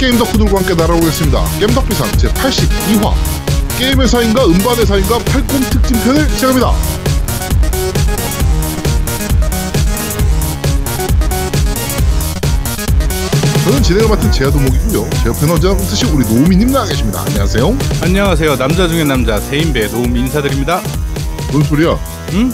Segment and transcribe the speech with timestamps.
[0.00, 1.44] 게임 덕후들과 함께 날아오겠습니다.
[1.58, 3.12] 게임 덕비상 제82화
[3.78, 6.72] 게임의 사인과 음반의 사인과 팔꿈 특집편을 시작합니다.
[13.64, 15.10] 저는 진행을 맡은 제아도목이고요.
[15.22, 17.22] 제 옆에는 언제나 그렇듯이 우리 노우미님 나와 계십니다.
[17.26, 17.76] 안녕하세요.
[18.02, 18.56] 안녕하세요.
[18.56, 20.80] 남자 중에 남자 대인배 노움 인사드립니다.
[21.52, 21.98] 뭔 소리야?
[22.32, 22.50] 응?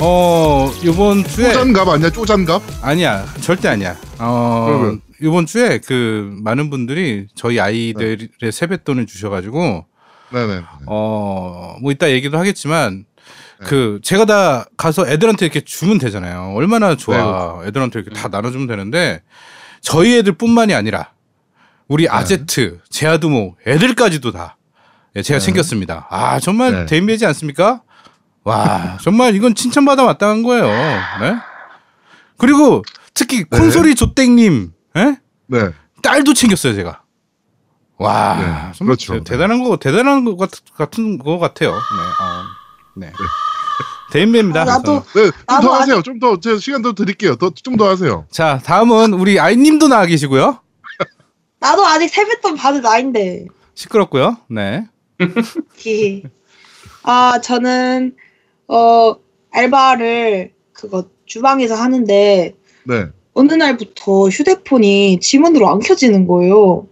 [0.00, 2.10] 어 이번 주에 쪼잔갑 아니야?
[2.10, 2.60] 쪼잔갑?
[2.82, 3.94] 아니야 절대 아니야.
[4.18, 5.00] 어 그러면?
[5.22, 9.86] 이번 주에 그 많은 분들이 저희 아이들의 세뱃돈을 주셔가지고
[10.32, 10.62] 네네.
[10.86, 13.04] 어 뭐 이따 얘기도 하겠지만
[13.64, 16.52] 그 제가 다 가서 애들한테 이렇게 주면 되잖아요.
[16.54, 17.62] 얼마나 좋아.
[17.64, 19.22] 애들한테 이렇게 다 나눠주면 되는데
[19.80, 21.10] 저희 애들뿐만이 아니라
[21.88, 24.56] 우리 아제트, 제아두모 애들까지도 다
[25.16, 26.06] 예, 제가 챙겼습니다.
[26.10, 26.86] 아 정말 네.
[26.86, 27.82] 대인배지 않습니까?
[28.44, 30.66] 와 정말 이건 칭찬받아 마땅한 거예요.
[31.20, 31.34] 네?
[32.38, 32.82] 그리고
[33.14, 35.16] 특히 콘솔이 조땡님 예?
[35.46, 35.70] 네.
[36.02, 37.02] 딸도 챙겼어요 제가.
[37.98, 38.44] 와 네,
[38.76, 39.22] 정말 그렇죠.
[39.22, 41.70] 대- 대단한 거 대단한 거 같, 같은 거 같아요.
[41.72, 41.76] 네.
[41.78, 42.44] 어,
[42.96, 43.12] 네.
[44.12, 44.62] 대인배입니다.
[44.62, 46.02] 아, 나도 네, 좀 나도 더 하세요.
[46.02, 47.36] 좀 더, 제가 시간 더 드릴게요.
[47.36, 48.26] 더, 좀 더 하세요.
[48.30, 50.58] 자 다음은 우리 아이님도 나와 계시고요.
[51.60, 53.46] 나도 아직 세뱃돈 받을 나인데.
[53.74, 54.36] 시끄럽고요.
[54.50, 54.86] 네.
[57.04, 58.16] 아 저는
[58.68, 59.16] 어
[59.52, 62.54] 알바를 그거 주방에서 하는데
[62.84, 63.06] 네.
[63.34, 66.86] 어느 날부터 휴대폰이 지문으로 안 켜지는 거예요.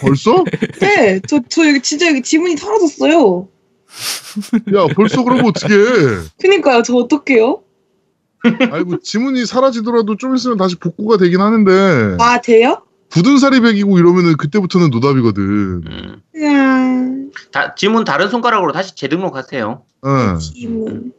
[0.00, 0.44] 벌써?
[0.80, 3.48] 네, 저, 저 여기 진짜 여기 지문이 사라졌어요.
[4.74, 5.74] 야, 벌써 그러면 어떡해.
[6.40, 7.62] 그니까요, 저 어떡해요?
[8.72, 12.82] 아이고, 지문이 사라지더라도 좀 있으면 다시 복구가 되긴 하는데, 아, 돼요?
[13.12, 15.42] 굳은 살이 백이고 이러면은 그때부터는 노답이거든.
[15.42, 16.22] 음.
[16.34, 19.82] 음, 다, 지문 다른 손가락으로 다시 재등록하세요.
[20.02, 21.12] 네, 지문.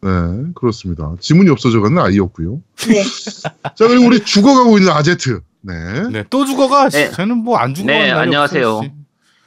[0.00, 0.10] 네,
[0.54, 1.14] 그렇습니다.
[1.20, 2.60] 지문이 없어져가는 아이였고요.
[2.88, 3.02] 네.
[3.74, 5.40] 자, 그리고 우리 죽어가고 있는 아제트.
[5.60, 6.08] 네.
[6.10, 6.24] 네.
[6.30, 6.88] 또 죽어가.
[6.88, 7.10] 네.
[7.10, 7.92] 저는 뭐 안 죽어가.
[7.92, 8.82] 네, 안녕하세요.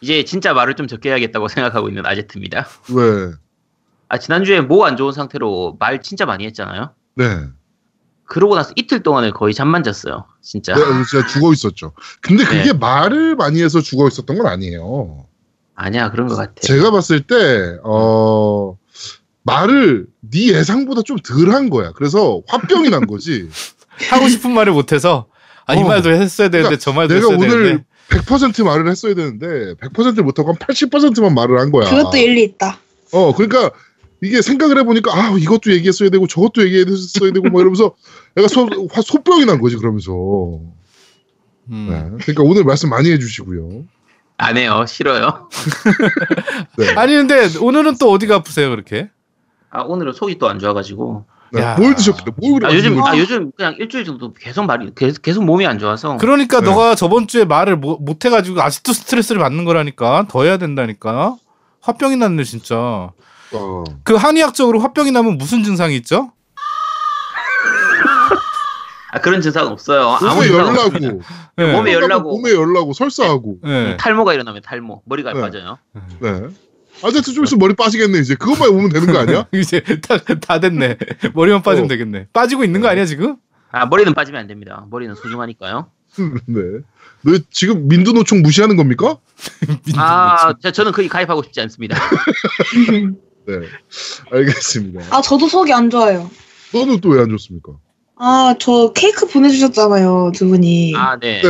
[0.02, 2.68] 이제 진짜 말을 좀 적게 해야겠다고 생각하고 있는 아제트입니다.
[2.94, 3.31] 왜?
[4.09, 6.92] 아, 지난주에 목안 좋은 상태로 말 진짜 많이 했잖아요.
[7.16, 7.25] 네.
[8.25, 10.25] 그러고 나서 이틀 동안을 거의 잠만 잤어요.
[10.42, 10.74] 진짜.
[10.75, 11.94] 네, 진짜 죽어 있었죠.
[12.22, 12.74] 근데 그게 네.
[12.74, 15.25] 말을 많이 해서 죽어 있었던 건 아니에요.
[15.75, 16.54] 아니야, 그런 것 같아.
[16.62, 18.78] 제가 봤을 때, 어,
[19.44, 21.91] 말을 네 예상보다 좀 덜한 거야.
[21.94, 23.50] 그래서 화병이 난 거지.
[24.09, 25.28] 하고 싶은 말을 못해서
[25.66, 25.84] 아, 이 어.
[25.88, 27.85] 말도 했어야 되는데 저 말도 내가 했어야 오늘 되는데.
[28.09, 31.90] 100% 말을 했어야 되는데 100% 못하고 한 80%만 말을 한 거야.
[31.90, 32.78] 그것도 일리 있다.
[33.13, 33.72] 어, 그러니까
[34.22, 37.96] 이게 생각을 해보니까 아 이것도 얘기했어야 되고 저것도 얘기했어야 되고 뭐 이러면서
[38.35, 40.12] 내가 소, 화, 소병이 난 거지 그러면서.
[41.69, 41.88] 음.
[41.90, 42.24] 네.
[42.24, 43.84] 그러니까 오늘 말씀 많이 해주시고요.
[44.38, 44.85] 안 해요.
[44.88, 45.50] 싫어요.
[46.78, 46.90] 네.
[46.96, 49.09] 아니 근데 오늘은 또 어디가 아프세요 그렇게?
[49.72, 51.26] 아, 오늘은 속이 또 안 좋아가지고.
[51.54, 51.62] 네.
[51.62, 51.76] 야.
[51.78, 52.72] 뭘 드셨길래 뭘 그래?
[52.72, 56.18] 아, 요즘, 아, 요즘 그냥 일주일 정도 계속 말이, 계속, 계속 몸이 안 좋아서.
[56.18, 56.70] 그러니까 네.
[56.70, 61.36] 너가 저번 주에 말을 못, 못 해가지고 아직도 스트레스를 받는 거라니까 더 해야 된다니까.
[61.81, 62.78] 화병이 났네 진짜.
[62.78, 63.84] 어.
[64.04, 66.31] 그 한의학적으로 화병이 나면 무슨 증상이 있죠?
[69.14, 70.08] 아, 그런 증상 은 없어요.
[70.22, 71.22] 아무 몸에 증상 열나고.
[71.58, 71.74] 네.
[71.74, 72.30] 몸에 열나고.
[72.30, 73.58] 몸에 열나고 설사하고.
[73.62, 73.98] 네.
[73.98, 75.02] 탈모가 일어나면 탈모.
[75.06, 75.42] 머리가 네.
[75.42, 75.78] 빠져요.
[76.22, 76.44] 네.
[77.03, 79.47] 아제트 좀 있으면 머리 빠지겠네 이제 그것만 오면 되는 거 아니야?
[79.53, 80.97] 이제 다, 다 됐네.
[81.34, 81.88] 머리만 빠지면 어.
[81.88, 82.28] 되겠네.
[82.34, 83.38] 빠지고 있는 거 아니야 지금?
[83.72, 84.85] 아, 머리는 빠지면 안 됩니다.
[84.91, 85.88] 머리는 소중하니까요.
[86.46, 86.62] 네.
[87.24, 89.18] 너 지금 민두노총 무시하는 겁니까?
[89.96, 91.97] 아, 저, 저는 거기 가입하고 싶지 않습니다.
[93.47, 93.53] 네.
[94.31, 95.06] 알겠습니다.
[95.16, 96.30] 아, 저도 속이 안 좋아요.
[96.74, 97.74] 너는 또 왜 안 좋습니까?
[98.18, 100.94] 아, 저 케이크 보내주셨잖아요, 두 분이.
[100.96, 101.41] 아, 네.
[101.41, 101.50] 네.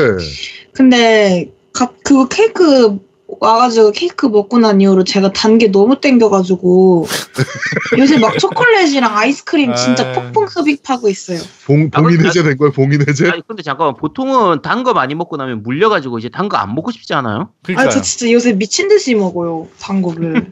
[0.73, 2.97] 근데, 가, 그거 케이크
[3.39, 7.05] 와가지고 케이크 먹고 난 이후로 제가 단 게 너무 땡겨가지고
[7.99, 10.13] 요새 막 초콜릿이랑 아이스크림 진짜 아.
[10.13, 11.39] 폭풍 흡입하고 있어요.
[11.65, 13.29] 봉, 아, 봉인 해제 된 거야, 봉인 해제?
[13.29, 16.91] 아니, 근데 잠깐만, 보통은 단 거 많이 먹고 나면 물려가지고 이제 단 거 안 먹고
[16.91, 17.49] 싶지 않아요?
[17.63, 17.87] 그러니까요.
[17.87, 20.51] 아, 저 진짜 요새 미친 듯이 먹어요, 단 거를.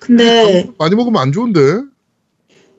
[0.00, 1.60] 근데, 많이 먹으면 안 좋은데?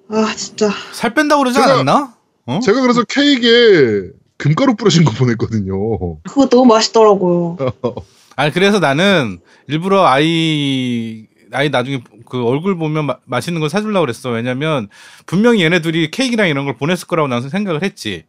[0.10, 0.70] 아, 진짜.
[0.94, 2.14] 살 뺀다고 그러지 제가- 않았나?
[2.46, 2.60] 어?
[2.64, 6.20] 제가 그래서 케이크에 금가루 뿌려진 거 보냈거든요.
[6.24, 7.58] 그거 너무 맛있더라고요.
[8.38, 14.30] 아니 그래서 나는 일부러 아이 아이 나중에 그 얼굴 보면 마, 맛있는 걸 사주려고 그랬어.
[14.30, 14.88] 왜냐면
[15.26, 18.26] 분명히 얘네 둘이 케이크랑 이런 걸 보냈을 거라고 나는 생각을 했지.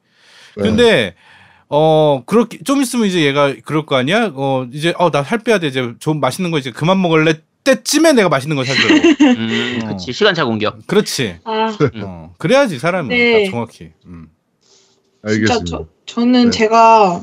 [0.57, 0.63] 네.
[0.63, 1.15] 근데
[1.69, 4.33] 어 그렇게 좀 있으면 이제 얘가 그럴 거 아니야?
[4.35, 5.67] 어 이제 어나 살 빼야 돼.
[5.67, 7.41] 이제 좀 맛있는 거 이제 그만 먹을래.
[7.65, 9.09] 때쯤에 내가 맛있는 걸 사주려고.
[9.21, 9.89] 음, 어.
[9.89, 10.11] 그치.
[10.11, 10.87] 시간차 공격.
[10.87, 11.37] 그렇지.
[11.45, 13.45] 아, 어 그래야지 사람은 네.
[13.45, 13.91] 다 정확히.
[14.07, 14.29] 음.
[15.27, 15.65] 진짜 알겠습니다.
[15.67, 16.51] 저, 저는 네.
[16.51, 17.21] 제가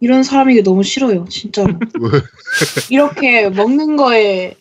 [0.00, 1.74] 이런 사람이기 너무 싫어요, 진짜로.
[2.00, 2.10] 왜?
[2.90, 4.56] 이렇게 먹는 거에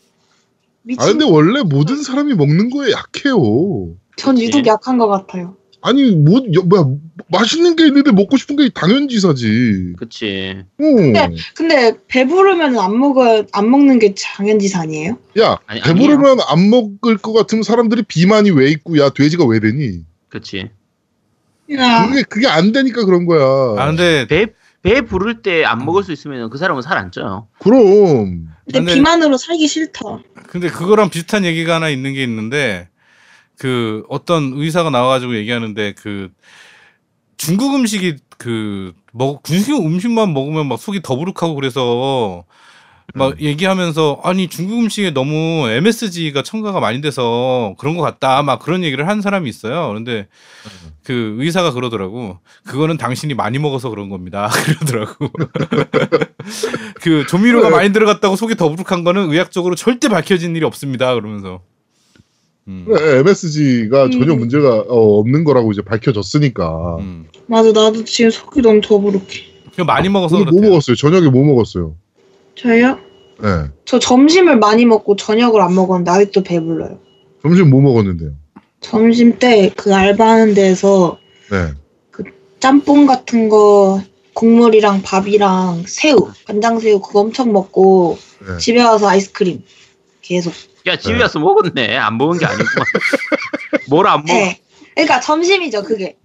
[0.83, 1.01] 미친.
[1.01, 3.95] 아, 근데 원래 모든 사람이 먹는 거에 약해요.
[4.17, 4.65] 전 유독?
[4.67, 5.55] 약한 것 같아요.
[5.81, 6.83] 아니 뭐 여- 뭐야
[7.29, 9.93] 맛있는 게 있는데 먹고 싶은 게 당연지사지.
[9.97, 10.57] 그치.
[10.77, 10.83] 어.
[10.83, 11.29] 네.
[11.55, 15.17] 근데 배부르면 안 먹어 안 먹는 게 당연지사 아니에요?
[15.39, 20.03] 야 아니, 배부르면 안 먹을 것 같으면 사람들이 비만이 왜 있고 야 돼지가 왜 되니?
[20.27, 20.69] 그치.
[21.71, 23.41] 야, 그게 그게 안 되니까 그런 거야.
[23.81, 24.47] 아 근데 배,
[24.81, 27.47] 배 부를 때 안 먹을 수 있으면 그 사람은 살 안 쪄요.
[27.59, 29.99] 그럼 근데 근데- 비만으로 살기 싫다.
[30.47, 32.87] 근데 그거랑 비슷한 얘기가 하나 있는 게 있는데
[33.57, 36.29] 그 어떤 의사가 나와가지고 얘기하는데 그
[37.37, 42.45] 중국 음식이 그 먹, 중국 음식만 먹으면 막 속이 더부룩하고 그래서
[43.15, 48.83] 막 얘기하면서 아니 중국 음식에 너무 MSG가 첨가가 많이 돼서 그런 것 같다 막 그런
[48.83, 49.87] 얘기를 한 사람이 있어요.
[49.89, 50.27] 그런데
[51.03, 52.37] 그 의사가 그러더라고.
[52.65, 54.49] 그거는 당신이 많이 먹어서 그런 겁니다.
[54.79, 55.29] 그러더라고.
[57.01, 57.77] 그 조미료가 그래.
[57.77, 61.13] 많이 들어갔다고 속이 더부룩한 거는 의학적으로 절대 밝혀진 일이 없습니다.
[61.15, 61.61] 그러면서.
[62.67, 62.85] 음.
[62.89, 64.11] MSG가 음.
[64.11, 66.97] 전혀 문제가 어, 없는 거라고 이제 밝혀졌으니까.
[66.99, 67.25] 음.
[67.47, 69.49] 맞아 나도 지금 속이 너무 더부룩해.
[69.75, 70.71] 그 많이 먹어서 오늘 뭐 그렇대요.
[70.71, 70.95] 먹었어요?
[70.95, 71.95] 저녁에 뭐 먹었어요?
[72.59, 72.99] 저요?
[73.41, 73.69] 네.
[73.85, 76.99] 저 점심을 많이 먹고 저녁을 안 먹었는데 아직도 배불러요.
[77.41, 78.31] 점심 뭐 먹었는데요?
[78.81, 81.17] 점심 때 그 알바하는 데에서
[81.51, 81.73] 네.
[82.59, 84.01] 짬뽕 같은 거
[84.33, 88.57] 국물이랑 밥이랑 새우, 간장새우 그거 엄청 먹고 네.
[88.57, 89.63] 집에 와서 아이스크림
[90.21, 90.53] 계속.
[90.87, 91.21] 야, 집에 네.
[91.21, 91.97] 와서 먹었네.
[91.97, 92.85] 안 먹은 게 아니구만.
[93.89, 94.33] 뭘 안 먹어.
[94.33, 94.59] 네.
[94.95, 96.17] 그러니까 점심이죠 그게.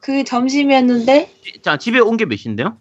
[0.00, 1.30] 그 점심이었는데
[1.62, 2.78] 자, 집에 온 게몇 시인데요?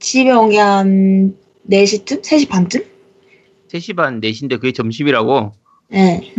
[0.00, 1.36] 집에 온 게 한
[1.70, 2.22] 4시쯤?
[2.22, 2.84] 3시 반쯤?
[3.68, 5.52] 3시 반, 4시인데 그게 점심이라고?
[5.90, 6.32] 네.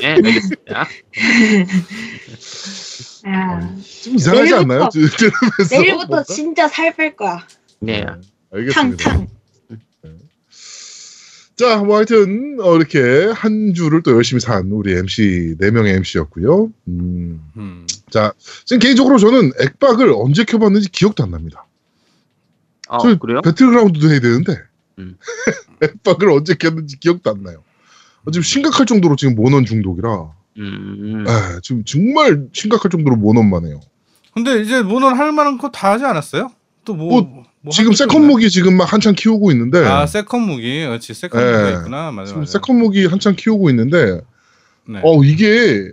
[0.00, 0.88] 네, 알겠습니다.
[3.26, 4.88] 아, 좀 이상하지 내일부터- 않나요?
[4.90, 6.22] 들- 들으면서 내일부터 뭔가?
[6.24, 7.46] 진짜 살 뺄 거야.
[7.80, 8.04] 네.
[8.52, 9.04] 알겠습니다.
[9.10, 9.26] 탕탕.
[11.56, 16.72] 자, 뭐 하여튼 어, 이렇게 한 주를 또 열심히 산 우리 MC 네 명의 MC였고요.
[16.88, 17.86] 음, 음.
[18.10, 18.32] 자,
[18.64, 21.64] 지금 개인적으로 저는 액박을 언제 켜봤는지 기억도 안 납니다.
[22.88, 23.40] 아, 저 그래요?
[23.42, 24.58] 배틀그라운드도 해야 되는데
[24.98, 25.16] 음.
[25.82, 27.62] 액박을 언제 켰는지 기억도 안 나요.
[28.24, 31.24] 어, 지금 심각할 정도로 지금 모넌 중독이라 음.
[31.26, 33.80] 아, 지금 정말 심각할 정도로 모넌만 해요.
[34.32, 36.50] 근데 이제 모넌 할 만한 거 다 하지 않았어요?
[36.84, 38.26] 또 뭐, 뭐, 뭐 지금 second?
[38.26, 41.52] 무기 지금 막 한창 키우고 있는데 아 second 무기, 그렇지 second 네.
[41.52, 42.10] 무기가 있구나.
[42.12, 42.52] 맞아 지금 맞아.
[42.52, 44.20] second 무기 한창 키우고 있는데
[44.86, 45.00] 네.
[45.02, 45.90] 어 이게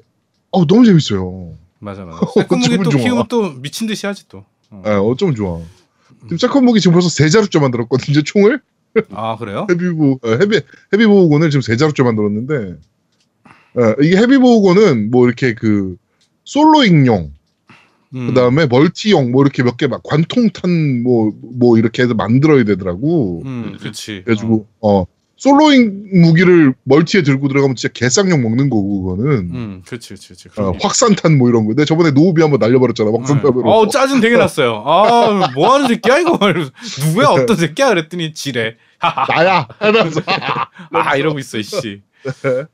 [0.51, 1.53] 어 너무 재밌어요.
[1.79, 2.19] 맞아 맞아.
[2.35, 3.01] second 무기 또 좋아.
[3.01, 4.43] 키우면 또 미친 듯이 하지 또.
[4.69, 4.83] 어.
[4.85, 5.59] 예, 어쩜 좋아.
[6.37, 8.21] 지금 무기 지금 벌써 세 자루째 만들었거든요.
[8.23, 8.59] 총을
[9.11, 9.67] 아 그래요?
[9.69, 10.61] heavy 보 어, heavy
[10.93, 12.75] heavy bowgun을 지금 세 자루째 만들었는데
[13.75, 15.95] 어, 이게 heavy bowgun은 뭐 이렇게 그
[16.43, 17.31] soloing용
[18.13, 18.27] 음.
[18.27, 23.41] 그다음에 멀티용 뭐 이렇게 몇 개 막 관통탄 뭐뭐 이렇게 해서 만들어야 되더라고.
[23.45, 24.23] 음, 그렇지.
[24.25, 25.05] 그래가지고 어
[25.41, 30.61] soloing 무기를 멀티에 들고 들어가면 진짜 개쌍욕 먹는 거고 그거는 음, 그렇지, 그렇지, 그렇지.
[30.61, 31.73] 어, 확산탄 뭐 이런 거.
[31.73, 33.67] 내가 저번에 노우미 한번 날려버렸잖아 확산탄으로.
[33.67, 34.83] 어 짜증 되게 났어요.
[34.85, 36.37] 아, 뭐 하는 새끼야 이거?
[37.07, 37.89] 누구야 어떤 새끼야?
[37.89, 38.75] 그랬더니 지래.
[39.35, 39.67] 나야.
[39.79, 40.21] 하면서
[40.93, 42.03] 아 이러고 있어 이씨.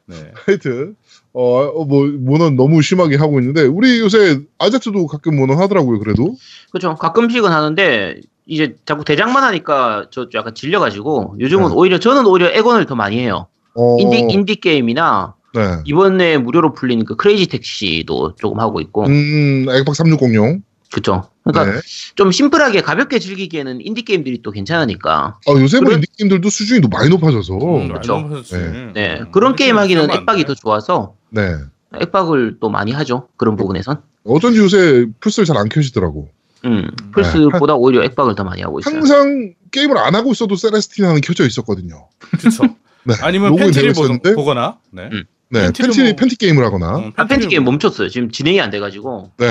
[0.05, 0.17] 네.
[0.45, 0.97] 하여튼
[1.31, 5.99] 어뭐 모넌 너무 심하게 하고 있는데 우리 요새 아제트도 가끔 모넌 하더라고요.
[5.99, 6.35] 그래도
[6.71, 6.95] 그렇죠.
[6.95, 11.73] 가끔씩은 하는데 이제 자꾸 대장만 하니까 저 약간 질려가지고 요즘은 네.
[11.75, 13.48] 오히려 저는 오히려 액원을 더 많이 해요.
[13.75, 15.62] 어, 인디 인디 게임이나 네.
[15.86, 20.62] 이번에 무료로 풀린 그 크레이지 택시도 조금 하고 있고 음 액박 360용.
[20.91, 21.29] 그렇죠.
[21.43, 21.81] 그러니까 네.
[22.15, 25.95] 좀 심플하게 가볍게 즐기기에는 인디 게임들이 또 괜찮으니까 어, 요새 뭐 그래?
[25.95, 28.43] 인디 게임들도 수준이 또 많이 높아져서 음, 그렇죠.
[28.51, 28.91] 네.
[28.93, 30.48] 네 음, 그런 게임 하기는 액박이 돼.
[30.48, 31.55] 더 좋아서 네.
[32.00, 34.01] 액박을 또 많이 하죠 그런 부분에선.
[34.24, 36.29] 어쩐지 요새 플스를 잘 안 켜시더라고.
[36.65, 38.95] 음 플스보다 오히려 액박을 더 많이 하고 있어요.
[38.95, 42.07] 항상 게임을 안 하고 있어도 세레스티나는 켜져 있었거든요.
[42.39, 42.63] 그렇죠.
[43.03, 43.13] 네.
[43.21, 44.33] 아니면 로그인 팬티를 보?
[44.35, 44.77] 보거나.
[44.91, 45.09] 네.
[45.11, 45.23] 음.
[45.49, 46.97] 네, 팬티 뭐- 팬티 게임을 하거나.
[46.97, 48.09] 음, 한 팬티 게임 뭐- 멈췄어요.
[48.09, 49.45] 지금 진행이 안 돼가지고 네.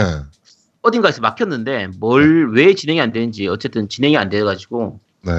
[0.82, 5.32] 어딘가에서 막혔는데 뭘 왜 진행이 안 되는지 어쨌든 진행이 안 돼가지고 네.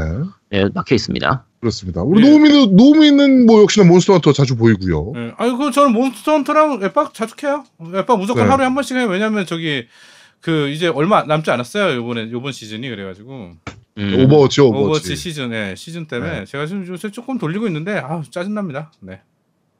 [0.49, 1.45] 네, 막혀 있습니다.
[1.59, 2.01] 그렇습니다.
[2.01, 2.29] 우리 예.
[2.29, 5.11] 노우미는 노우미는 뭐 역시나 몬스터 헌터 자주 보이고요.
[5.15, 5.31] 네.
[5.37, 7.63] 아니 그 저는 몬스터 헌터랑 액박 자주 켜요.
[7.95, 8.49] 액박 무조건 네.
[8.49, 9.07] 하루에 한 번씩 해요.
[9.07, 9.87] 왜냐면 저기
[10.41, 11.95] 그 이제 얼마 남지 않았어요.
[11.97, 13.51] 요번에 요번 시즌이 그래가지고
[13.97, 14.13] 음.
[14.23, 14.61] 오버워치 오버워치.
[14.61, 16.45] 오버워치 시즌, 네, 시즌 때문에 네.
[16.45, 18.91] 제가 지금 요새 조금 돌리고 있는데 아 짜증 납니다.
[18.99, 19.19] 네.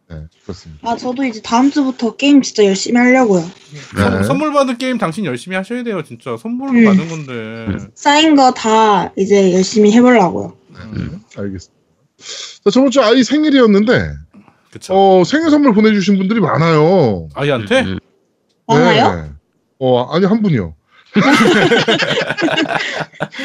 [0.10, 0.90] 네, 그렇습니다.
[0.90, 3.42] 아 저도 이제 다음 주부터 게임 진짜 열심히 하려고요.
[3.42, 4.02] 네.
[4.02, 6.02] 선- 선물 받은 게임 당신 열심히 하셔야 돼요.
[6.04, 6.86] 진짜 선물 음.
[6.86, 7.88] 받은 건데.
[7.94, 10.56] 쌓인 거 다 이제 열심히 해보려고요.
[10.74, 10.80] 네,
[11.38, 11.78] 알겠습니다.
[12.64, 14.10] 자, 저번 주 아이 생일이었는데
[14.72, 14.94] 그쵸.
[14.96, 17.30] 어, 생일 선물 보내주신 분들이 많아요.
[17.36, 18.00] 아이한테 음.
[18.66, 19.16] 많아요?
[19.24, 19.30] 네.
[19.80, 20.74] 어, 아니 한 분이요.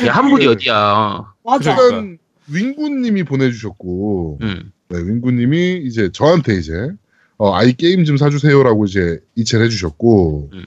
[0.06, 0.50] 야, 한 분이 네.
[0.50, 1.32] 어디야?
[1.44, 1.72] 맞아.
[1.72, 4.72] 일단 윙구님이 보내주셨고, 음.
[4.88, 6.90] 네, 윙구님이 이제 저한테 이제
[7.38, 10.64] 어, 아이 게임 좀 사주세요라고 이제 이체를 해주셨고, 음.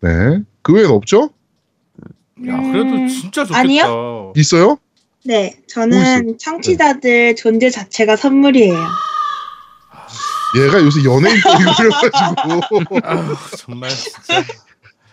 [0.00, 0.42] 네.
[0.62, 1.30] 그 외엔 없죠?
[2.48, 3.60] 야 그래도 음, 진짜 좋겠다.
[3.60, 4.32] 아니요?
[4.36, 4.78] 있어요?
[5.24, 8.76] 네, 뭐 저는 청취자들 존재 자체가 선물이에요.
[10.56, 14.42] 얘가 요새 연예인 병이 걸려가지고 아우, 정말 진짜.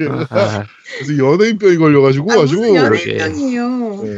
[0.09, 0.65] 아,
[1.01, 2.57] 요새 연예인병이 걸려가지고 아, 아주.
[2.57, 4.03] 연예인이에요.
[4.03, 4.09] 네.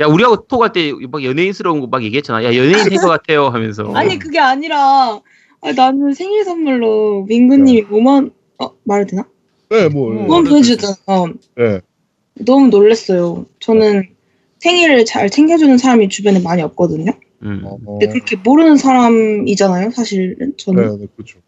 [0.00, 2.44] 야 우리하고 톡할 때 막 연예인스러운 거 막 얘기했잖아.
[2.44, 3.90] 야 연예인 된것 같아요 하면서.
[3.94, 5.20] 아니 그게 아니라
[5.60, 9.24] 아, 나는 생일 선물로 민구님이 5만 어 말해도 되나?
[9.70, 10.26] 네, 뭐 음.
[10.28, 10.94] 5만 보내주잖아.
[11.56, 11.80] 네.
[12.40, 13.46] 너무 놀랐어요.
[13.60, 14.08] 저는
[14.60, 17.12] 생일을 잘 챙겨주는 사람이 주변에 많이 없거든요.
[17.42, 17.62] 음.
[17.64, 20.82] 어, 근데 그렇게 모르는 사람이잖아요, 사실은 저는.
[20.82, 21.38] 네, 네, 그렇죠.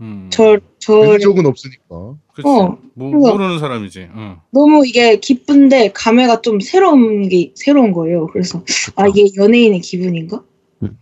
[0.00, 0.28] 음.
[0.32, 2.14] 저, 저본 적은 없으니까.
[2.34, 2.46] 그치.
[2.48, 2.76] 어.
[2.94, 3.10] 모.
[3.10, 4.08] 모르는 사람이지.
[4.14, 4.36] 응.
[4.50, 8.26] 너무 이게 기쁜데 감회가 좀 새로운 게 새로운 거예요.
[8.28, 8.64] 그래서
[8.96, 10.42] 아 이게 연예인의 기분인가?
[10.82, 10.96] 음.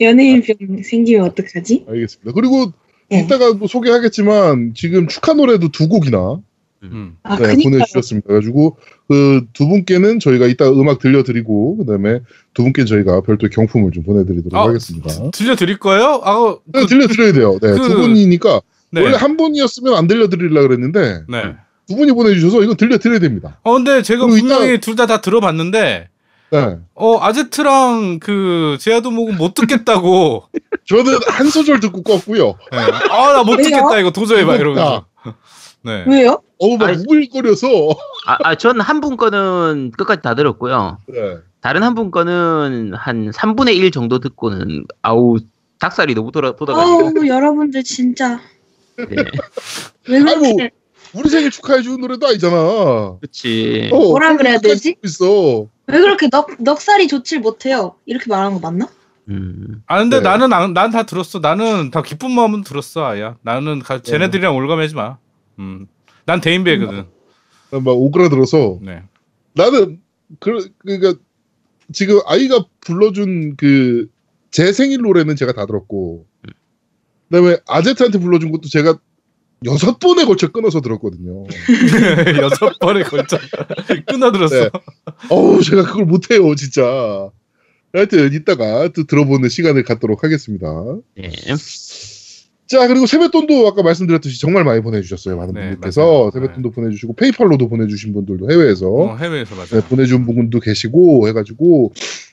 [0.00, 1.86] 연예인 병 생기면 어떡하지?
[1.88, 2.32] 알겠습니다.
[2.32, 2.72] 그리고
[3.08, 3.20] 네.
[3.20, 6.38] 이따가 또 소개하겠지만 지금 축하 노래도 두 곡이나
[6.82, 7.16] 음.
[7.22, 8.26] 아 네, 그니까 보내주셨습니다.
[8.26, 8.76] 그래가지고
[9.08, 12.20] 그 두 분께는 저희가 이따 음악 들려드리고 그다음에
[12.54, 15.30] 두 분께는 저희가 별도의 경품을 좀 보내드리도록 아, 하겠습니다.
[15.30, 16.20] 들려드릴 거예요?
[16.24, 17.58] 아, 그, 네, 들려드려야 돼요.
[17.60, 18.60] 네, 그- 두 분이니까
[19.00, 19.06] 네.
[19.06, 21.54] 원래 한 분이었으면 안 들려드리려 그랬는데 네.
[21.88, 23.58] 두 분이 보내주셔서 이건 들려드려야 됩니다.
[23.62, 26.08] 어, 근데 제가 분명히 둘 다 다 들어봤는데,
[26.50, 30.44] 네, 어, 아제트랑 그, 제아도목은 못 듣겠다고.
[30.88, 32.54] 저는 한 소절 듣고 껐고요.
[32.72, 32.78] 네.
[33.10, 33.56] 아, 나 못?
[33.56, 34.54] 듣겠다, 이거 도저히 막.
[34.56, 35.04] 이러면서.
[35.82, 36.04] 네.
[36.08, 36.40] 왜요?
[36.58, 37.68] 어우 막 우글거려서.
[38.26, 40.98] 아, 아, 전한 분 거는 끝까지 다 들었고요.
[41.08, 41.36] 네.
[41.60, 45.36] 다른 한 분 거는 한 3분의 1 정도 듣고는 아우
[45.80, 47.20] 닭살이 너무 돌아 돋아가지고.
[47.20, 48.40] 아우 여러분들 진짜
[48.96, 49.04] 네.
[50.08, 50.56] 왜 아이고.
[50.56, 50.70] 그렇게
[51.14, 53.18] 우리 생일 축하해 주는 노래도 아니잖아.
[53.20, 53.90] 그렇지.
[53.92, 54.96] 어, 뭐라 그래야 되지?
[55.04, 55.66] 있어.
[55.86, 57.96] 왜 그렇게 넉 넉살이 좋질 못해요?
[58.06, 58.88] 이렇게 말하는 거 맞나?
[59.28, 59.82] 음.
[59.86, 60.22] 아, 근데 네.
[60.22, 61.38] 나는, 난 다 들었어.
[61.38, 63.36] 나는 다 기쁜 마음은 들었어, 아야.
[63.42, 65.18] 나는 가, 쟤네들이랑 올가매지 마.
[65.58, 65.86] 음.
[66.26, 67.04] 난 대인배거든.
[67.70, 69.02] 막 오그라들어서 네.
[69.52, 70.00] 나는
[70.40, 71.14] 그 그러니까
[71.92, 74.08] 지금 아이가 불러준 그
[74.54, 76.26] 제 생일 노래는 제가 다 들었고
[77.34, 78.98] 그다음에 아제트한테 불러준 것도 제가
[79.64, 81.44] 여섯 번에 걸쳐 끊어서 들었거든요.
[82.40, 83.38] 여섯 번에 걸쳐
[84.06, 84.54] 끊어 들었어.
[84.64, 84.70] 네.
[85.30, 87.30] 어우 제가 그걸 못해요 진짜.
[87.92, 90.66] 하여튼 이따가 또 들어보는 시간을 갖도록 하겠습니다.
[91.16, 91.30] 네.
[92.66, 96.30] 자 그리고 세뱃돈도 아까 말씀드렸듯이 정말 많이 보내주셨어요 많은 네, 분들께서 맞아요.
[96.32, 99.80] 세뱃돈도 보내주시고 페이팔로도 보내주신 분들도 해외에서 어, 해외에서 맞아.
[99.80, 101.92] 네, 보내준 분도 계시고 해가지고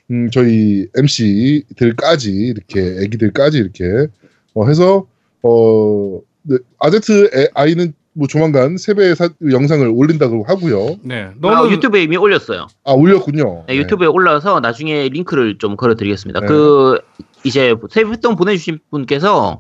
[0.10, 4.08] 음, 저희 MC들까지 이렇게 애기들까지 이렇게
[4.54, 5.06] 어, 해서
[5.44, 10.98] 어 네, 아제트 애, 아이는 뭐 조만간 세배 사, 영상을 올린다고 하고요.
[11.04, 11.24] 네.
[11.24, 12.68] 아, 너는 유튜브에 이미 올렸어요.
[12.84, 13.66] 아 올렸군요.
[13.68, 16.42] 네, 유튜브에 올라서 나중에 링크를 좀 걸어드리겠습니다.
[16.42, 16.48] 네.
[16.48, 17.00] 그
[17.44, 19.60] 이제 세뱃돈 보내주신 분께서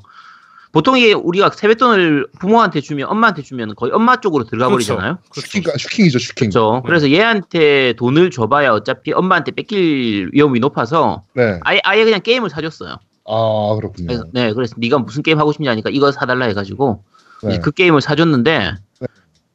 [0.74, 4.95] 보통 이게 우리가 세뱃돈을 부모한테 주면 엄마한테 주면 거의 엄마 쪽으로 들어가 그렇죠.
[4.95, 5.17] 버리잖아요.
[5.33, 6.50] 슈킹 슈킹이죠 슈킹.
[6.50, 6.81] 그렇죠.
[6.86, 11.60] 그래서 얘한테 돈을 줘봐야 어차피 엄마한테 뺏길 위험이 높아서 네.
[11.63, 12.98] 아예 아예 그냥 게임을 사줬어요.
[13.25, 14.07] 아 그렇군요.
[14.07, 17.03] 그래서 네, 그래서 네가 무슨 게임 하고 싶냐니까 이거 사달라 해가지고
[17.43, 17.59] 네.
[17.59, 18.75] 그 게임을 사줬는데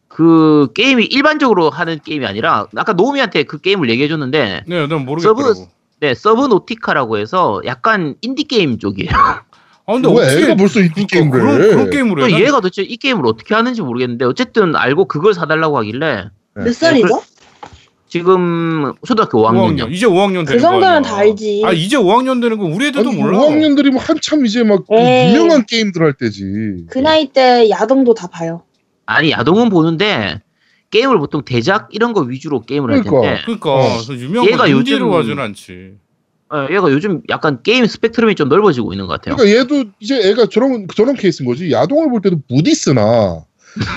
[0.08, 5.68] 그 게임이 일반적으로 하는 게임이 아니라 아까 노미한테 그 게임을 얘기해줬는데 네, 난 모르겠더라고.
[6.00, 9.10] 네 서브노티카라고 해서 약간 인디 게임 쪽이에요.
[9.88, 12.30] 아, 근데 왜 어떻게 애가 벌써 이 게임을 그런, 그런 게임으로 해?
[12.30, 16.64] 또 얘가 도대체 이 게임을 어떻게 하는지 모르겠는데 어쨌든 알고 그걸 사달라고 하길래 네.
[16.64, 17.22] 몇 살이죠?
[18.18, 19.76] 지금 초등학교 5학년이요.
[19.86, 19.92] 5학년.
[19.92, 21.02] 이제 5학년 되는 그 아니야.
[21.02, 21.62] 다 알지.
[21.64, 23.38] 아, 이제 5학년 되는 거 우리 애들도 아니, 몰라.
[23.40, 25.34] 5학년들이 뭐 한참 이제 막 에이.
[25.34, 26.86] 유명한 게임들 할 때지.
[26.90, 28.62] 그 나이 때 야동도 다 봐요.
[29.06, 30.40] 아니 야동은 보는데
[30.90, 33.20] 게임을 보통 대작 이런 거 위주로 게임을 할 그러니까.
[33.28, 33.88] 텐데 그러니까 어.
[34.04, 35.92] 그래서 유명한 얘가 요즘- 하지는 않지.
[36.48, 39.34] 어, 얘가 요즘 약간 게임 스펙트럼이 좀 넓어지고 있는 것 같아요.
[39.36, 41.72] 그러니까 얘도 이제 애가 저런 저런 케이스인 거지.
[41.72, 43.40] 야동을 볼 때도 무디스나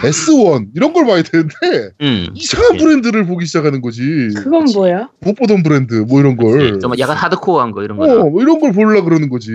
[0.03, 2.83] S1 이런 걸 봐야 되는데 음, 이상한 그치.
[2.83, 4.29] 브랜드를 보기 시작하는 거지.
[4.35, 5.09] 그건 뭐야?
[5.21, 6.79] 못 보던 브랜드 뭐 이런 걸.
[6.79, 8.23] 좀 약간 하드코어한 거 이런 어, 거나.
[8.25, 9.51] 뭐 이런 걸 보려 그러는 거지.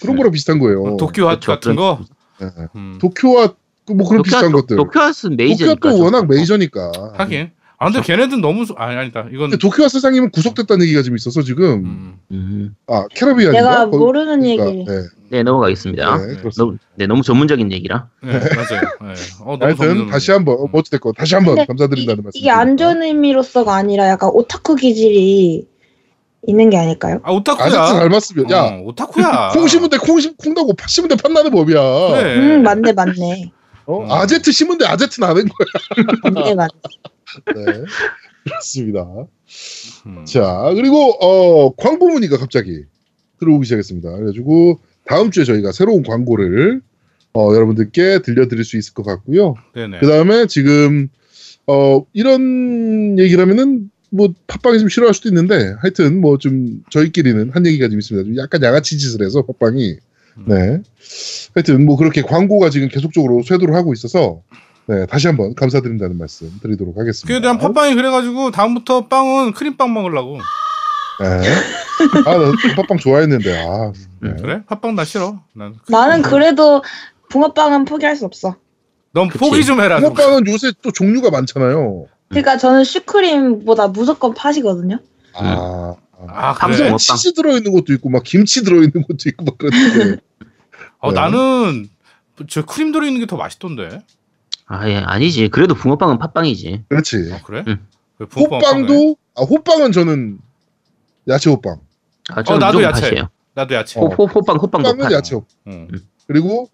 [0.00, 0.82] 그런 거랑 비슷한 거예요.
[0.82, 2.00] 어, 도쿄 핫 그쵸, 같은 거.
[2.40, 2.48] 네.
[2.76, 2.98] 음.
[3.00, 3.54] 도쿄와
[3.86, 4.76] 그뭐 그런 비슷한 것들.
[4.76, 5.90] 도쿄아스는 도쿄가 메이저니까.
[5.90, 6.26] 또좀 워낙.
[6.28, 6.92] 메이저니까.
[7.16, 7.50] 하긴.
[7.80, 9.26] 아, 근데 걔네들 너무 소- 아니 아니다.
[9.32, 12.18] 이건 도쿄와 사장님은 구속됐다는 얘기가 좀 있어서 지금 음.
[12.32, 13.60] 음, 아 캐러비안인가?
[13.60, 14.84] 내가 거기- 모르는 그러니까, 얘기.
[14.84, 14.92] 네,
[15.30, 16.16] 네 넘어가겠습니다.
[16.18, 16.50] 네, 네.
[16.56, 18.08] 너무, 네 너무 전문적인 얘기라.
[18.22, 18.80] 네, 맞아요.
[19.02, 19.14] 네.
[19.44, 20.10] 어, 하여튼 전문적이네.
[20.10, 22.38] 다시 한번 어, 뭐 어찌됐건 다시 한번 감사드린다는 말씀.
[22.38, 25.64] 이게 안 좋은 의미로서가 아니라 약간 오타쿠 기질이
[26.48, 27.20] 있는 게 아닐까요?
[27.22, 27.64] 아, 오타쿠야.
[27.66, 29.50] 아저씨 닮았으면 야 어, 오타쿠야.
[29.54, 31.80] 콩 심은 데 콩, 심, 콩 나고 팥 심은 데 팥 나는 법이야.
[32.10, 32.38] 그래.
[32.38, 33.52] 음 맞네 맞네
[33.86, 34.02] 어?
[34.02, 34.10] 음.
[34.10, 35.44] 아제트 심은 데 아제트 나는
[36.24, 36.68] 맞네 맞네.
[37.54, 37.64] 네.
[38.44, 39.06] 그렇습니다.
[40.06, 40.24] 음.
[40.24, 42.84] 자, 그리고 어, 광고 문의가 갑자기
[43.40, 44.10] 들어오기 시작했습니다.
[44.10, 46.80] 그래가지고 다음 주에 저희가 새로운 광고를
[47.34, 49.54] 어, 여러분들께 들려드릴 수 있을 것 같고요.
[49.74, 49.98] 네네.
[50.00, 51.08] 그 다음에 지금
[51.66, 57.66] 어, 이런 얘기를 하면은 뭐 팟빵이 좀 싫어할 수도 있는데 하여튼 뭐 좀 저희끼리는 한
[57.66, 58.26] 얘기가 좀 있습니다.
[58.26, 59.96] 좀 약간 양아치 짓을 해서 팟빵이
[60.38, 60.44] 음.
[60.46, 60.80] 네.
[61.54, 64.42] 하여튼 뭐 그렇게 광고가 지금 계속적으로 쇄도를 하고 있어서
[64.88, 67.28] 네, 다시 한번 감사드린다는 말씀 드리도록 하겠습니다.
[67.28, 70.38] 그에 대한 팟빵이 그래가지고 다음부터 빵은 크림빵 먹으려고.
[71.20, 71.26] 네.
[72.24, 73.92] 아, 나 팟빵 좋아했는데 아.
[74.20, 74.34] 네.
[74.40, 74.62] 그래?
[74.66, 75.40] 팥빵 나 싫어.
[75.52, 76.82] 난 나는 그래도
[77.28, 78.56] 붕어빵은 포기할 수 없어.
[79.12, 79.38] 넌 그치.
[79.38, 80.00] 포기 좀 해라.
[80.00, 80.14] 좀.
[80.14, 82.06] 붕어빵은 요새 또 종류가 많잖아요.
[82.30, 85.00] 그러니까 저는 슈크림보다 무조건 팥이거든요.
[85.34, 85.94] 아.
[86.28, 86.88] 아 감성 그래?
[86.88, 86.98] 붕어빵.
[86.98, 90.16] 치즈 들어있는 것도 있고 막 김치 들어있는 것도 있고 막 그런데
[91.00, 91.20] 어, 네.
[91.20, 91.88] 나는
[92.48, 94.02] 저 크림 들어있는 게 더 맛있던데.
[94.68, 95.48] 아, 예, 아니지.
[95.48, 96.84] 그래도 붕어빵은 팥빵이지.
[96.88, 97.30] 그렇지.
[97.32, 97.64] 아 그래?
[97.66, 97.86] 응.
[98.20, 100.38] 호빵도 아 호빵은 저는
[101.28, 101.80] 야채 호빵.
[102.30, 103.08] 아, 어, 나도 야채.
[103.10, 103.28] 팥이에요.
[103.54, 103.98] 나도 야채.
[103.98, 104.04] 어.
[104.04, 105.12] 호, 호, 호빵, 호빵도 호빵은 팥.
[105.12, 105.48] 야채 호빵.
[105.68, 105.88] 응.
[106.26, 106.68] 그리고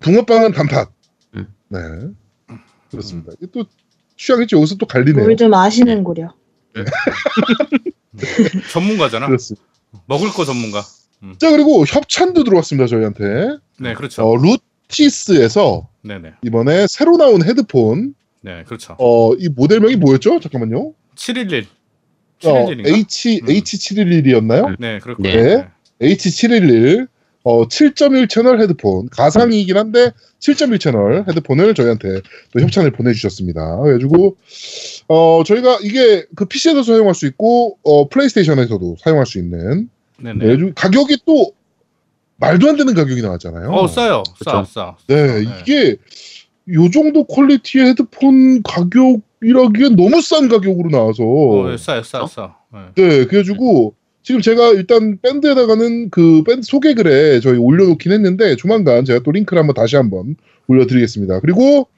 [0.00, 0.92] 붕어빵은 단팥.
[1.36, 1.46] 음.
[1.68, 1.78] 네.
[2.90, 3.32] 그렇습니다.
[3.38, 3.64] 이게 또
[4.16, 5.24] 취향이 좀 여기서 또 갈리네요.
[5.24, 6.34] 뭘좀 아시는구려.
[8.72, 9.26] 전문가잖아.
[9.26, 9.64] 그렇습니다.
[10.06, 10.82] 먹을 거 전문가.
[11.38, 13.56] 자 그리고 협찬도 들어왔습니다 저희한테.
[13.80, 14.28] 네 그렇죠.
[14.28, 14.56] 어, 루
[14.88, 16.32] 티스에서 네네.
[16.42, 18.14] 이번에 새로 나온 헤드폰.
[18.40, 18.96] 네 그렇죠.
[18.98, 20.40] 어, 이 모델명이 뭐였죠?
[20.40, 20.92] 잠깐만요.
[21.14, 21.66] 711.
[22.44, 22.88] 어, 711인가?
[22.88, 23.46] H 음.
[23.46, 24.76] H711이었나요?
[24.78, 25.32] 네 그럴 네.
[25.32, 25.70] 거예요.
[25.98, 26.14] 네.
[26.14, 27.08] H711
[27.44, 32.20] 어, 7.1 채널 헤드폰 가상이긴 한데 7.1 채널 헤드폰을 저희한테
[32.52, 33.78] 또 협찬을 보내주셨습니다.
[33.78, 34.36] 그래가지고
[35.08, 39.88] 어 저희가 이게 그 PC에도 사용할 수 있고 어 플레이스테이션에서도 사용할 수 있는
[40.20, 40.56] 네네.
[40.56, 41.52] 네, 가격이 또
[42.38, 43.70] 말도 안 되는 가격이 나왔잖아요.
[43.70, 44.22] 어 싸요.
[44.44, 44.72] 싸 그쵸.
[44.72, 44.96] 싸.
[45.06, 45.60] 네, 네.
[45.60, 45.96] 이게
[46.72, 52.56] 요 정도 퀄리티의 헤드폰 가격이라기엔 너무 싼 가격으로 나와서 어, 싸요 싸 싸.
[52.72, 52.80] 네.
[52.94, 59.32] 네, 그래가지고 지금 제가 일단 밴드에다가는 그 밴드 소개글에 저희 올려놓긴 했는데 조만간 제가 또
[59.32, 60.36] 링크를 한번 다시 한번
[60.68, 61.40] 올려드리겠습니다.
[61.40, 61.88] 그리고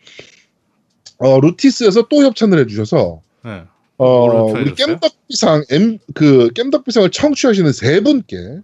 [1.19, 3.63] 어, 루티스에서 또 협찬을 해주셔서 네.
[3.99, 4.75] 어, 우리?
[4.75, 8.61] 겜덕비상 M 그 겜덕비상을 청취하시는 세 분께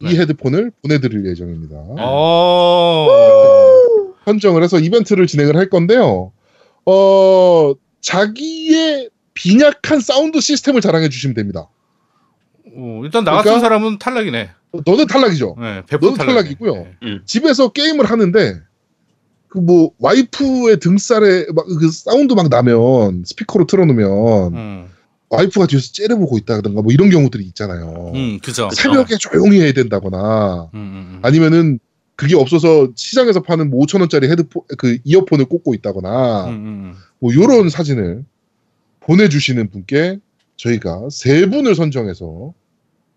[0.00, 0.16] 이 네.
[0.20, 1.76] 헤드폰을 보내드릴 예정입니다.
[1.78, 3.08] 어.
[4.24, 6.32] 선정을 해서 이벤트를 진행을 할 건데요.
[6.86, 11.68] 어, 자기의 빈약한 사운드 시스템을 자랑해 주시면 됩니다.
[12.76, 13.60] 어, 일단 나 같은 그러니까?
[13.60, 14.50] 사람은 탈락이네.
[14.84, 15.56] 너는 탈락이죠.
[15.58, 16.26] 네, 100% 너는 탈락이네.
[16.26, 16.74] 탈락이고요.
[16.74, 17.18] 네.
[17.24, 18.60] 집에서 게임을 하는데
[19.48, 24.88] 그 뭐 와이프의 등살에 막 그 사운드 막 나면 스피커로 틀어놓으면 음,
[25.30, 28.12] 와이프가 뒤에서 째려보고 있다든가 뭐 이런 경우들이 있잖아요.
[28.14, 28.68] 음, 그죠.
[28.72, 31.18] 새벽에 조용히 해야 된다거나 음, 음, 음.
[31.22, 31.78] 아니면은
[32.16, 37.34] 그게 없어서 시장에서 파는 뭐 5천 원짜리 헤드폰 그 이어폰을 꽂고 있다거나 음, 음, 뭐
[37.34, 38.24] 요런 사진을
[39.00, 40.18] 보내주시는 분께
[40.56, 42.54] 저희가 세 분을 선정해서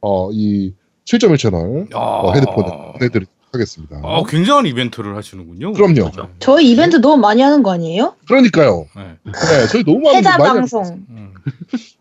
[0.02, 0.74] 어 이
[1.06, 4.00] 7.1 채널 어, 헤드폰을 보내드리도록 하겠습니다.
[4.04, 5.74] 아, 굉장한 이벤트를 하시는군요.
[5.74, 6.12] 그럼요.
[6.16, 6.24] 네.
[6.40, 8.16] 저희 이벤트 너무 많이 하는 거 아니에요?
[8.28, 8.88] 그러니까요.
[8.96, 9.16] 네.
[9.26, 11.06] 네, 저희 너무 많은 해자 거 많이 방송.
[11.10, 11.34] 음.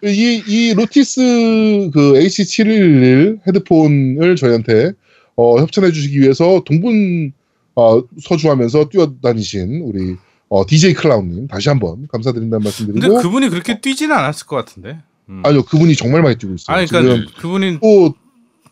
[0.05, 4.93] 이, 이 로티스 그 AC711 헤드폰을 저희한테
[5.37, 7.33] 어, 협찬해 주시기 위해서 동분
[7.75, 10.17] 어, 서주하면서 뛰어다니신 우리
[10.49, 14.99] 어, DJ 클라운님 다시 한번 감사드린다는 근데 말씀드리고 그분이 그렇게 뛰지는 않았을 것 같은데.
[15.29, 15.43] 음.
[15.45, 16.77] 아니요 그분이 정말 많이 뛰고 있어요.
[16.77, 18.26] 아니, 그러니까 그분이 또잘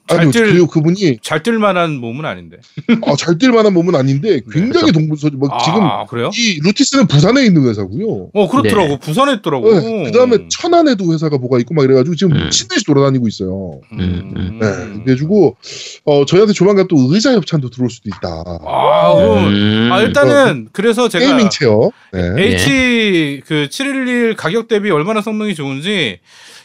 [0.09, 2.59] 아니요 뛸- 그리고 그분이 잘 뛸 만한 몸은 아닌데.
[3.03, 6.31] 어, 잘 뛸 만한 몸은 아닌데 굉장히 동분서주 뭐 지금 네, 아, 그래요?
[6.37, 8.29] 이 루티스는 부산에 있는 회사고요.
[8.35, 8.89] 어, 그렇더라고.
[8.89, 8.99] 네.
[8.99, 9.65] 부산에 있더라고.
[9.71, 12.45] 그 다음에 천안에도 회사가 뭐가 있고 막 이래가지고 지금 음.
[12.45, 13.81] 미친 듯이 돌아다니고 있어요.
[13.93, 14.59] 음.
[14.61, 15.57] 네, 그래가지고
[16.05, 18.45] 어 저희한테 조만간 또 의자 협찬도 들어올 수도 있다.
[18.67, 19.89] 아, 그럼 음.
[19.91, 21.91] 아, 일단은 그래서 제가 gaming chair.
[22.13, 22.43] 네.
[22.43, 26.19] H 그 711 가격 대비 얼마나 성능이 좋은지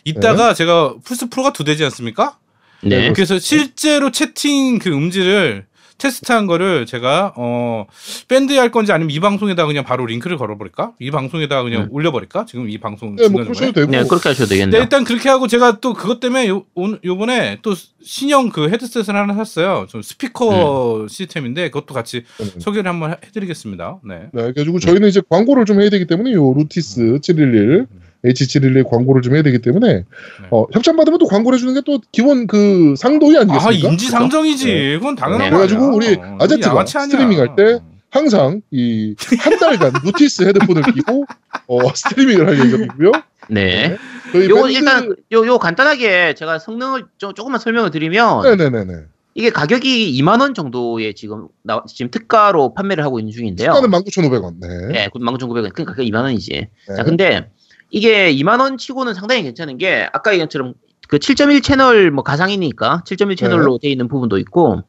[0.03, 2.37] 이따가 제가 플스 프로가 두 대지 않습니까?
[2.83, 3.11] 네.
[3.13, 5.65] 그래서 실제로 채팅 그 음질을
[5.97, 7.85] 테스트한 거를 제가 어
[8.29, 10.93] 밴드에 할 건지 아니면 이 방송에다 그냥 바로 링크를 걸어버릴까?
[11.01, 11.87] 이 방송에다 그냥 음.
[11.91, 12.45] 올려버릴까?
[12.45, 13.43] 지금 이 방송 네, 뭐?
[13.43, 13.91] 그러셔도 되고.
[13.91, 14.81] 네, 그렇게 하셔도 네, 되겠네요.
[14.81, 19.33] 일단 그렇게 하고 제가 또 그것 때문에 요, 오- 요번에 또 신형 그 헤드셋을 하나
[19.33, 19.87] 샀어요.
[19.89, 22.45] 좀 스피커 시스템인데 그것도 같이 네.
[22.59, 23.99] 소개를 한번 해- 해드리겠습니다.
[24.07, 24.19] 네.
[24.31, 27.87] 네, 그래가지고 저희는 이제 광고를 좀 해야 되기 때문에 요 루티스 711
[28.25, 30.03] H711 광고를 좀 해야 되기 때문에
[30.51, 33.89] 어, 협찬 받으면 또 광고를 해주는 게 또 기본 그 상도이 아 아니겠습니까?
[33.89, 34.65] 인지상정이지.
[34.65, 34.97] 네.
[34.99, 35.49] 그건 당연한 네.
[35.49, 35.65] 거야.
[35.67, 37.79] 그래가지고 우리 아제트가 스트리밍 할때
[38.11, 41.23] 항상 이 한 달간 루티스 헤드폰을 끼고
[41.67, 43.11] 어, 스트리밍을 할 예정이고요.
[43.51, 43.97] 네.
[44.33, 48.93] 저희 요거 밴드- 일단 요, 요 간단하게 제가 성능을 좀, 조금만 설명을 드리면 네네네네.
[49.35, 53.73] 이게 가격이 2만 원 정도에 지금 나, 지금 특가로 판매를 하고 있는 중인데요.
[53.73, 54.55] 시가는 19,500원.
[54.59, 54.67] 네.
[54.91, 55.71] 네, 19,900원.
[55.73, 56.51] 그러니까 그게 2만 원이지.
[56.51, 56.95] 네.
[56.95, 57.49] 자, 근데
[57.89, 60.73] 이게 2만 원 치고는 상당히 괜찮은 게 아까 얘기처럼
[61.07, 64.83] 그 7.1 채널 뭐 가상이니까 7.1 채널로 돼 있는 부분도 있고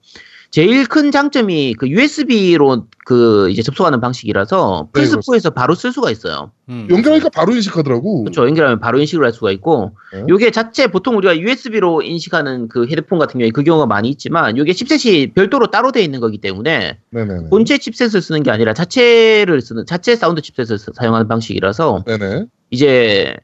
[0.51, 6.51] 제일 큰 장점이 그 USB로 그 이제 접속하는 방식이라서 네, 플스4에서 바로 쓸 수가 있어요.
[6.69, 8.25] 음, 연결하니까 바로 인식하더라고.
[8.25, 8.47] 그렇죠.
[8.49, 10.25] 연결하면 바로 인식을 할 수가 있고, 네.
[10.29, 14.73] 요게 자체 보통 우리가 USB로 인식하는 그 헤드폰 같은 경우에 그 경우가 많이 있지만, 요게
[14.73, 17.49] 칩셋이 별도로 따로 되어 있는 거기 때문에 네네네.
[17.51, 22.47] 본체 칩셋을 쓰는 게 아니라 자체를 쓰는 자체 사운드 칩셋을 사- 사용하는 방식이라서 네네.
[22.71, 23.37] 이제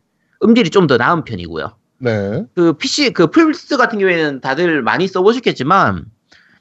[0.43, 1.73] 음질이 좀 더 나은 편이고요.
[1.99, 2.45] 네.
[2.55, 6.05] 그 PC 그 플스 같은 경우에는 다들 많이 써보셨겠지만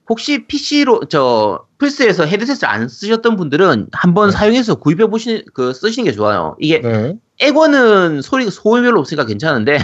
[0.10, 4.36] 혹시 PC로 저 플스에서 헤드셋을 안 쓰셨던 분들은 한번 네.
[4.36, 6.56] 사용해서 구입해 보시는 그 쓰시는 게 좋아요.
[6.60, 7.16] 이게 네.
[7.40, 9.78] 엑원은 소리 소음이 별로 없으니까 괜찮은데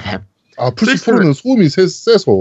[0.57, 2.31] 아 플스 플스는- 4는 소음이 세, 세서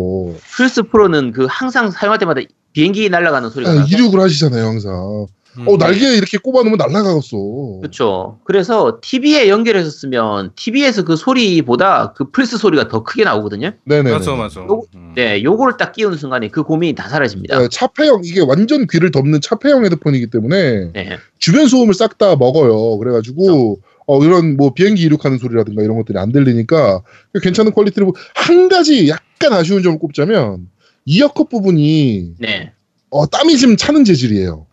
[0.57, 2.41] 플스 프로는 그 항상 사용할 때마다
[2.73, 5.27] 비행기 날아가는 소리가 아, 이륙을 하시잖아요 항상.
[5.59, 5.67] 음.
[5.69, 7.79] 어 날개 이렇게 꼽아놓으면 날아가겠어.
[7.81, 8.39] 그렇죠.
[8.45, 13.73] 그래서 TV에 연결해서 쓰면 TV에서 그 소리보다 그 플스 소리가 더 크게 나오거든요.
[13.85, 14.13] 네네.
[14.13, 14.61] 맞아 맞아.
[14.61, 15.13] 요거- 음.
[15.17, 17.59] 네, 요거를 딱 끼우는 순간에 그 고민이 다 사라집니다.
[17.59, 21.19] 네, 차폐형 이게 완전 귀를 덮는 차폐형 헤드폰이기 때문에 네.
[21.39, 22.99] 주변 소음을 싹 다 먹어요.
[22.99, 27.03] 그래가지고 어 이런 뭐 비행기 이륙하는 소리라든가 이런 것들이 안 들리니까
[27.43, 30.69] 괜찮은 퀄리티를 보고 한 가지 약간 아쉬운 점을 꼽자면
[31.07, 32.73] 이어컷 부분이 네.
[33.11, 34.67] 어 땀이 좀 차는 재질이에요.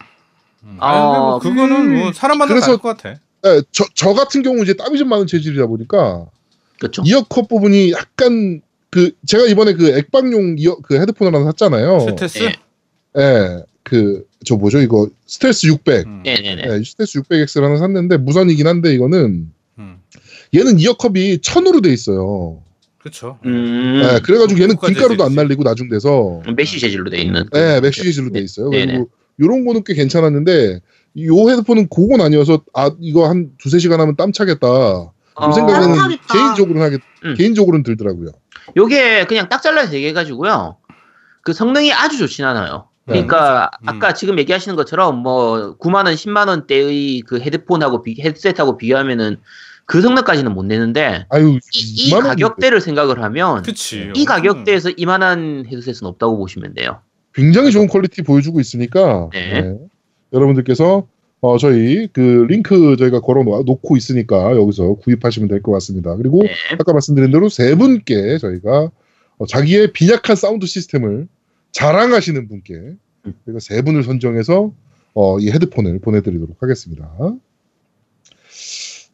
[0.68, 0.78] 음.
[0.80, 3.20] 아, 뭐 그거는 뭐 사람마다 다를 것 같아.
[3.44, 6.26] 네, 저, 저 같은 경우 이제 땀이 좀 많은 재질이다 보니까
[6.80, 7.04] 그렇죠.
[7.06, 12.00] 이어컷 부분이 약간 그 제가 이번에 그 엑박용 이어 그 헤드폰을 하나 샀잖아요.
[12.02, 12.40] 스텔스.
[12.40, 12.54] 네.
[13.18, 16.06] 예, 그저 뭐죠 이거 스텔스 600.
[16.06, 16.24] 음.
[16.24, 16.64] 네 네네.
[16.66, 19.98] 예, 스텔스 600X를 하나 샀는데 무선이긴 한데 이거는 음.
[20.54, 22.62] 얘는 ear cup이 천으로 돼 있어요.
[22.98, 23.38] 그렇죠.
[23.46, 24.02] 음.
[24.04, 25.36] 예, 그래가지고 얘는 금가루도 안 재질이지.
[25.36, 27.46] 날리고 나중 돼서 mesh 재질로 돼 있는.
[27.56, 28.70] 예, mesh 재질로 돼 있어요.
[28.70, 28.86] 네네.
[28.94, 30.80] 그리고 요런 거는 꽤 괜찮았는데
[31.26, 34.68] 요 헤드폰은 그건 아니어서 아 이거 한 두세 시간 하면 땀 차겠다.
[34.68, 36.34] 요 어, 생각에는 땀나겠다.
[36.34, 37.36] 개인적으로는 하겠 음.
[37.36, 38.32] 개인적으로는 들더라고요.
[38.76, 40.78] 요게 그냥 딱 잘라서 얘기해가지고요.
[41.42, 42.90] 그 성능이 아주 좋진 않아요.
[43.06, 43.14] 네.
[43.14, 43.90] 그러니까 음.
[43.90, 49.38] 아까 지금 얘기하시는 것처럼 뭐 9만 원, 10만 원대의 그 헤드폰하고 비, 헤드셋하고 비교하면은
[49.86, 52.30] 그 성능까지는 못 내는데 아유 이, 이 2만 원인데.
[52.30, 54.12] 가격대를 생각을 하면 그치.
[54.14, 57.00] 이 가격대에서 이만한 헤드셋은 없다고 보시면 돼요.
[57.38, 59.62] 굉장히 좋은 퀄리티 보여주고 있으니까 네.
[59.62, 59.78] 네.
[60.34, 61.08] 여러분들께서
[61.40, 66.16] 어, 저희 그 링크 저희가 걸어 놓고 있으니까 여기서 구입하시면 될 것 같습니다.
[66.18, 66.50] 그리고 네.
[66.80, 68.90] 아까 말씀드린 대로 세 분께 저희가
[69.38, 71.28] 어, 자기의 빈약한 사운드 시스템을
[71.72, 73.34] 자랑하시는 분께 음.
[73.46, 74.74] 저희가 세 분을 선정해서
[75.14, 77.08] 어, 이 헤드폰을 보내드리도록 하겠습니다.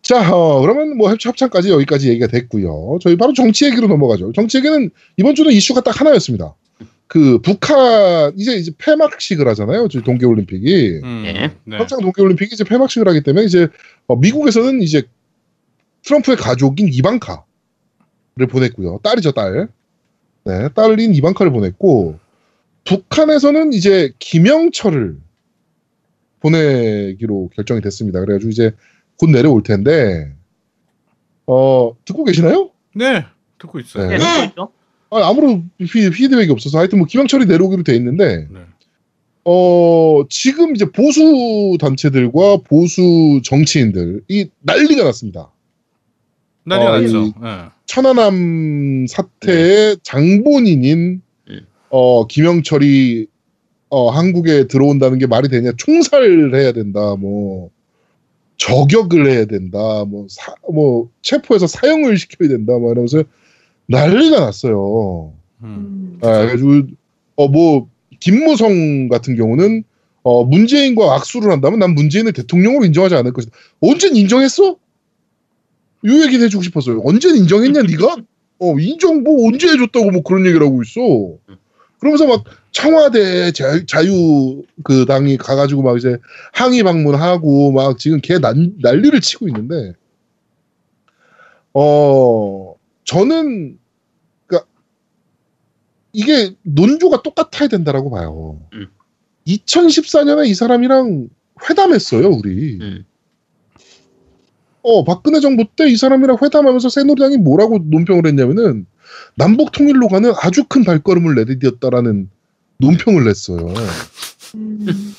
[0.01, 2.99] 자, 어, 그러면 뭐 협- 협찬까지 여기까지 얘기가 됐고요.
[3.01, 4.31] 저희 바로 정치 얘기로 넘어가죠.
[4.33, 6.53] 정치 얘기는 이번 주는 이슈가 딱 하나였습니다.
[7.13, 9.87] 그 북한 이제 이제 폐막식을 하잖아요.
[9.87, 11.21] 저희 동계 올림픽이 음.
[11.23, 11.55] 네.
[11.63, 11.77] 네.
[11.77, 13.67] 평창 동계 올림픽이 이제 폐막식을 하기 때문에 이제
[14.07, 15.03] 어, 미국에서는 이제
[16.01, 19.01] 트럼프의 가족인 이방카를 보냈고요.
[19.03, 19.67] 딸이죠 딸.
[20.43, 22.17] 네, 딸인 이방카를 보냈고
[22.83, 25.15] 북한에서는 이제 김영철을
[26.39, 28.21] 보내기로 결정이 됐습니다.
[28.21, 28.71] 그래가지고 이제
[29.19, 30.33] 곧 내려올 텐데
[31.45, 32.71] 어 듣고 계시나요?
[32.95, 33.23] 네.
[33.59, 34.09] 듣고 있어요.
[34.09, 34.51] 네, 네.
[35.13, 38.59] 아, 아무런 피, 피드백이 없어서 하여튼 뭐 김영철이 내려오기로 돼 있는데 네.
[39.45, 45.51] 어 지금 이제 보수 단체들과 보수 정치인들이 난리가 났습니다.
[46.65, 47.21] 난리가 어, 났죠.
[47.23, 47.49] 이- 네.
[47.85, 51.59] 천안함 사태의 장본인인 음.
[51.89, 53.27] 어 김영철이
[53.89, 57.69] 어 한국에 들어온다는 게 말이 되냐 총살을 해야 된다 뭐
[58.57, 63.23] 저격을 해야 된다 뭐사뭐 체포해서 사형을 시켜야 된다 뭐 이러면서
[63.87, 65.33] 난리가 났어요.
[65.61, 65.65] 음.
[65.65, 66.19] 음.
[66.21, 66.87] 아, 그래가지고
[67.35, 67.87] 어 뭐
[68.19, 69.83] 김무성 같은 경우는
[70.23, 73.53] 어 문재인과 악수를 한다면 난 문재인을 대통령으로 인정하지 않을 것이다.
[73.81, 74.77] 언젠 인정했어?
[76.05, 77.01] 요 얘기를 해주고 싶었어요.
[77.03, 78.17] 언젠 인정했냐 네가?
[78.59, 81.01] 어 인정 뭐 언제 해줬다고 뭐 그런 얘기를 하고 있어.
[81.99, 86.17] 그러면서 막 청와대 자, 자유 그 당이 가가지고 막 이제
[86.53, 89.93] 항의 방문하고 막 지금 개 난, 난리를 치고 있는데
[91.73, 92.75] 어
[93.13, 93.77] 저는
[94.47, 94.67] 그러니까
[96.13, 98.59] 이게 논조가 똑같아야 된다라고 봐요.
[98.73, 98.87] 음.
[99.47, 101.29] 2014년에 이 사람이랑
[101.69, 102.79] 회담했어요, 우리.
[102.81, 103.05] 음.
[104.81, 108.85] 어, 박근혜 정부 때 이 사람이랑 회담하면서 새누리당이 뭐라고 논평을 했냐면은
[109.35, 112.27] 남북 통일로 가는 아주 큰 발걸음을 내디뎠다라는
[112.79, 113.73] 논평을 냈어요.
[114.55, 115.13] 음.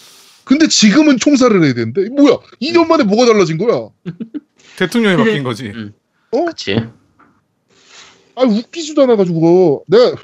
[0.44, 2.38] 근데 지금은 총살을 해야 되는데 뭐야?
[2.60, 3.88] 2년 만에 뭐가 달라진 거야?
[4.78, 5.72] 대통령이 바뀐 거지.
[6.46, 6.76] 그치.
[8.36, 10.16] 아 웃기지도 않아가지고 내가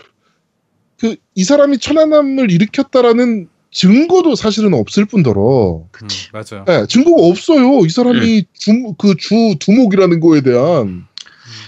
[1.01, 6.65] 그 이 사람이 천안함을 일으켰다라는 증거도 사실은 없을 뿐더러 음, 맞아요.
[6.67, 7.79] 네, 증거가 없어요.
[7.87, 11.07] 이 사람이 주, 그주 두목이라는 거에 대한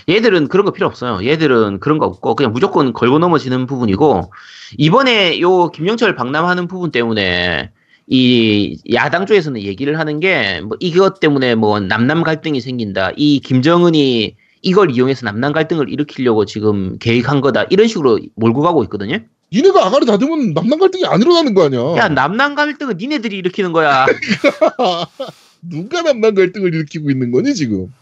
[0.08, 1.26] 얘들은 그런 거 필요 없어요.
[1.26, 4.30] 얘들은 그런 거 없고 그냥 무조건 걸고 넘어지는 부분이고
[4.78, 7.70] 이번에 요 김영철 방남하는 부분 때문에
[8.08, 13.12] 이 야당 쪽에서는 얘기를 하는 게 뭐 이것 때문에 뭐 남남 갈등이 생긴다.
[13.16, 17.64] 이 김정은이 이걸 이용해서 남남 갈등을 일으키려고 지금 계획한 거다.
[17.64, 19.18] 이런 식으로 몰고 가고 있거든요.
[19.52, 21.80] 니네가 아가리 닫으면 남남 갈등이 안 일어나는 거 아니야?
[21.96, 24.06] 야 남남 갈등은 니네들이 일으키는 거야.
[25.62, 27.92] 누가 남남 갈등을 일으키고 있는 거니 지금?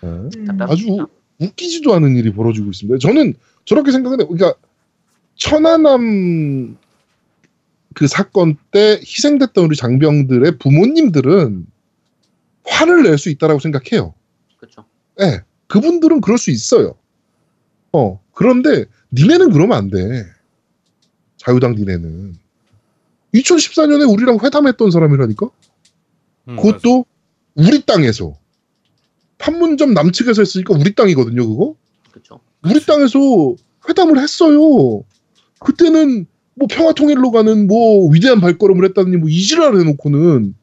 [0.00, 0.44] 네.
[0.46, 1.06] 답답- 아주 우-
[1.40, 2.98] 웃기지도 않은 일이 벌어지고 있습니다.
[2.98, 4.26] 저는 저렇게 생각해요.
[4.28, 4.54] 그러니까
[5.36, 6.76] 천안함
[7.94, 11.66] 그 사건 때 희생됐던 우리 장병들의 부모님들은
[12.64, 14.14] 화를 낼 수 있다라고 생각해요.
[14.56, 14.84] 그렇죠.
[15.20, 16.94] 예, 그분들은 그럴 수 있어요.
[17.92, 20.26] 어, 그런데 니네는 그러면 안 돼.
[21.36, 22.34] 자유당 니네는.
[23.34, 25.48] 2014년에 우리랑 회담했던 사람이라니까?
[26.48, 27.04] 음, 그것도
[27.54, 28.36] 우리 땅에서.
[29.38, 31.76] 판문점 남측에서 했으니까 우리 땅이거든요, 그거?
[32.10, 32.40] 그렇죠.
[32.64, 33.18] 우리 땅에서
[33.88, 35.04] 회담을 했어요.
[35.60, 40.54] 그때는 뭐 평화통일로 가는 뭐 위대한 발걸음을 했다느니 뭐 이지랄 해놓고는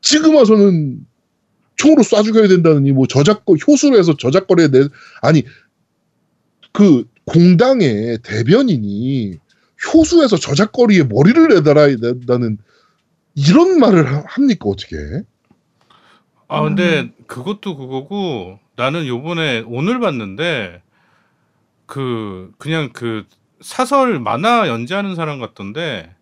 [0.00, 1.06] 지금 와서는
[1.76, 4.88] 총으로 쏴 죽여야 된다느니 뭐 저작거 효수로 해서 저작거리에 내
[5.22, 5.44] 아니
[6.72, 9.34] 그 공당의 대변인이
[9.92, 12.58] 효수에서 저작거리에 머리를 내달아야 된다는
[13.34, 14.96] 이런 말을 하- 합니까 어떻게?
[16.48, 20.82] 아 근데 그것도 그거고 나는 요번에 오늘 봤는데
[21.86, 23.24] 그 그냥 그
[23.60, 26.14] 사설 만화 연재하는 사람 같던데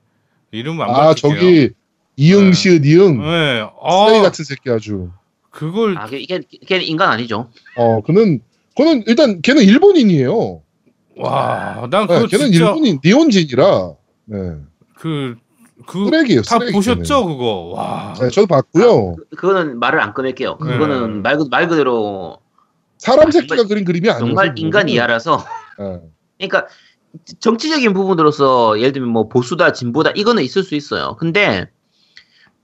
[0.50, 1.40] 이름 안아 밝힐게요.
[1.40, 1.70] 저기
[2.16, 2.52] 이응 네.
[2.52, 3.60] 시읒 이응 네.
[3.82, 5.10] 아, 같은 새끼 아주.
[5.54, 7.48] 그걸 아, 이게, 이게 인간 아니죠.
[7.76, 8.40] 어, 그는,
[8.76, 10.62] 그는 일단 걔는 일본인이에요.
[11.18, 13.92] 와, 난 네, 그거 걔는 진짜 일본인, 니혼진이라.
[14.24, 14.36] 네.
[14.96, 15.36] 그,
[15.86, 16.72] 그, 쓰레기예요, 다 쓰레기.
[16.72, 17.72] 보셨죠, 그거?
[17.76, 18.14] 와.
[18.14, 18.28] 걔는.
[18.28, 19.14] 네, 저도 봤고요.
[19.14, 20.58] 그, 그거는 말을 안 꺼낼게요.
[20.60, 20.72] 네.
[20.72, 22.38] 그거는 말, 그- 말 그대로
[22.98, 24.26] 사람 아, 새끼가 정말- 그린 그림이 아니에요.
[24.26, 25.44] 정말 인간 이하라서.
[25.78, 26.00] 네.
[26.48, 26.66] 그러니까
[27.38, 31.14] 정치적인 부분으로서 예를 들면 뭐 보수다 진보다 이거는 있을 수 있어요.
[31.16, 31.68] 근데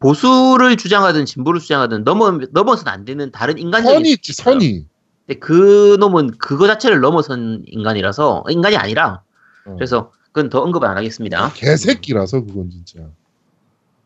[0.00, 4.32] 보수를 주장하든 진보를 주장하든 넘어 넘어서는 안 되는 다른 인간적인 선이 있지.
[4.32, 4.86] 선이.
[5.26, 9.22] 근데 그 놈은 그거 자체를 넘어선 인간이라서 인간이 아니라
[9.66, 9.74] 어.
[9.74, 11.52] 그래서 그건 더 언급을 안 하겠습니다.
[11.54, 13.00] 개새끼라서 그건 진짜.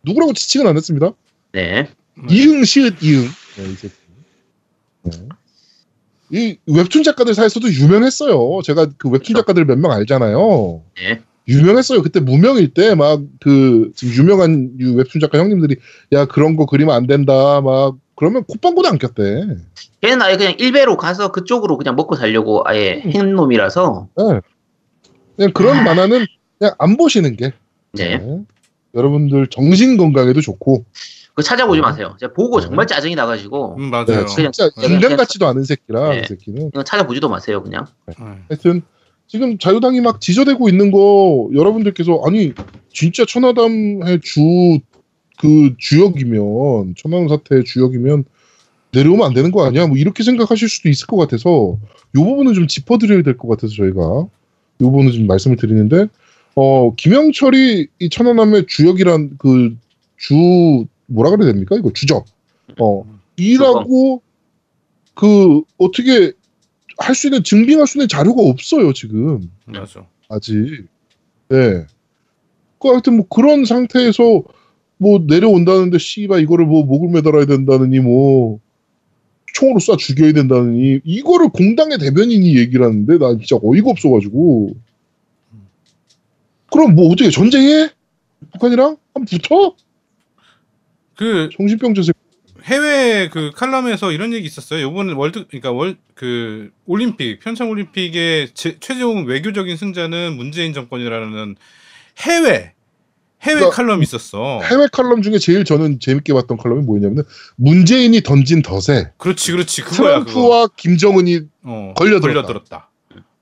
[0.02, 1.12] 누구라고 지칭은 안 했습니다.
[1.52, 1.90] 네.
[2.28, 3.28] 이응, 시읒, 이응.
[3.57, 3.94] 네, 이 새끼.
[5.04, 5.28] 네.
[6.30, 8.62] 이 웹툰 작가들 사이에서도 유명했어요.
[8.62, 9.40] 제가 그 웹툰 그렇죠.
[9.40, 10.83] 작가들 몇 명 알잖아요.
[10.96, 11.22] 네.
[11.48, 12.02] 유명했어요.
[12.02, 15.76] 그때 무명일 때 막그 지금 유명한 유- 웹툰 작가 형님들이
[16.12, 19.46] 야 그런 거 그리면 안 된다 막 그러면 콧방구도 안 꼈대.
[20.00, 24.40] 걔는 아예 그냥 일베로 가서 그쪽으로 그냥 먹고 살려고 아예 한 놈이라서 네.
[25.37, 26.24] 그냥 그런 만화는
[26.59, 27.52] 그냥 안 보시는 게
[27.92, 28.18] 네.
[28.18, 28.38] 네.
[28.94, 30.85] 여러분들 정신 건강에도 좋고
[31.35, 32.16] 그 찾아보지 마세요.
[32.20, 32.66] 제가 보고 네.
[32.66, 34.04] 정말 짜증이 나가지고 음, 맞아요.
[34.07, 36.20] 네, 그냥- 진짜 그냥- 인간 같지도 않은 새끼라 네.
[36.22, 37.87] 그 새끼는 이거 찾아보지도 마세요, 그냥.
[38.07, 38.14] 네.
[38.48, 38.83] 하여튼
[39.34, 42.52] 지금 자유당이 막 지저대고 있는 거 여러분들께서 아니
[42.92, 44.78] 진짜 천하담의 주
[45.38, 48.24] 그 주역이면 천하담 사태의 주역이면
[48.92, 49.88] 내려오면 안 되는 거 아니야?
[49.88, 54.00] 뭐 이렇게 생각하실 수도 있을 것 같아서 요 부분은 좀 짚어드려야 될 것 같아서 저희가
[54.00, 54.28] 요
[54.78, 56.06] 부분은 좀 말씀을 드리는데
[56.54, 59.76] 어 김영철이 이 천하담의 주역이란 그
[60.16, 61.74] 주 뭐라 그래야 됩니까?
[61.76, 62.24] 이거 주적
[62.80, 63.04] 어
[63.36, 64.22] 이라고
[65.14, 66.30] 그 어떻게
[66.98, 70.07] 할 수 있는 증빙할 수 있는 자료가 없어요 지금 맞아.
[70.28, 70.87] 아직.
[71.48, 71.87] 네.
[72.80, 74.42] 그 하여튼 뭐 그런 상태에서
[74.96, 78.61] 뭐 내려온다는데 씨발 이거를 뭐 목을 매달아야 된다느니 뭐
[79.54, 84.74] 총으로 쏴 죽여야 된다느니 이거를 공당의 대변인이 얘기를 하는데 나 진짜 어이가 없어가지고
[86.70, 87.90] 그럼 뭐 어떻게 전쟁해?
[88.52, 89.76] 북한이랑 한번 붙어?
[91.16, 92.13] 그 정신병자 새끼.
[92.64, 94.83] 해외 그 칼럼에서 이런 얘기 있었어요.
[94.83, 101.57] 요번에 월드 그러니까 월 그 올림픽 평창 올림픽의 제- 최종 외교적인 승자는 문재인 정권이라는
[102.20, 102.72] 해외
[103.42, 104.61] 해외 그러니까 칼럼이 있었어.
[104.62, 107.24] 해외 칼럼 중에 제일 저는 재밌게 봤던 칼럼이 뭐였냐면
[107.57, 109.83] 문재인이 던진 덫에 그렇지, 그렇지.
[109.83, 110.31] 그거야 그거.
[110.31, 112.42] 트럼프와 김정은이 어, 걸려들었다.
[112.42, 112.90] 걸려들었다.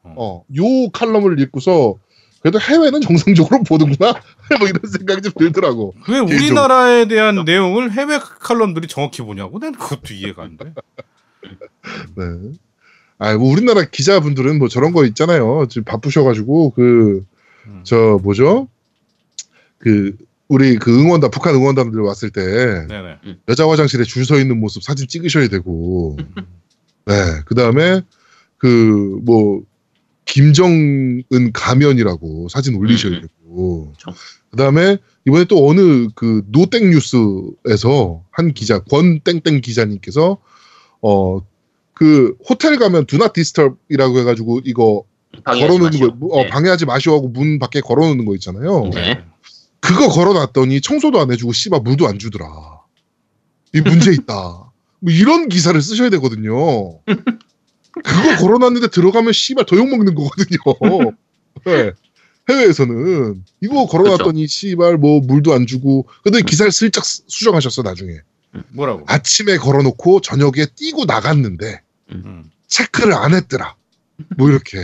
[0.05, 1.97] 어, 요 칼럼을 읽고서
[2.43, 4.15] 그래도 해외는 정상적으로 보는구나
[4.59, 5.95] 뭐 이런 생각이 좀 들더라고.
[6.09, 9.59] 왜 우리나라에 대한 내용을 해외 칼럼들이 정확히 보냐고?
[9.61, 10.73] 난 그것도 이해가 안 돼.
[12.17, 12.25] 네.
[13.19, 15.67] 아, 뭐 우리나라 기자분들은 뭐 저런 거 있잖아요.
[15.71, 18.23] 지금 바쁘셔가지고 그저 음.
[18.23, 18.69] 뭐죠?
[19.79, 20.17] 그
[20.49, 23.19] 우리 그 응원단 북한 응원단들 왔을 때 네네.
[23.49, 26.17] 여자 화장실에 줄 서 있는 모습 사진 찍으셔야 되고,
[27.07, 27.15] 네.
[27.47, 28.03] 그 다음에
[28.59, 29.63] 그 뭐
[30.25, 33.21] 김정은 가면이라고 사진 올리셔야 음, 음.
[33.45, 33.93] 되고.
[34.51, 40.39] 그 다음에 이번에 또 어느 그 노땡 뉴스에서 한 기자 권 땡땡 기자님께서
[41.01, 41.41] 어
[42.03, 45.05] 그 호텔 가면 Do Not Disturb이라고 해가지고 이거
[45.45, 46.19] 걸어놓는 마시오.
[46.19, 46.49] 거, 어, 네.
[46.49, 48.91] 방해하지 마시오 하고 문 밖에 걸어놓는 거 있잖아요.
[48.93, 49.25] 네.
[49.79, 52.47] 그거 걸어놨더니 청소도 안 해주고 씨발 물도 안 주더라.
[53.75, 54.35] 이 문제 있다.
[54.99, 56.99] 뭐 이런 기사를 쓰셔야 되거든요.
[57.93, 60.59] 그거 걸어놨는데 들어가면 씨발 더 욕먹는 거거든요.
[61.67, 61.93] 네.
[62.49, 68.19] 해외에서는 이거 걸어놨더니 씨발 뭐 물도 안 주고 근데 기사를 슬쩍 수- 수정하셨어 나중에
[68.71, 69.05] 뭐라고?
[69.07, 71.81] 아침에 걸어놓고 저녁에 뛰고 나갔는데
[72.13, 72.51] 음.
[72.67, 73.77] 체크를 안 했더라.
[74.37, 74.79] 뭐 이렇게.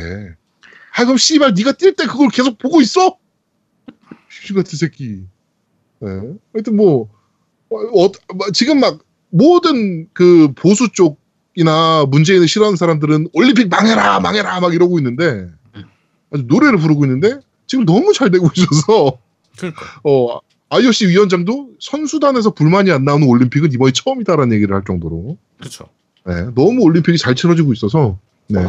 [0.94, 3.16] 아 그럼 씨발 네가 뛸 때 그걸 계속 보고 있어?
[4.30, 5.24] 씨 같은 새끼.
[6.00, 6.08] 네.
[6.52, 7.08] 하여튼 뭐,
[7.70, 11.17] 어, 어, 뭐 지금 막 모든 그 보수 쪽
[11.62, 15.48] 이나 문재인을 싫어하는 사람들은 올림픽 망해라 망해라 막 이러고 있는데
[16.32, 19.18] 아주 노래를 부르고 있는데 지금 너무 잘 되고 있어서
[19.58, 19.82] 그러니까.
[20.04, 20.38] 어
[20.70, 25.88] IOC 위원장도 선수단에서 불만이 안 나오는 올림픽은 이번이 처음이다라는 얘기를 할 정도로 그렇죠.
[26.24, 28.18] 네, 너무 올림픽이 잘 치러지고 있어서
[28.48, 28.62] 네.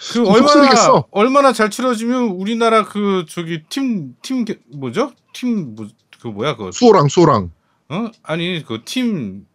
[0.00, 1.04] 그좀 얼마나.
[1.12, 5.12] 얼마나 잘 치러지면 우리나라 그 저기 팀 팀 뭐죠?
[5.32, 5.86] 팀 뭐
[6.20, 7.50] 그 뭐야 그 수호랑 수호랑
[7.90, 8.10] 어?
[8.24, 9.46] 아니 그 팀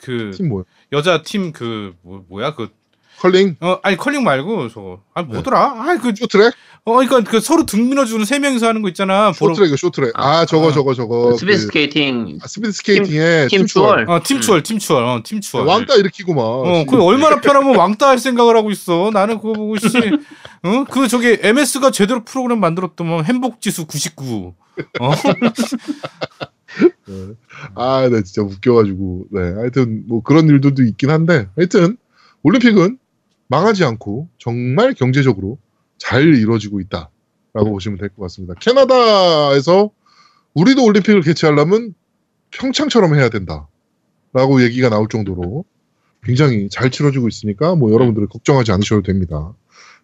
[0.00, 0.64] 그 팀 뭐야?
[0.92, 2.68] 여자 팀그 뭐, 뭐야 그
[3.18, 5.58] 컬링, 어, 아니 컬링 말고 저거 아 뭐더라?
[5.88, 6.52] 아그 쇼트랙,
[6.84, 9.32] 어, 그러니까 그 서로 등 밀어주는 세 명이서 하는 거 있잖아.
[9.32, 10.12] 쇼트랙, 쇼트랙.
[10.14, 10.72] 아, 저거 아.
[10.72, 11.34] 저거 저거.
[11.34, 14.04] 스피드 그, 스케이팅 아, 스피드 스케이팅에 팀 추월.
[14.10, 15.64] 어, 팀 추월, 팀 추월, 어, 팀 추월.
[15.66, 16.42] 왕따 일으키고 막.
[16.42, 19.10] 어, 그 얼마나 편하면 왕따 할 생각을 하고 있어.
[19.14, 19.86] 나는 그거 보고 씨,
[20.62, 24.52] 어, 그 저기 MS가 제대로 프로그램 만들었더만 행복 지수 99.
[25.00, 25.10] 어,
[27.06, 27.34] 네.
[27.74, 29.26] 아, 네, 진짜 웃겨가지고.
[29.30, 31.96] 네, 하여튼 뭐 그런 일들도 있긴 한데, 하여튼
[32.42, 32.98] 올림픽은
[33.48, 35.58] 망하지 않고 정말 경제적으로
[35.98, 37.10] 잘 이루어지고 있다
[37.54, 38.54] 라고 보시면 될 것 같습니다.
[38.60, 39.90] 캐나다에서
[40.54, 41.94] 우리도 올림픽을 개최하려면
[42.50, 43.68] 평창처럼 해야 된다
[44.32, 45.64] 라고 얘기가 나올 정도로
[46.22, 49.54] 굉장히 잘 치러지고 있으니까 뭐 여러분들 걱정하지 않으셔도 됩니다.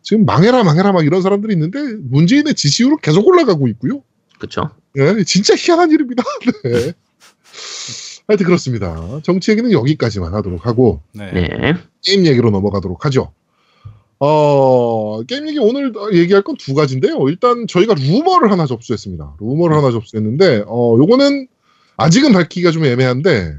[0.02, 4.02] 지금 망해라 망해라 막 이런 사람들이 있는데 문재인의 지지율은 계속 올라가고 있고요.
[4.38, 6.22] 그쵸 네, 진짜 희한한 일입니다.
[6.64, 6.92] 네.
[8.28, 9.20] 하여튼 그렇습니다.
[9.22, 11.30] 정치 얘기는 여기까지만 하도록 하고 네.
[11.32, 13.32] 네 게임 얘기로 넘어가도록 하죠.
[14.20, 17.28] 어, 게임 얘기 오늘 얘기할 건 두 가지인데요.
[17.28, 19.36] 일단 저희가 루머를 하나 접수했습니다.
[19.40, 21.48] 루머를 하나 접수했는데, 어, 요거는
[21.96, 23.56] 아직은 밝히기가 좀 애매한데,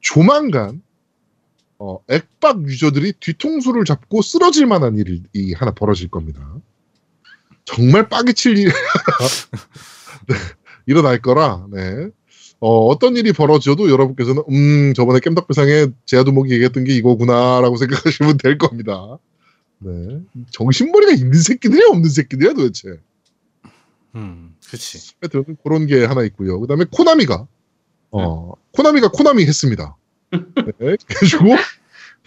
[0.00, 0.82] 조만간,
[1.78, 5.22] 어, 액박 유저들이 뒤통수를 잡고 쓰러질 만한 일이
[5.54, 6.40] 하나 벌어질 겁니다.
[7.64, 8.72] 정말 빠개칠 일이 네,
[10.86, 12.08] 일어날 거라, 네.
[12.60, 19.18] 어, 어떤 일이 벌어져도 여러분께서는, 음, 저번에 깸덕배상에 제아두목이 얘기했던 게 이거구나라고 생각하시면 될 겁니다.
[19.78, 20.20] 네.
[20.52, 23.00] 정신머리가 있는 새끼들이야, 없는 새끼들이야, 도대체.
[24.14, 25.14] 음, 그렇지.
[25.20, 26.60] 하여튼 그런 게 하나 있고요.
[26.60, 27.46] 그 다음에 코나미가,
[28.12, 29.96] 어, 코나미가 코나미 했습니다.
[30.30, 30.38] 네.
[31.06, 31.56] 그래가지고,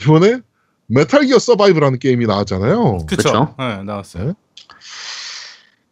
[0.01, 0.41] 이번에
[0.87, 3.05] 메탈 기어 서바이브라는 게임이 나왔잖아요.
[3.07, 3.17] 그쵸.
[3.17, 3.55] 그쵸.
[3.57, 4.35] 네, 나왔어요.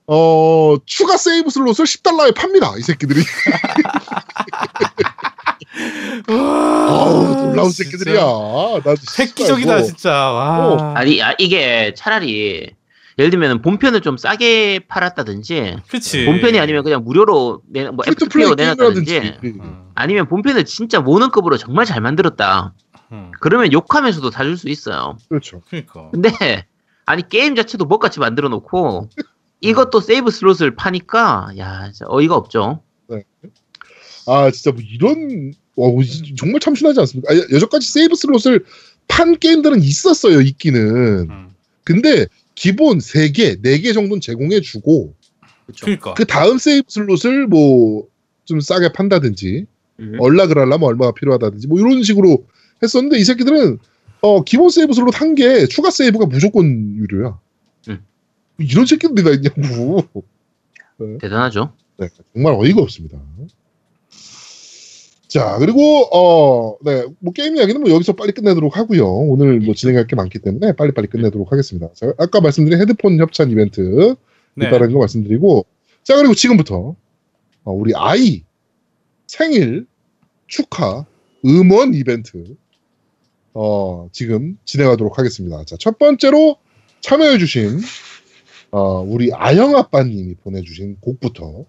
[0.08, 3.22] 어, 추가 세이브 슬롯을 10달러에 팝니다, 이 새끼들이.
[6.30, 8.22] 아우, 놀라운 새끼들이야.
[8.22, 10.12] 나 진짜 획기적이다 진짜.
[10.12, 10.94] 와.
[10.96, 12.72] 아니 아, 이게 차라리
[13.18, 16.26] 예를 들면 본편을 좀 싸게 팔았다든지 그치.
[16.26, 19.38] 본편이 아니면 그냥 무료로 내, 뭐 플레이 FP로 내놨다든지.
[19.44, 22.74] 음, 아니면 본편을 진짜 몬헌급으로 정말 잘 만들었다
[23.12, 25.62] 음, 그러면 욕하면서도 사줄 수 있어요 그렇죠.
[25.70, 26.10] 그러니까.
[26.12, 26.66] 근데
[27.06, 29.10] 아니 게임 자체도 뭣같이 만들어 놓고
[29.63, 32.82] 이것도 세이브 슬롯을 파니까 야 진짜 어이가 없죠
[34.28, 35.89] 아 진짜 뭐 이런 와
[36.38, 37.34] 정말 참신하지 않습니까?
[37.34, 38.63] 아, 여- 여태까지 세이브 슬롯을
[39.08, 41.30] 판 게임들은 있었어요 있기는.
[41.30, 41.49] 음,
[41.84, 45.13] 근데 기본 3개, 4개 정도는 제공해 주고
[45.82, 46.13] 그러니까.
[46.13, 48.08] 그 다음 세이브 슬롯을 뭐
[48.45, 49.65] 좀 싸게 판다든지
[50.02, 50.17] 음.
[50.21, 52.45] 연락을 하려면 얼마가 필요하다든지 뭐 이런 식으로
[52.84, 53.80] 했었는데 이 새끼들은
[54.21, 56.65] 어 기본 세이브 슬롯 한 개 추가 세이브가 무조건
[56.97, 57.39] 유료야.
[58.60, 58.66] 음.
[58.66, 60.04] 이런 새끼들이 다 있냐고.
[61.20, 63.20] 대단하죠 네, 정말 어이가 없습니다.
[65.28, 69.08] 자, 그리고, 어, 네, 뭐, 게임 이야기는 뭐 여기서 빨리 끝내도록 하고요.
[69.08, 71.89] 오늘 뭐 진행할 게 많기 때문에 빨리빨리 끝내도록 하겠습니다.
[71.95, 74.16] 자, 아까 말씀드린 헤드폰 협찬 이벤트,
[74.54, 74.68] 네.
[74.68, 75.66] 있다는 거 말씀드리고,
[76.04, 76.95] 자, 그리고 지금부터,
[77.64, 78.43] 어, 우리 아이
[79.26, 79.88] 생일
[80.45, 81.04] 축하
[81.43, 82.56] 음원 이벤트,
[83.56, 85.64] 어, 지금 진행하도록 하겠습니다.
[85.66, 86.58] 자, 첫 번째로
[87.01, 87.80] 참여해주신,
[88.74, 91.65] 어, 우리 아영 아빠님이 보내주신 곡부터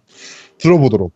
[0.57, 1.13] 들어보도록.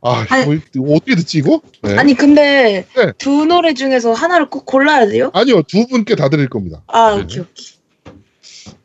[0.00, 0.60] 아, 아니-
[0.94, 1.60] 어떻게 듣지, 이거?
[1.82, 1.94] 네.
[1.98, 3.12] 아니 근데 네.
[3.18, 5.30] 두 노래 중에서 하나를 꼭 골라야 돼요?
[5.34, 6.82] 아니요, 두 분께 다 드릴 겁니다.
[6.86, 7.22] 아 네.
[7.22, 7.66] 오케이 오케이.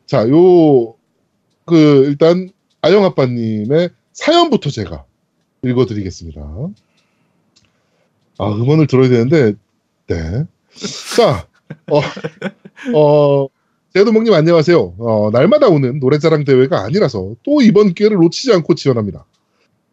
[0.05, 0.95] 자, 요,
[1.65, 2.49] 그, 일단,
[2.81, 5.05] 아영 아빠님의 사연부터 제가
[5.63, 6.41] 읽어드리겠습니다.
[8.39, 9.53] 아, 음원을 들어야 되는데,
[10.07, 10.43] 네.
[11.15, 11.47] 자,
[11.89, 12.01] 어,
[12.93, 13.47] 어,
[13.95, 14.95] 제도목님 안녕하세요.
[14.97, 19.27] 어, 날마다 오는 노래자랑 대회가 아니라서 또 이번 기회를 놓치지 않고 지원합니다.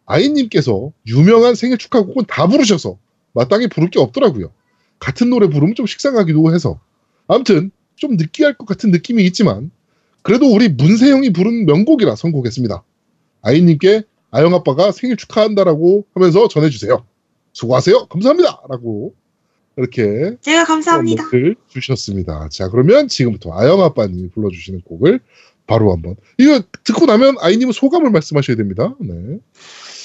[0.07, 2.97] 아이님께서 유명한 생일 축하곡은 다 부르셔서
[3.33, 4.51] 마땅히 부를 게 없더라고요.
[4.97, 6.79] 같은 노래 부르면 좀 식상하기도 해서.
[7.27, 9.69] 아무튼 좀 느끼할 것 같은 느낌이 있지만
[10.23, 12.83] 그래도 우리 문세영이 부른 명곡이라 선곡했습니다.
[13.43, 17.05] 아이님께 아영 아빠가 생일 축하한다라고 하면서 전해주세요.
[17.53, 18.07] 수고하세요.
[18.07, 18.63] 감사합니다.
[18.67, 19.13] 라고
[19.77, 21.29] 이렇게 제가 감사합니다.
[21.29, 22.49] 글 주셨습니다.
[22.51, 25.19] 자 그러면 지금부터 아영 아빠님이 불러주시는 곡을
[25.67, 28.95] 바로 한번 이거 듣고 나면 아이님은 소감을 말씀하셔야 됩니다.
[28.99, 29.39] 네.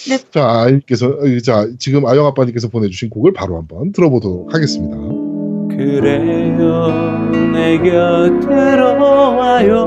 [0.08, 0.18] 네.
[0.30, 4.96] 자 아이님께서 어, 자 지금 아영 아빠님께서 보내주신 곡을 바로 한번 들어보도록 하겠습니다.
[5.76, 9.86] 그래요 내 곁으로 와요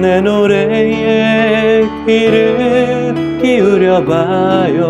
[0.00, 4.88] 내 노래에 귀를 기울여봐요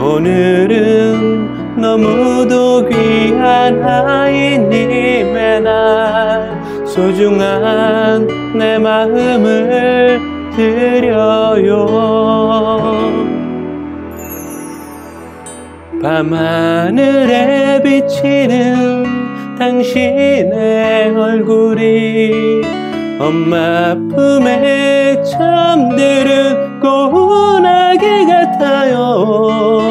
[0.00, 8.26] 오늘은 너무도 귀한 아이님의 날 소중한
[8.56, 10.20] 내 마음을
[10.54, 11.86] 드려요.
[16.00, 19.04] 밤하늘에 비치는
[19.58, 22.30] 당신의 얼굴이
[23.18, 29.87] 엄마 품에 잠드는 고운 아기 같아요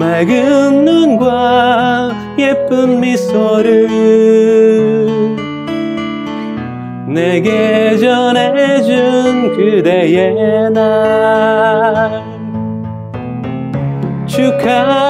[0.00, 3.86] 맑은 눈과 예쁜 미소를
[7.06, 12.24] 내게 전해준 그대의 날.
[14.24, 15.09] 축하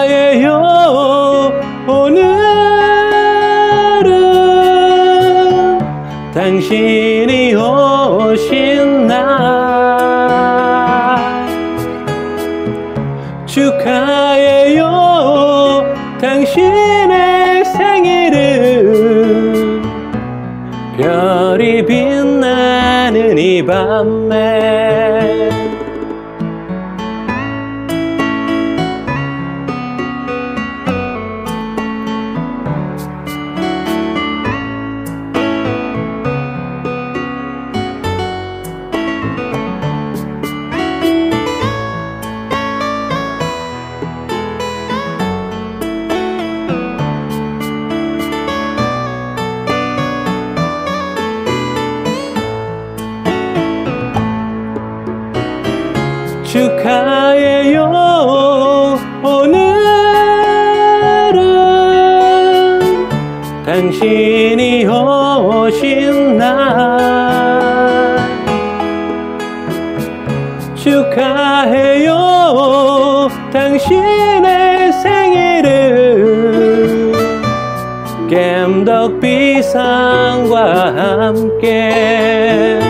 [79.71, 80.97] 겜덕비상과
[81.27, 82.81] 함께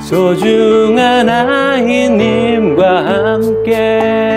[0.00, 4.29] 소중한 아이님과 함께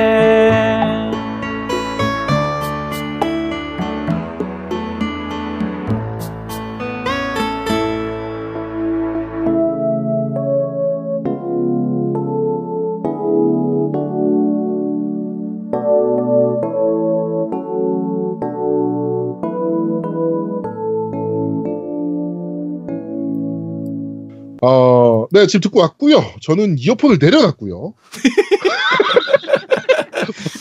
[24.65, 26.23] 어, 네 지금 듣고 왔고요.
[26.41, 27.93] 저는 이어폰을 내려놨고요.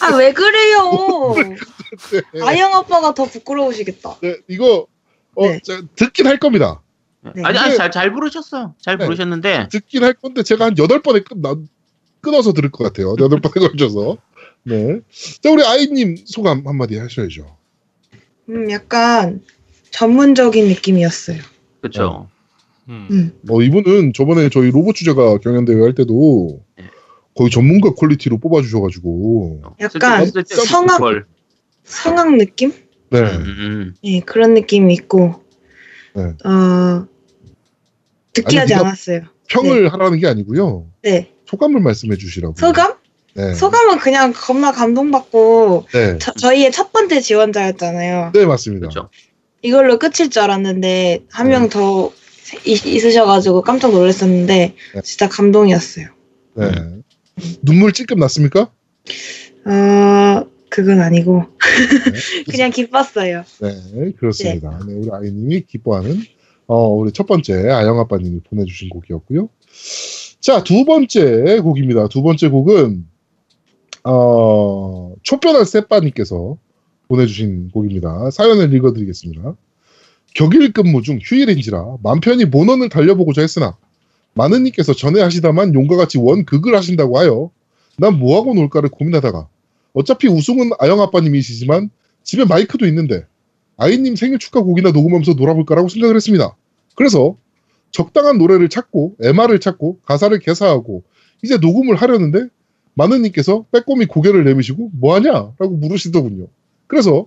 [0.00, 1.34] 아 왜 그래요?
[2.10, 4.16] 네, 아영 아빠가 더 부끄러우시겠다.
[4.20, 4.86] 네, 이거
[5.36, 5.60] 어, 네.
[5.62, 6.82] 자, 듣긴 할 겁니다.
[7.20, 7.42] 네.
[7.44, 8.74] 아니, 아니, 잘, 잘 부르셨어요.
[8.80, 9.04] 잘 네.
[9.04, 11.54] 부르셨는데, 듣긴 할 건데 제가 한 여덟 번에 끊, 나,
[12.20, 13.14] 끊어서 들을 것 같아요.
[13.20, 14.18] 여덟 번에 걸쳐서.
[14.64, 14.98] 네.
[15.40, 17.56] 자, 우리 아이님 소감 한마디 하셔야죠.
[18.48, 19.42] 음 약간
[19.92, 21.38] 전문적인 느낌이었어요.
[21.80, 22.28] 그쵸.
[22.88, 23.08] 음.
[23.10, 23.32] 음.
[23.42, 26.84] 뭐 이분은 저번에 저희 로봇 주제가 경연대회 할 때도 네.
[27.36, 29.62] 거의 전문가 퀄리티로 뽑아주셔가지고.
[29.80, 31.26] 약간 쓸데- 쓸데 성악- 걸.
[31.84, 32.72] 성악 느낌?
[33.10, 33.20] 네.
[33.20, 35.42] 음, 예 그런 느낌이 있고
[36.14, 36.22] 네.
[36.48, 37.06] 어
[38.36, 39.22] 느끼하지 아니, 않았어요.
[39.48, 40.86] 평을 하라는 게 아니고요.
[41.02, 42.54] 네 소감을 말씀해 주시라고.
[42.56, 42.94] 소감?
[43.34, 43.54] 네.
[43.54, 46.18] 소감은 그냥 겁나 감동받고 네.
[46.18, 48.32] 저, 저희의 첫 번째 지원자였잖아요.
[48.34, 48.88] 네, 맞습니다.
[48.88, 49.10] 그쵸.
[49.62, 52.12] 이걸로 끝일 줄 알았는데 한 명더
[52.64, 55.02] 있으셔가지고 깜짝 놀랐었는데 네.
[55.02, 56.06] 진짜 감동이었어요.
[56.54, 56.70] 네.
[57.62, 58.70] 눈물 찔끔 났습니까?
[59.64, 62.44] 어 그건 아니고 네.
[62.50, 63.44] 그냥 기뻤어요.
[63.60, 64.80] 네, 그렇습니다.
[64.86, 66.20] 네, 우리 아이님이 기뻐하는
[66.66, 69.48] 어, 우리 첫 번째 아영 아빠님이 보내주신 곡이었고요.
[70.40, 72.08] 자, 두 번째 곡입니다.
[72.08, 73.06] 두 번째 곡은
[74.04, 76.56] 어, 촛변한 세빠님께서
[77.08, 78.30] 보내주신 곡입니다.
[78.30, 79.54] 사연을 읽어드리겠습니다.
[80.34, 83.76] 격일 근무 중 휴일인지라 맘 편히 모넌을 달려보고자 했으나
[84.34, 87.50] 마느님께서 전에 하시다만 용과 같이 원극을 하신다고 하여
[87.98, 89.48] 난 뭐하고 놀까를 고민하다가
[89.92, 91.90] 어차피 우승은 아영 아빠님이시지만
[92.22, 93.26] 집에 마이크도 있는데
[93.76, 96.56] 아이님 생일 축하 곡이나 녹음하면서 놀아볼까라고 생각을 했습니다.
[96.94, 97.36] 그래서
[97.90, 101.02] 적당한 노래를 찾고 MR을 찾고 가사를 개사하고
[101.42, 102.46] 이제 녹음을 하려는데
[102.94, 106.46] 마느님께서 빼꼼히 고개를 내미시고 뭐하냐 라고 물으시더군요.
[106.86, 107.26] 그래서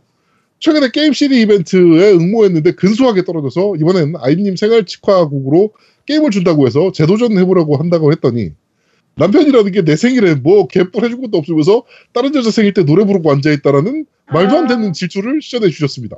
[0.60, 5.74] 최근에 게임 CD 이벤트에 응모했는데 근소하게 떨어져서 이번엔 아이님 생일 축하곡으로
[6.06, 8.52] 게임을 준다고 해서 재도전해보려고 한다고 했더니
[9.16, 11.84] 남편이라는 게 내 생일에 뭐 개뿔 해준 것도 없으면서
[12.14, 16.18] 다른 여자 생일 때 노래 부르고 앉아있다라는 말도 안 되는 질투를 시전해 주셨습니다.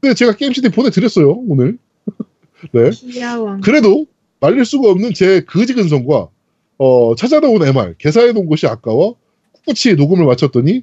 [0.00, 1.78] 근데 제가 게임 CD 보내드렸어요 오늘.
[2.72, 2.90] 네.
[2.90, 3.58] 귀여워.
[3.62, 4.06] 그래도
[4.40, 6.28] 말릴 수가 없는 제 거지 근성과
[6.76, 9.16] 어, 찾아나온 MR 개사해 놓은 것이 아까워
[9.64, 10.82] 꿋꿋이 녹음을 마쳤더니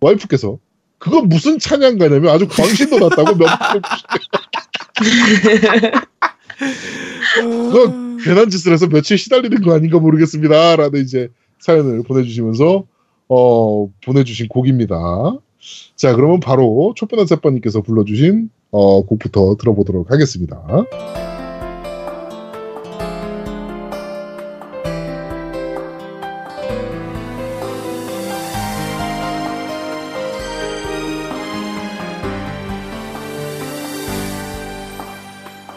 [0.00, 0.58] 와이프께서
[0.98, 3.48] 그건 무슨 찬양가냐면 아주 광신도 났다고 몇
[7.34, 10.76] 그건 괜한 짓을 해서 며칠 시달리는 거 아닌가 모르겠습니다.
[10.76, 11.28] 라는 이제
[11.58, 12.84] 사연을 보내주시면서
[13.28, 14.96] 어, 보내주신 곡입니다.
[15.96, 20.62] 자, 그러면 바로 촛변한 세빠님께서 불러주신 어, 곡부터 들어보도록 하겠습니다.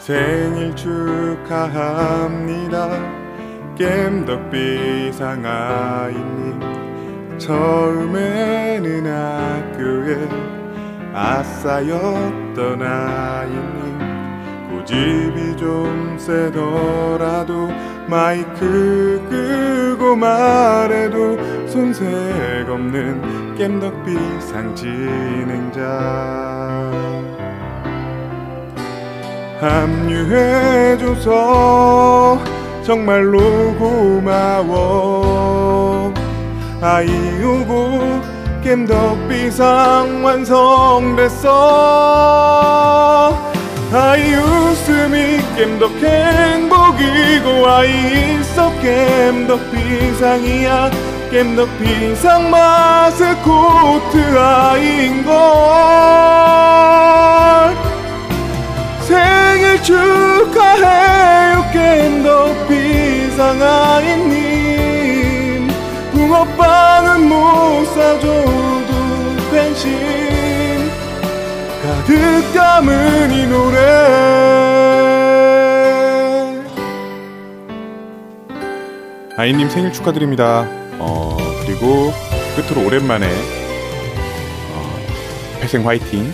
[0.08, 2.08] 생일 축하합니다.
[3.76, 6.62] 겜덕비 상아이님
[7.38, 10.16] 처음에는 학교에
[11.14, 14.00] 아싸였던 아이님
[14.72, 17.68] 고집이 좀 세더라도
[18.08, 22.08] 마이크 끄고 말해도 손색
[22.70, 26.57] 없는 겜덕비 상 진행자
[29.60, 31.30] 합류해줘서
[32.86, 33.40] 정말로
[33.78, 35.18] 고마워.
[36.82, 38.22] 아이오고
[38.64, 41.48] 겜덕비상 완성됐어.
[43.94, 50.92] 아이 웃음이 겜덕 행복이고 아이 있어 겜덕비상이야.
[51.32, 55.34] 겜덕비상 마스코트 아이인걸
[59.84, 64.38] 축하해요 겜덕 비상아이님.
[66.14, 68.92] 붕어빵은 못 사줘도
[69.52, 70.90] pen신.
[71.84, 73.78] 가득 담은 이 노래.
[79.38, 80.68] 아이님 생일 축하드립니다.
[81.00, 82.12] 어 그리고
[82.56, 83.28] 끝으로 오랜만에
[84.74, 85.00] 어,
[85.62, 86.34] 회생 화이팅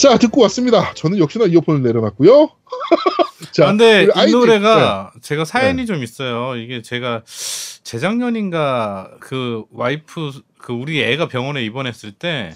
[0.00, 0.94] 자, 듣고 왔습니다.
[0.94, 2.50] 저는 역시나 이어폰을 내려놨고요.
[3.52, 6.56] 자, 아, 근데 이 노래가 제가 사연이 좀 있어요.
[6.56, 7.22] 이게 제가
[7.82, 12.54] 재작년인가 그 와이프 그 우리 애가 병원에 입원했을 때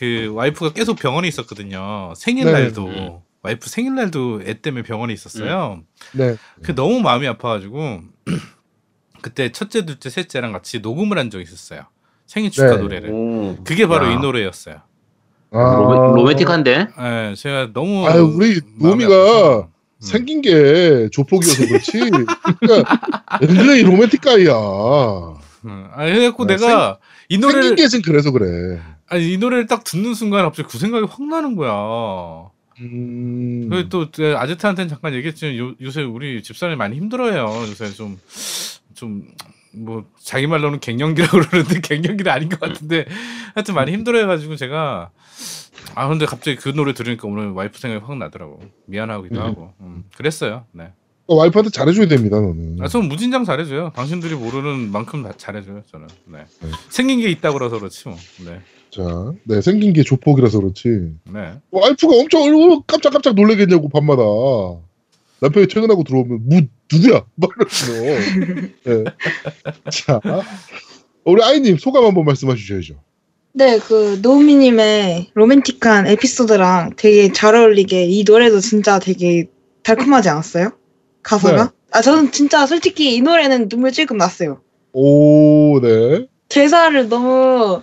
[0.00, 2.14] 그 와이프가 계속 병원에 있었거든요.
[2.16, 3.20] 생일날도 네.
[3.42, 5.82] 와이프 생일날도 애 때문에 병원에 있었어요.
[6.12, 6.36] 네.
[6.62, 8.00] 그 너무 마음이 아파가지고
[9.20, 11.82] 그때 첫째, 둘째, 셋째랑 같이 녹음을 한 적이 있었어요.
[12.26, 12.78] 생일 축하 네.
[12.78, 13.10] 노래를.
[13.10, 13.58] 오.
[13.62, 14.12] 그게 바로 야.
[14.12, 14.80] 이 노래였어요.
[15.52, 16.88] 아, 로맨, 로맨 틱한데?
[17.00, 19.58] 예, 제가 너무 아유, 우리 노미가.
[19.58, 19.64] 음.
[20.00, 21.92] 생긴 게 조폭이어서 그렇지.
[22.60, 22.98] 그러니까
[23.38, 24.52] 굉장히 로맨틱 guy야.
[25.66, 26.98] 음, 아, 그래갖고 아, 내가
[27.28, 28.80] 이 생긴 노래를 게좀 그래서 그래.
[29.08, 32.48] 아니 이 노래를 딱 듣는 순간 갑자기 그 생각이 확 나는 거야.
[32.80, 33.68] 음.
[33.68, 37.44] 그리고 또제 아제트한테는 잠깐 얘기했지만 요, 요새 우리 집사람이 많이 힘들어요.
[37.68, 38.16] 요새 좀
[39.00, 39.22] 좀
[39.72, 43.06] 뭐 자기 말로는 갱년기라고 그러는데 갱년기는 아닌 것 같은데
[43.54, 45.10] 하여튼 많이 힘들어해가지고 제가
[45.94, 49.40] 아 근데 갑자기 그 노래 들으니까 오늘 와이프 생각이 확 나더라고 미안하기도 음.
[49.40, 50.64] 하고 음, 그랬어요.
[50.72, 50.92] 네.
[51.30, 52.78] 어, 와이프한테 잘해줘야 됩니다, 너는.
[52.80, 53.92] 아, 저는 무진장 잘해줘요.
[53.94, 55.82] 당신들이 모르는 만큼 다 잘해줘요.
[55.86, 56.08] 저는.
[56.26, 56.38] 네.
[56.60, 56.70] 네.
[56.88, 58.18] 생긴 게 있다 그래서 그렇지 뭐.
[58.44, 58.60] 네.
[58.90, 60.88] 자, 네, 생긴 게 조폭이라서 그렇지.
[61.32, 61.54] 네.
[61.70, 64.22] 와이프가 엄청 얼굴 깜짝깜짝 놀래겠냐고, 밤마다.
[65.40, 66.62] 남편이 퇴근하고 들어오면, 무,
[66.92, 67.24] 누구야?
[67.36, 68.72] 막 이러시но.
[68.84, 69.04] 네.
[69.90, 70.20] 자,
[71.24, 72.94] 우리 아이님 소감 한번 말씀해 주셔야죠.
[73.52, 79.46] 네, 그 노우미님의 로맨틱한 에피소드랑 되게 잘 어울리게 이 노래도 진짜 되게
[79.82, 80.72] 달콤하지 않았어요?
[81.22, 81.64] 가사가?
[81.64, 81.70] 네.
[81.92, 84.60] 아 저는 진짜 솔직히 이 노래는 눈물 찔끔 났어요.
[84.92, 86.26] 오, 네.
[86.48, 87.82] 개사를 너무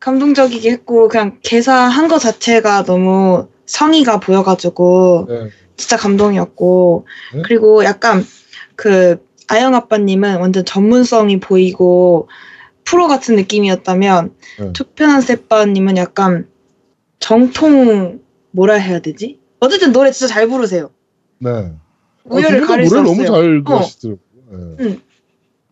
[0.00, 5.48] 감동적이게 했고 그냥 개사한 거 자체가 너무 성의가 보여가지고 네.
[5.76, 7.42] 진짜 감동이었고 네?
[7.44, 8.24] 그리고 약간
[8.74, 12.28] 그 아영 아빠님은 완전 전문성이 보이고
[12.84, 14.72] 프로 같은 느낌이었다면 네.
[14.72, 16.48] 투표한 세빠님은 약간
[17.18, 18.20] 정통
[18.50, 19.40] 뭐라 해야 되지?
[19.60, 20.90] 어쨌든 노래 진짜 잘 부르세요.
[21.38, 21.50] 네.
[21.50, 21.74] 어,
[22.24, 23.14] 우열을 두분다 가릴 수 없어요.
[23.14, 23.78] 너무 잘 어.
[23.78, 24.76] 하시더라고요.
[24.78, 24.98] 네.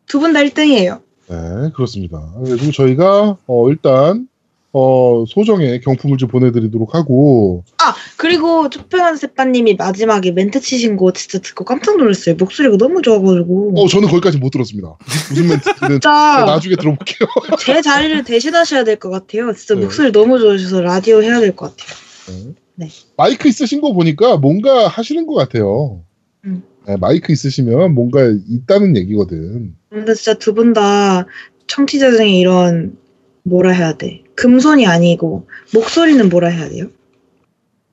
[0.07, 1.01] 두분 다 1등이에요.
[1.29, 2.33] 네, 그렇습니다.
[2.45, 4.29] 그리고 저희가 어, 일단
[4.77, 11.39] 어, 소정의 경품을 좀 보내드리도록 하고 아 그리고 투표한 세빠님이 마지막에 멘트 치신 거 진짜
[11.39, 12.35] 듣고 깜짝 놀랐어요.
[12.35, 14.97] 목소리가 너무 좋아가지고 어, 저는 거기까지 못 들었습니다.
[15.31, 15.61] 무슨 멘트는
[16.03, 17.29] 진짜 나중에 들어볼게요.
[17.61, 19.53] 제 자리를 대신하셔야 될 것 같아요.
[19.53, 19.83] 진짜 네.
[19.83, 22.55] 목소리 너무 좋으셔서 라디오 해야 될 것 같아요.
[22.75, 22.89] 네.
[23.17, 26.03] 마이크 있으신 거 보니까 뭔가 하시는 것 같아요.
[26.45, 26.65] 음.
[26.87, 29.77] 네, 마이크 있으시면 뭔가 있다는 얘기거든.
[29.89, 31.27] 근데 진짜 두 분 다
[31.69, 32.97] 청취자 중에 이런
[33.45, 34.23] 뭐라 해야 돼?
[34.37, 36.89] 금손이 아니고 목소리는 뭐라 해야 돼요?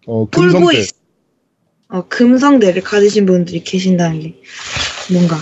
[0.08, 0.88] 어, 금성대.
[1.90, 4.42] 어, 금성대를 가지신 분들이 계신다는 게
[5.12, 5.36] 뭔가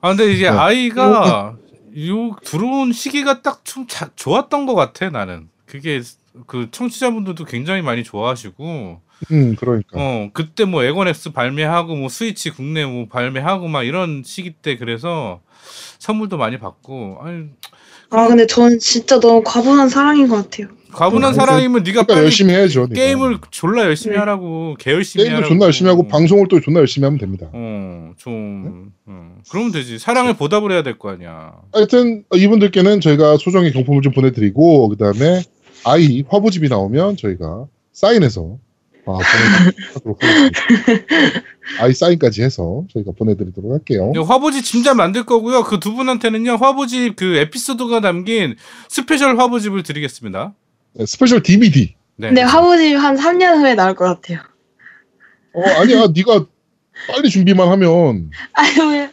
[0.00, 0.56] 아 근데 이게 네.
[0.56, 1.56] 아이가
[1.96, 3.86] 요 들어온 시기가 딱 좀
[4.16, 5.48] 좋았던 것 같아 나는.
[5.66, 6.00] 그게
[6.46, 9.00] 그 청취자분들도 굉장히 많이 좋아하시고
[9.32, 9.88] 음, 그러니까.
[9.98, 15.40] 어 그때 뭐 에곤엑스 발매하고 뭐 스위치 국내 뭐 발매하고 막 이런 시기 때 그래서
[15.98, 17.48] 선물도 많이 받고 아니
[18.10, 20.68] 아 근데 전 진짜 너무 과분한 사랑인 것 같아요.
[20.92, 22.82] 과분한 음, 사랑이면 네가 그러니까 빨리 열심히 해야죠.
[22.82, 22.94] 네가.
[22.94, 24.20] 게임을 졸라 열심히 네.
[24.20, 27.48] 하라고 개 열심히 게임도 하라고 존나 열심히 하고 방송을 또 존나 열심히 하면 됩니다.
[27.48, 33.72] 어좀 어, 그러면 되지 사랑을 보답을 해야 될 거 아니야 하여튼 어, 이분들께는 저희가 소정의
[33.72, 35.42] 경품을 좀 보내드리고 그 다음에
[35.84, 38.58] 아이 화보집이 나오면 저희가 사인해서
[39.06, 40.60] 아, 보내드리도록 하겠습니다.
[41.80, 44.10] 아이 사인까지 해서 저희가 보내드리도록 할게요.
[44.14, 48.56] 이제 화보지 짐작 만들 거고요 그 두 분한테는요 화보집 그 에피소드가 담긴
[48.88, 50.52] special 화보집을 드리겠습니다
[50.94, 51.94] 네, special DVD.
[52.16, 52.28] 네.
[52.28, 54.40] 근데 화보집 한 3년 후에 나올 것 같아요.
[55.54, 56.46] 어 아니야 네가
[57.12, 59.10] 빨리 준비만 하면 아유 왜?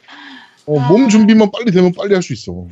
[0.65, 2.67] 어, 몸 준비만 빨리 되면 빨리 할 수 있어.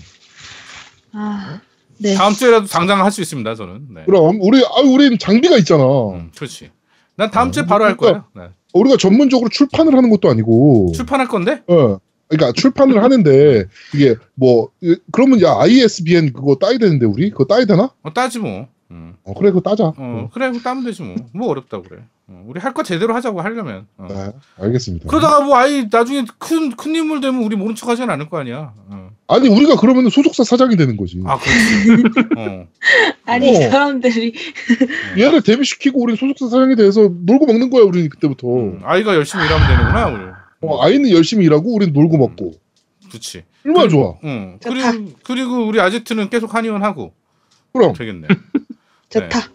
[1.13, 1.61] 아
[1.97, 2.13] 네.
[2.15, 4.03] 다음 주에라도 당장 할 수 있습니다 저는 네.
[4.05, 5.83] 그럼 우리 아 우리는 장비가 있잖아.
[5.83, 6.69] 음, 그렇지
[7.15, 8.58] 난 다음 어, 주에 바로 할 거야 그러니까 네.
[8.73, 10.91] 우리가 전문적으로 출판을 하는 것도 아니고.
[10.95, 11.97] 출판할 건데 어.
[12.27, 13.65] 그러니까 출판을 하는데
[13.95, 17.91] 이게 뭐 이- 그러면 야 ISBN 그거 따야 되는데 우리 그거 따야 되나?
[18.03, 19.15] 어, 따지 뭐 음.
[19.23, 19.93] 어 그래 그거 따자.
[19.97, 23.41] 어, 그래 그거 따면 되지 뭐 뭐 어렵다고 그래 어, 우리 할 거 제대로 하자고
[23.41, 24.07] 하려면 어.
[24.09, 24.31] 네,
[24.63, 25.07] 알겠습니다.
[25.09, 28.73] 그러다가 뭐 아이 나중에 큰 큰 인물 되면 우리 모른 척 하진 않을 거 아니야
[28.89, 29.09] 어.
[29.27, 31.19] 아니 우리가 그러면 소속사 사장이 되는 거지.
[31.25, 32.03] 아 그렇지
[32.37, 32.67] 어.
[33.25, 33.69] 아니 어.
[33.69, 34.33] 사람들이
[35.17, 38.47] 얘를 데뷔시키고 우리 소속사 사장이 돼서 놀고 먹는 거야 우리는 그때부터.
[38.47, 42.51] 음, 아이가 열심히 일하면 되는구나 우리 어, 아이는 열심히 일하고 우리는 놀고 먹고.
[43.09, 44.13] 그렇지 얼마나 좋아.
[44.23, 44.59] 응.
[44.63, 47.13] 그리고 그리고 우리 아제트는 계속 한의원 하고
[47.73, 48.27] 그럼 되겠네.
[49.09, 49.49] 좋다.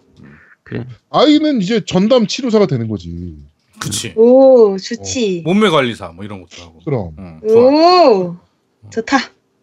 [0.65, 0.87] 그래.
[1.11, 3.37] 아이는 이제 전담 치료사가 되는 거지.
[3.79, 4.15] 그치.
[4.17, 5.43] 오 좋지.
[5.45, 6.81] 몸매 관리사 뭐 이런 것도 하고.
[6.85, 7.11] 그럼.
[7.19, 7.41] 응.
[7.45, 8.37] 오
[8.91, 9.19] 좋다.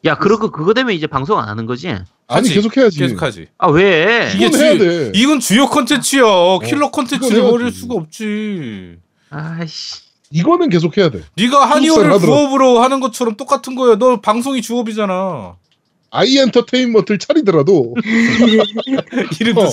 [0.06, 1.90] 야, 그러고 그거 되면 이제 방송 안 하는 거지?
[1.90, 2.54] 아니 하지.
[2.54, 3.00] 계속 해야지.
[3.00, 3.48] 계속 하지.
[3.58, 4.32] 아, 왜?
[4.36, 5.12] 이게 이건 해야 주- 돼.
[5.16, 6.24] 이건 주요 컨텐츠야.
[6.66, 7.42] 킬러 컨텐츠를.
[7.44, 8.98] 버릴 수가 없지.
[9.30, 10.02] 아이씨.
[10.32, 11.22] 이거는 계속 해야 돼.
[11.36, 12.20] 네가 한의원을.
[12.20, 13.96] 부업으로 하는 것처럼 똑같은 거야.
[13.98, 15.56] 너 방송이 주업이잖아.
[16.12, 17.96] 아이 엔터테인먼트를 차리더라도
[19.40, 19.70] 이름도 어.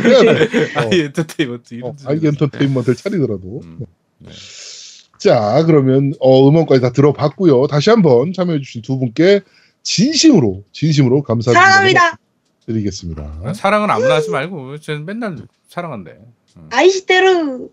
[0.00, 0.44] 해야 돼.
[0.76, 0.80] 어.
[0.80, 1.86] 아이 엔터테인먼트 이름.
[1.86, 3.60] 어, 아이 엔터테인먼트를 차리더라도.
[3.64, 3.78] 음.
[4.18, 4.30] 네.
[5.18, 7.68] 자, 그러면 어, 음원까지 다 들어봤고요.
[7.68, 9.40] 다시 한번 참여해주신 두 분께
[9.84, 11.70] 진심으로 진심으로 감사드립니다.
[11.70, 12.18] 사랑합니다.
[12.66, 13.54] 드리겠습니다.
[13.54, 15.38] 사랑은 아무나 하지 말고 쟤는 맨날
[15.68, 16.18] 사랑한대.
[16.70, 17.68] 아이시테르.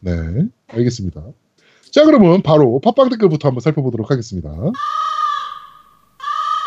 [0.00, 0.12] 네,
[0.68, 1.22] 알겠습니다.
[1.90, 4.50] 자, 그러면 바로 팟빵 댓글부터 한번 살펴보도록 하겠습니다.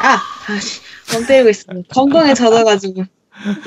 [0.01, 0.81] 아 아씨
[1.13, 1.93] 멍 때리고 있습니다.
[1.93, 3.03] 건강에 젖어가지고.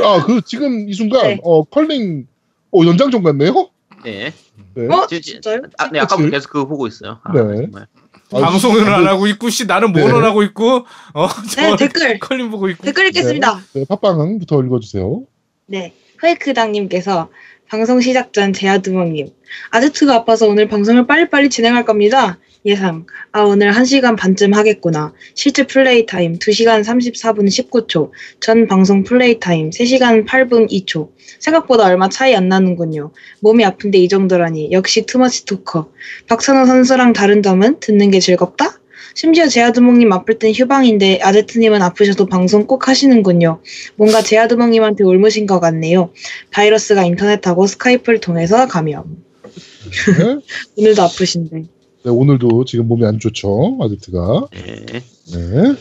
[0.02, 1.40] 아, 그 지금 이 순간 네.
[1.42, 2.26] 어 컬링
[2.72, 3.70] 어 연장전 같네요.
[4.04, 4.32] 네.
[4.74, 4.88] 네.
[4.88, 5.62] 어 지- 진짜요?
[5.78, 6.30] 아, 네, 그치?
[6.30, 7.18] 계속 그거 보고 있어요.
[7.24, 7.38] 아, 네.
[7.38, 7.86] 정말.
[8.32, 10.00] 아, 아, 안 하고 있고 씨 나는 네.
[10.00, 12.84] 뭐는 하고 있고 어네저 댓글 컬림 보고 있고.
[12.84, 13.60] 댓글 읽겠습니다.
[13.74, 15.22] 네, 팟빵부터 읽어주세요.
[15.66, 17.28] 네, 페이크당님께서
[17.68, 19.28] 방송 시작 전 제아두목님
[19.70, 22.38] 아제트가 아파서 오늘 방송을 빨리빨리 진행할 겁니다.
[22.66, 23.04] 예상.
[23.30, 25.12] 아 오늘 1시간 반쯤 하겠구나.
[25.34, 28.10] 실제 플레이 타임 2시간 34분 19초.
[28.40, 31.10] 전 방송 플레이 타임 3시간 8분 2초.
[31.40, 33.12] 생각보다 얼마 차이 안 나는군요.
[33.40, 34.72] 몸이 아픈데 이 정도라니.
[34.72, 35.90] 역시 too much talker.
[36.26, 38.78] 박찬호 선수랑 다른 점은 듣는 게 즐겁다?
[39.14, 43.60] 심지어 제아두목님 아플 땐 휴방인데 아제트님은 아프셔도 방송 꼭 하시는군요.
[43.96, 46.12] 뭔가 제아두목님한테 옮으신 것 같네요.
[46.50, 49.22] 바이러스가 인터넷하고 스카이프를 통해서 감염.
[49.44, 50.36] 네.
[50.76, 51.73] 오늘도 아프신데.
[52.04, 54.48] 네, 오늘도 지금 몸이 안 좋죠, 아제트가.
[54.52, 55.00] 네.
[55.32, 55.74] 네.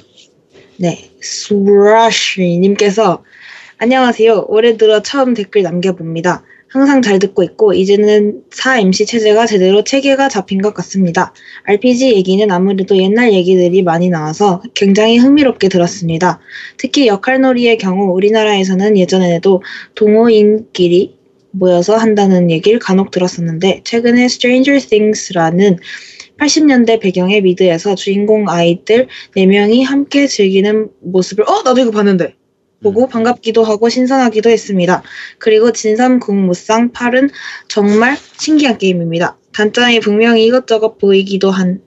[0.78, 3.22] 네, 수라쉬님께서
[3.78, 4.46] 안녕하세요.
[4.48, 6.44] 올해 들어 처음 댓글 남겨봅니다.
[6.70, 11.34] 항상 잘 듣고 있고 이제는 4MC 체제가 제대로 체계가 잡힌 것 같습니다.
[11.66, 16.40] RPG 얘기는 아무래도 옛날 얘기들이 많이 나와서 굉장히 흥미롭게 들었습니다.
[16.78, 19.62] 특히 역할놀이의 경우 우리나라에서는 예전에도
[19.96, 21.18] 동호인끼리
[21.52, 25.78] 모여서 한다는 얘기를 간혹 들었었는데 최근에 Stranger Things라는
[26.40, 31.62] 80년대 배경의 미드에서 주인공 아이들 4명이 함께 즐기는 모습을 어?
[31.64, 32.36] 나도 이거 봤는데
[32.82, 35.04] 보고 반갑기도 하고 신선하기도 했습니다.
[35.40, 37.32] 그리고 진삼국무상 8은
[37.70, 39.38] 정말 신기한 게임입니다.
[39.54, 41.82] 단점이 분명히 이것저것 보이기도 한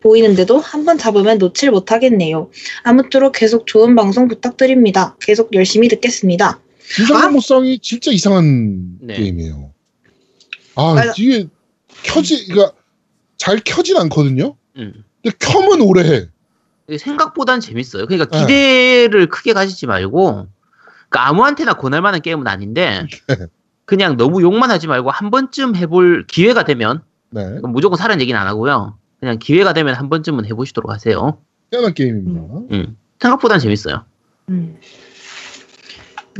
[0.00, 2.50] 보이는데도 한번 잡으면 놓칠 못하겠네요.
[2.84, 5.16] 아무쪼록 계속 좋은 방송 부탁드립니다.
[5.20, 6.60] 계속 열심히 듣겠습니다.
[6.94, 9.14] 진상무쌍이 진짜 이상한 네.
[9.14, 9.72] 게임이에요.
[10.76, 11.12] 아 맞아.
[11.18, 11.46] 이게
[12.04, 12.77] 켜지 그러니까
[13.48, 14.56] 잘 켜진 않거든요.
[14.76, 15.04] 음.
[15.22, 16.28] 근데 켜면 오래 해.
[16.98, 18.06] 생각보단 재밌어요.
[18.06, 18.40] 그러니까 네.
[18.40, 20.46] 기대를 크게 가지지 말고
[21.08, 23.36] 그러니까 아무한테나 권할 만한 게임은 아닌데 네.
[23.86, 27.60] 그냥 너무 욕만 하지 말고 한 번쯤 해볼 기회가 되면 네.
[27.62, 28.98] 무조건 사는 얘기는 안 하고요.
[29.18, 31.38] 그냥 기회가 되면 한 번쯤은 해보시도록 하세요.
[31.72, 32.40] 희한한 게임입니다.
[32.72, 32.96] 음.
[33.18, 34.04] 생각보단 재밌어요.
[34.50, 34.78] 음.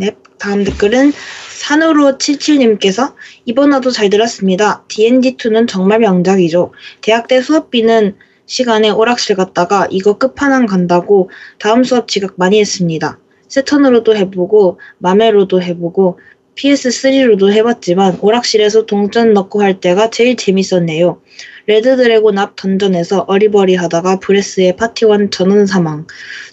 [0.01, 1.13] 네, 다음 댓글은
[1.59, 3.15] 산으로 77님께서
[3.47, 4.85] 이번 화도 잘 들었습니다.
[4.87, 6.71] D&D2는 정말 명작이죠.
[7.01, 8.15] 대학 때 수업비는
[8.47, 13.19] 시간에 오락실 갔다가 이거 끝판왕 간다고 다음 수업 지각 많이 했습니다.
[13.49, 16.21] Saturn으로도 해보고 MAME로도 해보고
[16.55, 21.21] PS3로도 해봤지만 오락실에서 동전 넣고 할 때가 제일 재밌었네요.
[21.69, 26.07] Red Dragon 앞 던전에서 어리버리 하다가 breath에 파티원 전원 사망.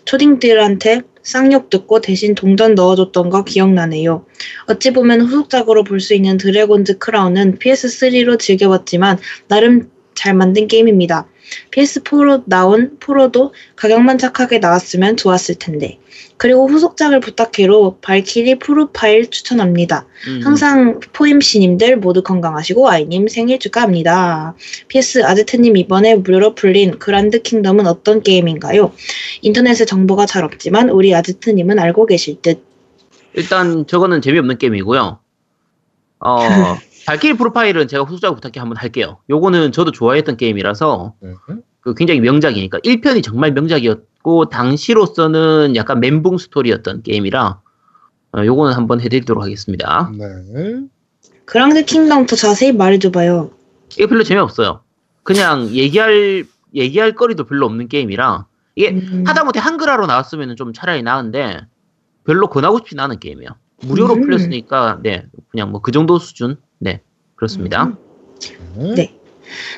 [0.03, 4.25] 초딩들한테 쌍욕 듣고 대신 동전 넣어줬던 거 기억나네요.
[4.67, 11.27] 어찌 보면 후속작으로 볼 수 있는 Dragon's Crown은 PS3로 즐겨봤지만 나름 잘 만든 게임입니다.
[11.71, 15.99] PS4로 나온 Pro도 가격만 착하게 나왔으면 좋았을 텐데.
[16.37, 20.05] 그리고 후속작을 부탁해로 Valkyrie Profile 추천합니다.
[20.27, 20.41] 음.
[20.43, 24.55] 항상 포임씨님들 모두 건강하시고 아이님 생일 축하합니다.
[24.89, 28.91] PS 아제트님 이번에 무료로 풀린 Grand Kingdom은 어떤 게임인가요?
[29.41, 32.63] 인터넷에 정보가 잘 없지만 우리 아제트님은 알고 계실 듯.
[33.33, 35.19] 일단 저거는 재미없는 게임이고요.
[36.19, 36.39] 어,
[37.05, 39.19] 발키리 프로파일은 제가 후속작 부탁해 한번 할게요.
[39.29, 41.33] 요거는 저도 좋아했던 게임이라서 네.
[41.81, 47.59] 그 굉장히 명작이니까 1편이 정말 명작이었고 당시로서는 약간 멘붕 스토리였던 게임이라
[48.37, 50.11] 어, 요거는 한번 해드리도록 하겠습니다.
[50.17, 50.25] 네.
[51.45, 53.51] 그랑드 킹덤 더 자세히 말해줘봐요.
[53.93, 54.81] 이게 별로 재미없어요.
[55.23, 59.23] 그냥 얘기할 얘기할 거리도 별로 없는 게임이라 이게 음.
[59.27, 61.61] 하다못해 한글화로 나왔으면 좀 차라리 나은데
[62.25, 63.51] 별로 권하고 싶진 않은 게임이에요.
[63.83, 64.21] 무료로 음.
[64.21, 67.01] 풀렸으니까 네 그냥 뭐 그 정도 수준 네
[67.35, 67.85] 그렇습니다.
[67.85, 67.97] 음.
[68.77, 68.93] 네.
[68.95, 69.15] 네.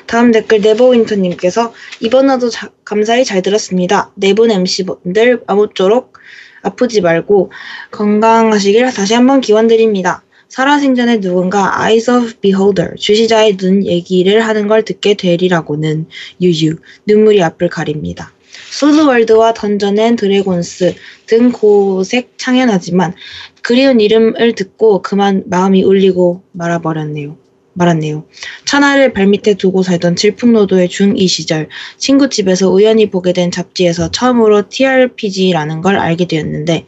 [0.06, 4.10] 다음 댓글 네버윈터님께서 이번 화도 자- 감사히 잘 들었습니다.
[4.14, 6.14] 네분 MC분들 아무쪼록
[6.62, 7.52] 아프지 말고
[7.90, 10.22] 건강하시길 다시 한번 기원드립니다.
[10.48, 16.06] 살아생전에 누군가 Eyes of Beholder 주시자의 눈 얘기를 하는 걸 듣게 되리라고는
[16.40, 16.76] 유유
[17.06, 18.32] 눈물이 앞을 가립니다.
[18.70, 20.94] Sword World와 Dungeons & Dragons
[21.26, 23.14] 등 고색 창연하지만
[23.62, 27.47] 그리운 이름을 듣고 그만 마음이 울리고 말아버렸네요.
[27.78, 28.24] 말았네요.
[28.64, 35.80] 천하를 발밑에 두고 살던 질풍노도의 중2 시절 친구 집에서 우연히 보게 된 잡지에서 처음으로 TRPG라는
[35.80, 36.84] 걸 알게 되었는데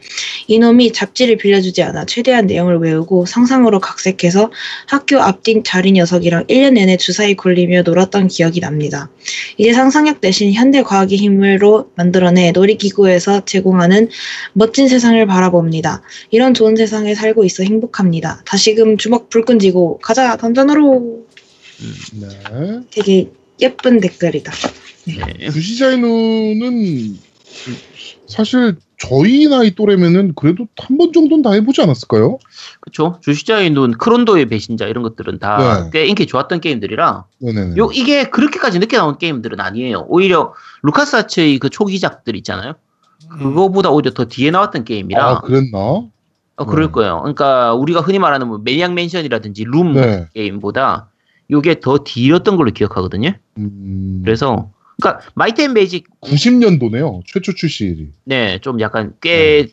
[0.47, 4.51] 이놈이 잡지를 빌려주지 않아 최대한 내용을 외우고 상상으로 각색해서
[4.87, 9.09] 학교 앞뒤 자리 녀석이랑 1년 내내 주사위 굴리며 놀았던 기억이 납니다.
[9.57, 14.09] 이제 상상력 대신 현대 과학의 힘으로 만들어내 놀이기구에서 제공하는
[14.53, 16.01] 멋진 세상을 바라봅니다.
[16.29, 18.43] 이런 좋은 세상에 살고 있어 행복합니다.
[18.45, 20.80] 다시금 주먹 불끈 쥐고 가자 던전으로
[22.13, 22.79] 네.
[22.91, 24.51] 되게 예쁜 댓글이다.
[25.05, 25.49] 네.
[25.49, 27.17] 주시자의 눈은
[28.27, 32.37] 사실 저희 나이 또래면은 그래도 한 번 정도는 다 해보지 않았을까요?
[32.79, 33.19] 그쵸.
[33.21, 35.89] 주시자의 눈, 크론도의 배신자 이런 것들은 다 네.
[35.91, 37.77] 꽤 인기 좋았던 게임들이라 네네.
[37.77, 40.05] 요 이게 그렇게까지 늦게 나온 게임들은 아니에요.
[40.07, 40.53] 오히려
[40.83, 42.73] 루카스 아츠의 그 초기작들 있잖아요.
[43.39, 46.03] 그거보다 오히려 더 뒤에 나왔던 게임이라 아 그랬나?
[46.57, 46.91] 어, 그럴 네.
[46.91, 47.19] 거예요.
[47.21, 50.27] 그러니까 우리가 흔히 말하는 뭐 매니악 맨션이라든지 룸 네.
[50.33, 51.09] 게임보다
[51.49, 53.33] 요게 더 뒤였던 걸로 기억하거든요.
[53.57, 54.71] 음, 그래서
[55.01, 57.21] 그러니까 Might and Magic 90년도네요.
[57.25, 58.09] 최초 출시일이.
[58.25, 59.67] 네, 좀 약간 꽤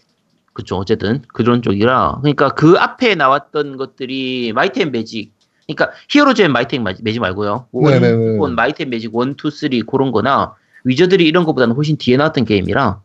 [0.55, 5.33] 그쵸 어쨌든 그런 쪽이라 그러니까 그 앞에 나왔던 것들이 Might and Magic
[5.67, 7.67] 그러니까 Heroes and Might and Ma- Magic 말고요.
[7.73, 8.39] 네네네.
[8.39, 10.55] one, Might and Magic 1, 2, 3 그런 거나
[10.85, 13.01] Wizardry 이런 거보다는 훨씬 뒤에 나왔던 게임이라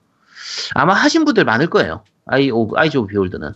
[0.76, 2.04] 아마 하신 분들 많을 거예요.
[2.26, 3.52] Eye of Eyes of Beholder는.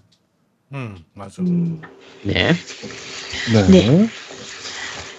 [0.73, 1.41] 음, 맞아.
[1.41, 1.81] 음.
[2.23, 2.51] 네.
[3.53, 3.67] 네.
[3.69, 4.07] 네.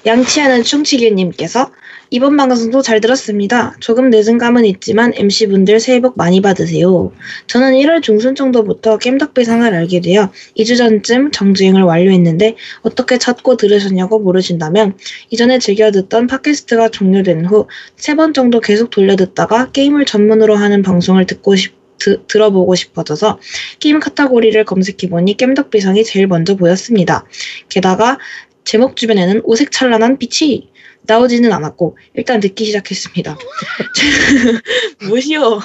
[0.07, 1.71] 양치하는 충치기님께서
[2.11, 3.75] 이번 방송도 잘 들었습니다.
[3.81, 7.13] 조금 늦은 감은 있지만 MC분들 새해 복 많이 받으세요.
[7.47, 14.95] 저는 1월 중순 정도부터 겜덕비상을 알게 되어 2주 전쯤 정주행을 완료했는데 어떻게 찾고 들으셨냐고 물으신다면
[15.29, 21.57] 이전에 즐겨 듣던 팟캐스트가 종료된 후세번 정도 계속 돌려 듣다가 게임을 전문으로 하는 방송을 듣고
[21.57, 23.39] 싶 드- 들어보고 싶어져서
[23.81, 27.25] 게임 카테고리를 검색해보니 겜덕비상이 제일 먼저 보였습니다.
[27.69, 28.19] 게다가
[28.65, 30.71] 제목 주변에는 오색 찬란한 빛이
[31.03, 33.39] 나오지는 않았고 일단 듣기 시작했습니다.
[35.09, 35.61] 뭐시오?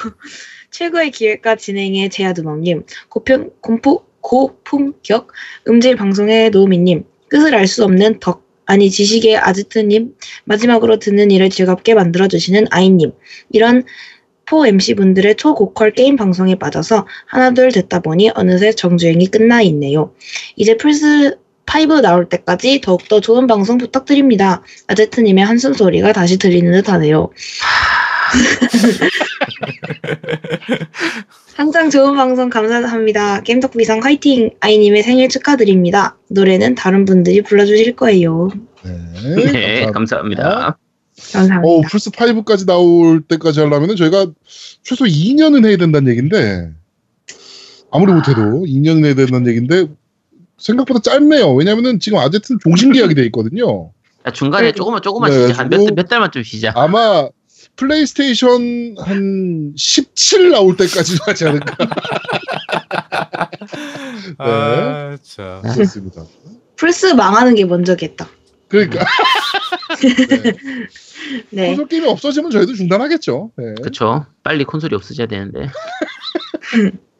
[0.71, 5.27] 최고의 기획과 진행의 제아두멍님, 고평, 공포, 고품격
[5.67, 10.15] 음질 방송의 노미님, 끝을 알 수 없는 덕, 아니 지식의 아지트님,
[10.45, 13.11] 마지막으로 듣는 일을 즐겁게 만들어주시는 아이님,
[13.51, 13.84] 이런
[14.54, 20.14] 포 MC분들의 초고퀄 게임 방송에 빠져서 하나둘 듣다 보니 어느새 정주행이 끝나 있네요.
[20.56, 24.62] 이제 플스 5 나올 때까지 더욱더 좋은 방송 부탁드립니다.
[24.86, 27.32] 아제트님의 한숨 소리가 다시 들리는 듯 하네요.
[31.56, 33.41] 항상 좋은 방송 감사합니다.
[33.41, 34.51] 겜덕비상 화이팅!
[34.60, 36.16] 아이님의 생일 축하드립니다.
[36.30, 38.49] 노래는 다른 분들이 불러주실 거예요.
[38.84, 38.91] 네,
[39.51, 39.93] 네, 감사합니다.
[39.93, 40.82] 감사합니다.
[41.64, 44.28] 어, 플스 5까지 나올 때까지 하려면 저희가
[44.84, 46.72] 최소 2년은 해야 된다는 얘기인데
[47.91, 49.88] 아무리 못해도 2년은 해야 된다는 얘기인데
[50.57, 51.53] 생각보다 짧네요.
[51.53, 53.91] 왜냐면은 지금 아제트는 종신 계약이 돼 있거든요.
[54.26, 55.64] 야, 중간에 조금만 조금만 네, 쉬자.
[55.64, 56.72] 한몇 달만 좀 쉬자.
[56.76, 57.28] 아마
[57.76, 61.76] 플레이스테이션 한 17 나올 때까지 하지 않을까.
[64.38, 65.61] 아, 참.
[65.61, 66.26] 그렇습니다.
[66.76, 68.28] 플스 망하는 게 먼저겠다.
[68.68, 69.05] 그러니까
[70.01, 70.53] 네.
[71.49, 71.67] 네.
[71.67, 73.51] 콘솔 게임이 없어지면 저희도 중단하겠죠.
[73.57, 73.75] 네.
[73.81, 74.25] 그쵸.
[74.43, 75.67] 빨리 콘솔이 없어져야 되는데.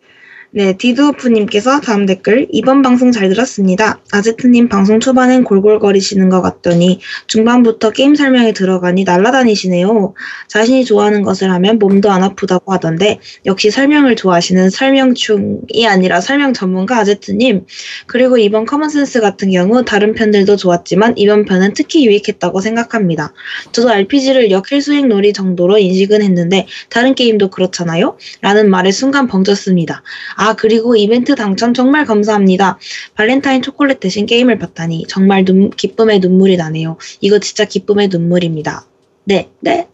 [0.56, 4.00] 네, 디드오프님께서 다음 댓글 이번 방송 잘 들었습니다.
[4.12, 10.14] 아제트님 방송 초반엔 골골거리시는 것 같더니 중반부터 게임 설명에 들어가니 날라다니시네요.
[10.48, 17.00] 자신이 좋아하는 것을 하면 몸도 안 아프다고 하던데 역시 설명을 좋아하시는 설명충이 아니라 설명 전문가
[17.00, 17.66] 아제트님.
[18.06, 23.34] 그리고 이번 common sense 같은 경우 다른 편들도 좋았지만 이번 편은 특히 유익했다고 생각합니다.
[23.72, 28.18] 저도 RPG를 역할수행 놀이 정도로 인식은 했는데 다른 게임도 그렇잖아요?
[28.42, 30.04] 라는 말에 순간 벙졌습니다.
[30.44, 32.78] 아, 그리고 이벤트 당첨 정말 감사합니다.
[33.16, 36.98] 발렌타인 초콜릿 대신 게임을 봤다니 정말 눈, 기쁨의 눈물이 나네요.
[37.22, 38.86] 이거 진짜 기쁨의 눈물입니다.
[39.24, 39.88] 네, 네.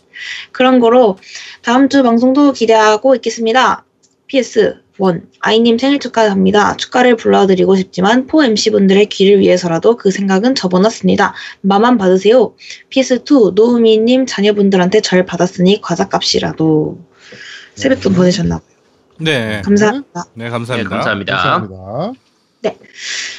[0.51, 1.19] 그런 거로
[1.61, 3.85] 다음 주 방송도 기대하고 있겠습니다.
[4.25, 5.21] PS 1.
[5.39, 6.77] 아이님 생일 축하합니다.
[6.77, 11.35] 축가를 불러드리고 싶지만 포 MC분들의 귀를 위해서라도 그 생각은 접어놨습니다.
[11.61, 12.55] 마만 받으세요.
[12.89, 13.53] PS2.
[13.53, 16.97] 노우미님 자녀분들한테 절 받았으니 과자값이라도.
[17.75, 18.61] 세뱃돈 보내셨나
[19.19, 19.61] 네.
[19.63, 20.25] 감사합니다.
[20.33, 20.89] 네, 네, 감사합니다.
[20.89, 21.35] 감사합니다.
[21.35, 22.13] 감사합니다.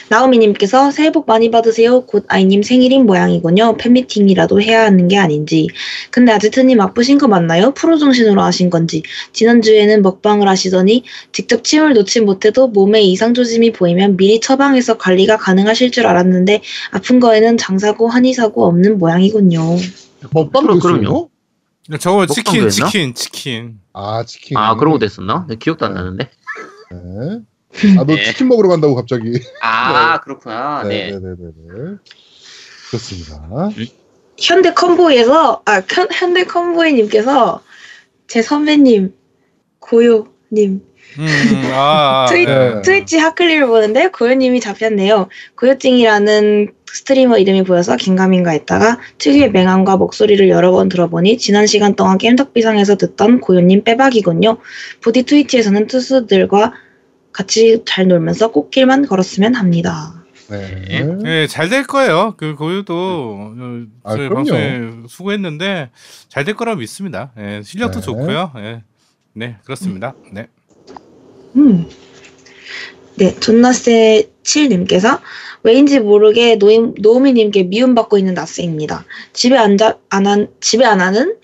[0.09, 2.01] 나오미님께서 새해 복 많이 받으세요.
[2.01, 3.77] 곧 아이님 생일인 모양이군요.
[3.77, 5.69] 팬미팅이라도 해야 하는 게 아닌지.
[6.11, 7.73] 근데 아제트님 아프신 거 맞나요?
[7.73, 9.03] 프로 정신으로 하신 건지.
[9.33, 15.93] 지난주에는 먹방을 하시더니 직접 침을 놓지 못해도 몸에 이상 조짐이 보이면 미리 처방해서 관리가 가능하실
[15.93, 19.77] 줄 알았는데 아픈 거에는 장사고 한의사고 없는 모양이군요.
[20.33, 21.29] 먹방도 그럼- 그럼요.
[21.99, 22.71] 저거 치킨, 했나?
[22.71, 23.81] 치킨, 치킨.
[23.93, 24.57] 아 치킨.
[24.57, 25.47] 아, 그런 거 됐었나?
[25.49, 26.31] 내 기억도 안 나는데.
[26.93, 27.41] 네.
[27.99, 28.25] 아너 네.
[28.25, 29.41] 치킨 먹으러 간다고 갑자기.
[29.63, 30.83] 아, 그렇구나.
[30.85, 31.11] 네.
[31.11, 31.97] 네네네네.
[32.91, 33.71] 좋습니다.
[34.39, 37.63] 현대 컨보이에서 아 현- 현대 컨보이님께서
[38.27, 39.15] 제 선배님
[39.81, 40.83] 고요님
[41.19, 41.27] 음,
[41.73, 42.83] 아, 아, 트윗- 네.
[42.83, 45.29] 트위치 하클리를 보는데 고요님이 잡혔네요.
[45.57, 52.19] 고요찡이라는 스트리머 이름이 보여서 긴가민가 했다가 특유의 맹함과 목소리를 여러 번 들어보니 지난 시간 동안
[52.19, 54.59] 겜덕비상에서 듣던 고요님 빼박이군요.
[55.01, 56.73] 부디 트위치에서는 투수들과
[57.33, 60.15] 같이 잘 놀면서 꽃길만 걸었으면 합니다.
[60.49, 61.05] 네.
[61.23, 62.35] 네, 잘될 거예요.
[62.37, 62.93] 그 고유도
[63.57, 64.29] 어, 아, 저희.
[64.29, 65.91] 방송에 수고했는데
[66.29, 67.31] 잘 될 거라 믿습니다.
[67.39, 68.05] 예, 실력도 네.
[68.05, 68.53] 좋고요.
[68.57, 68.83] 예.
[69.33, 70.15] 네, 그렇습니다.
[70.33, 70.49] 네.
[71.57, 71.87] 음.
[73.17, 75.21] 네, 존나세 7님께서
[75.63, 79.05] 왜인지 모르게 노임, 노우미님께 미움받고 있는 나스입니다.
[79.33, 81.37] 집에 앉아, 안 한, 집에 안 하는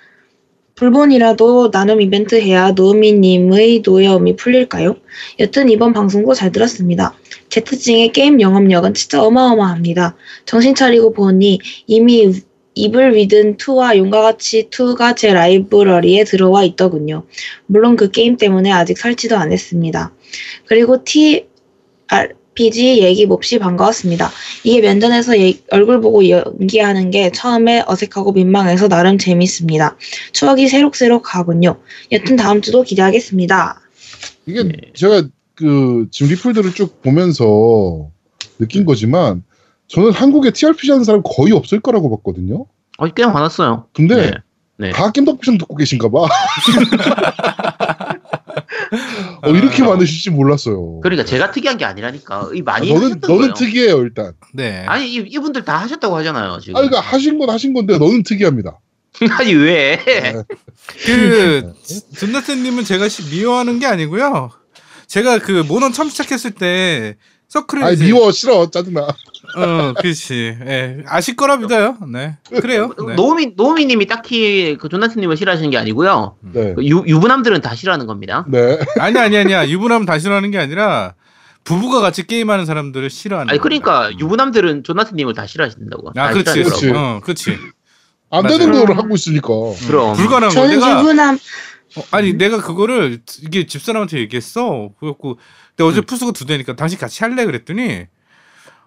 [0.77, 4.97] 불본이라도 나눔 이벤트 해야 노우미님의 노여움이 풀릴까요?
[5.41, 7.15] 여튼 이번 방송도 잘 들었습니다.
[7.49, 10.17] 제트징의 게임 영업력은 진짜 어마어마합니다.
[10.45, 12.31] 정신 차리고 보니 이미
[12.77, 17.25] Evil Within 2와 용과 같이 2가 제 라이브러리에 들어와 있더군요.
[17.65, 20.13] 물론 그 게임 때문에 아직 설치도 안 했습니다.
[20.67, 24.31] 그리고 TRPG 얘기 몹시 반가웠습니다.
[24.63, 29.97] 이게 면전에서 예- 얼굴 보고 연기하는 게 처음에 어색하고 민망해서 나름 재밌습니다.
[30.33, 31.81] 추억이 새록새록 가군요.
[32.13, 33.81] 여튼 다음 주도 기대하겠습니다.
[34.45, 34.75] 이게 네.
[34.93, 35.23] 제가
[35.55, 38.11] 그 지금 리플들을 쭉 보면서
[38.59, 39.45] 느낀 거지만
[39.89, 42.67] 저는 한국에 TRPG 하는 사람 거의 없을 거라고 봤거든요.
[42.99, 43.87] 어, 꽤 많았어요.
[43.95, 44.33] 근데 네.
[44.79, 44.91] 네.
[44.93, 46.27] 다 겜덕비상 듣고 계신가 봐.
[49.43, 49.87] 어, 이렇게 아.
[49.87, 51.01] 많으실지 몰랐어요.
[51.01, 52.51] 그러니까 제가 특이한 게 아니라니까.
[52.55, 53.55] 이 아, 많이 너는 하셨던 너는 거예요.
[53.55, 54.33] 특이해요 일단.
[54.53, 54.85] 네.
[54.87, 56.77] 아니 이, 이분들 다 하셨다고 하잖아요 지금.
[56.77, 58.79] 아 그러니까 하신 건 하신 건데 너는 특이합니다.
[59.39, 59.97] 아니 왜?
[60.05, 60.35] 네.
[61.07, 61.73] 그
[62.19, 64.51] 존나스님은 제가 시- 미워하는 게 아니고요.
[65.07, 67.17] 제가 그 모넌 처음 시작했을 때
[67.83, 69.03] 아니 이제- 미워 싫어 짜증나.
[69.57, 70.57] 어, 그렇지.
[70.67, 71.97] 예, 아실 거라 믿어요.
[72.13, 72.93] 네, 그래요.
[73.07, 73.15] 네.
[73.15, 76.37] 노미 노미님이 딱히 그 조나스님을 싫어하시는 게 아니고요.
[76.53, 76.75] 네.
[76.75, 78.45] 그 유, 유부남들은 다 싫어하는 겁니다.
[78.49, 78.79] 네.
[78.99, 79.69] 아니 아니 아니야.
[79.69, 81.15] 유부남 다 싫어하는 게 아니라
[81.65, 83.51] 부부가 같이 게임하는 사람들을 싫어하는.
[83.51, 84.11] 아니 그러니까 거야.
[84.19, 86.11] 유부남들은 조나스님을 다 싫어하신다고.
[86.11, 86.63] 아, 다 그렇지.
[86.65, 86.91] 그렇지.
[86.91, 87.57] 어, 그렇지.
[88.31, 88.59] 안 맞아요.
[88.59, 89.49] 되는 걸 하고 있으니까.
[89.87, 90.15] 그럼.
[90.17, 90.67] 불가능한 거.
[90.67, 91.39] 내가 유부남
[91.97, 94.91] 어, 아니 내가 그거를 이게 집사람한테 얘기했어.
[94.99, 95.39] 그래갖고
[95.77, 96.05] 근데 어제 음.
[96.07, 98.07] 푸스가 두 대니까 당신 같이 할래 그랬더니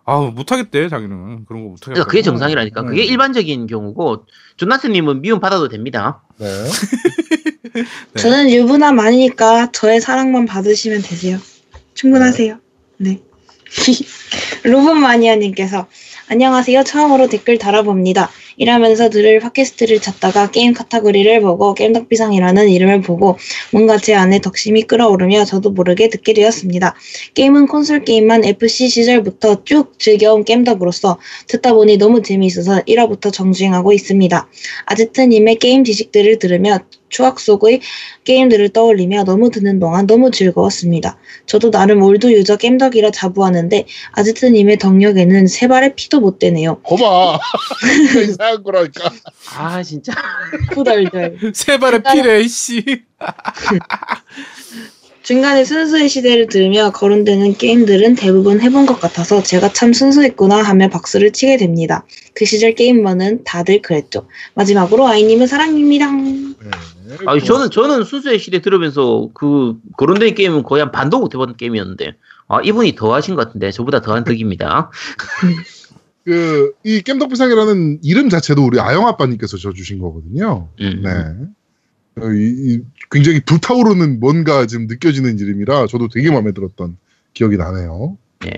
[0.06, 1.94] 아우 못하겠대 자기는 그런 거 못하겠다.
[1.94, 2.84] 그러니까 그게 정상이라니까.
[2.84, 3.08] 그게 음.
[3.08, 4.26] 일반적인 경우고
[4.58, 6.24] 조나스님은 미움 받아도 됩니다.
[6.38, 6.48] 네.
[7.76, 7.84] 네.
[8.20, 11.38] 저는 유부남 아니니까 저의 사랑만 받으시면 되세요.
[11.94, 12.58] 충분하세요.
[12.98, 13.22] 네.
[14.64, 15.88] 로봇 마니아님께서
[16.28, 16.84] 안녕하세요.
[16.84, 18.32] 처음으로 댓글 달아봅니다.
[18.60, 23.38] 일하면서 들을 팟캐스트를 찾다가 게임 카테고리를 보고 겜덕비상이라는 이름을 보고
[23.72, 26.94] 뭔가 제 안에 덕심이 끓어오르며 저도 모르게 듣게 되었습니다.
[27.34, 34.50] 게임은 콘솔 게임만 FC 시절부터 쭉 즐겨온 겜덕으로서 듣다 보니 너무 재미있어서 1화부터 정주행하고 있습니다.
[34.86, 36.80] 아제트님의 게임 지식들을 들으며
[37.10, 37.82] 추억 속의
[38.24, 41.18] 게임들을 떠올리며 너무 듣는 동안 너무 즐거웠습니다.
[41.46, 46.80] 저도 나름 old user 겜덕이라 자부하는데 아제트님의 덕력에는 새 발의 피도 못 되네요.
[46.82, 47.40] 거봐.
[48.24, 49.12] 이상한 거라니까.
[49.58, 50.14] 아 진짜.
[50.72, 51.38] 후덜덜.
[51.54, 52.84] 세 발의 피래 씨.
[55.30, 61.34] 중간에 순수의 시대를 들으며 거론되는 게임들은 대부분 해본 것 같아서 제가 참 순수했구나 하며 박수를
[61.34, 62.04] 치게 됩니다.
[62.34, 64.28] 그 시절 게임머는 다들 그랬죠.
[64.56, 66.12] 마지막으로 아이님은 사랑입니다.
[66.12, 66.56] 네.
[67.26, 72.16] 아니 저는 저는 순수의 시대 들으면서 그 거론된 게임은 거의 한 반도 못 해본 게임이었는데
[72.48, 74.92] 아 이분이 더 하신 것 같은데 저보다 더한 덕입니다.
[76.26, 80.70] 그 이 겜덕비상이라는 이름 자체도 우리 아영 아빠님께서 지어주신 거거든요.
[80.82, 81.02] 음.
[81.04, 82.24] 네.
[82.24, 86.98] 어, 이, 이 굉장히 불타오르는 뭔가 지금 느껴지는 이름이라 저도 되게 마음에 들었던
[87.34, 88.18] 기억이 나네요.
[88.42, 88.52] 네.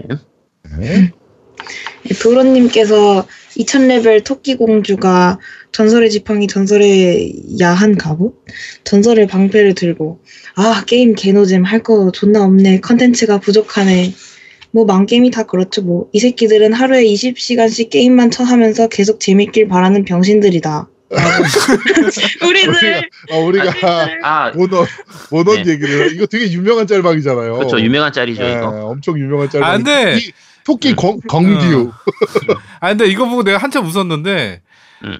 [0.77, 1.11] 네.
[2.21, 3.25] 도로님께서
[3.57, 5.39] 2000레벨 토끼공주가
[5.71, 8.33] 전설의 지팡이 전설의 야한 갑옷?
[8.83, 10.19] 전설의 방패를 들고
[10.55, 14.13] 아 게임 개노잼 할 거 존나 없네 컨텐츠가 부족하네
[14.71, 20.87] 뭐 망게임이 다 그렇죠 뭐 이 새끼들은 하루에 20시간씩 게임만 쳐하면서 계속 재밌길 바라는 병신들이다.
[22.47, 23.73] 우리들 아, 우리가
[24.23, 24.85] 아 모넌
[25.29, 25.71] 모넌 네.
[25.73, 27.53] 얘기를 이거 되게 유명한 짤방이잖아요.
[27.57, 28.67] 그렇죠 유명한 짤이죠 네, 이거.
[28.85, 29.69] 엄청 유명한 짤방.
[29.69, 30.31] 아, 근데- 이
[30.65, 31.91] 토끼 건, 건듀.
[32.79, 34.61] 아 근데 이거 보고 내가 한참 웃었는데
[35.03, 35.19] 음.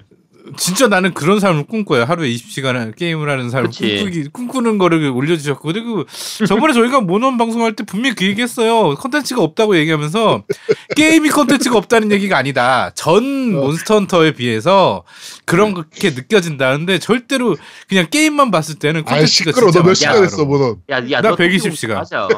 [0.56, 2.04] 진짜 나는 그런 삶을 꿈꿔요.
[2.04, 3.96] 하루에 20시간 게임을 하는 삶을 그치.
[3.98, 6.04] 꿈꾸기, 꿈꾸는 거를 올려주셨고 그리고
[6.46, 8.94] 저번에 저희가 모넌 방송할 때 분명히 그 얘기했어요.
[8.96, 10.44] 컨텐츠가 없다고 얘기하면서
[10.96, 12.90] 게임이 컨텐츠가 없다는 얘기가 아니다.
[12.94, 15.04] 전 Monster Hunter에 비해서
[15.44, 17.56] 그런 그렇게 느껴진다는데 절대로
[17.88, 19.66] 그냥 게임만 봤을 때는 아 컨텐츠가 시끄러.
[19.70, 20.22] 진짜 너 몇 만다, 시간.
[20.24, 20.76] 했어 모넌?
[20.90, 21.96] 야야 나 120 시간.
[21.98, 22.28] 맞아.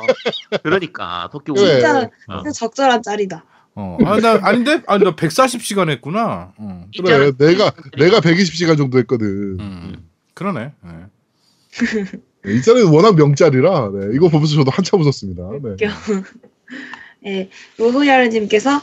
[0.62, 1.62] 그러니까 도끼 그래.
[1.62, 1.70] 우리.
[1.72, 2.42] 진짜 어.
[2.42, 3.44] 진짜 적절한 짤이다
[3.76, 3.98] 어.
[4.04, 4.82] 아, 나 아닌데?
[4.86, 6.52] 아, 나 140시간 했구나.
[6.56, 6.86] 어.
[6.92, 7.72] 이 그래 내가.
[7.98, 9.26] 내가 120시간 정도 했거든.
[9.60, 9.96] 음.
[10.34, 10.72] 그러네.
[10.82, 12.52] 네.
[12.52, 15.42] 이 짤은 워낙 명짤이라 네, 이거 보면서 저도 한참 웃었습니다.
[15.62, 15.76] 네.
[17.26, 17.48] 예,
[17.78, 18.82] 로후야르님께서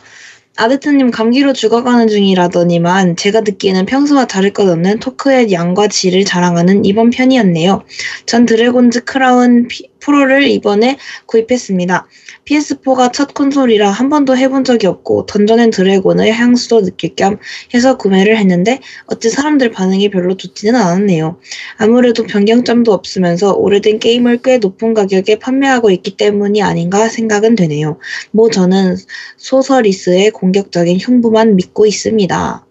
[0.57, 7.11] 아드트님 감기로 죽어가는 중이라더니만 제가 듣기에는 평소와 다를 것 없는 토크의 양과 질을 자랑하는 이번
[7.11, 7.83] 편이었네요.
[8.25, 12.07] 전 드래곤즈 크라운 피- 프로를 이번에 구입했습니다.
[12.45, 17.37] PS4가 첫 콘솔이라 한 번도 해본 적이 없고 던전 앤 드래곤의 향수도 느낄 겸
[17.73, 21.39] 해서 구매를 했는데 어째 사람들 반응이 별로 좋지는 않았네요.
[21.77, 27.97] 아무래도 변경점도 없으면서 오래된 게임을 꽤 높은 가격에 판매하고 있기 때문이 아닌가 생각은 되네요.
[28.31, 28.97] 뭐 저는
[29.37, 32.65] 소서리스의 공격적인 흉부만 믿고 있습니다.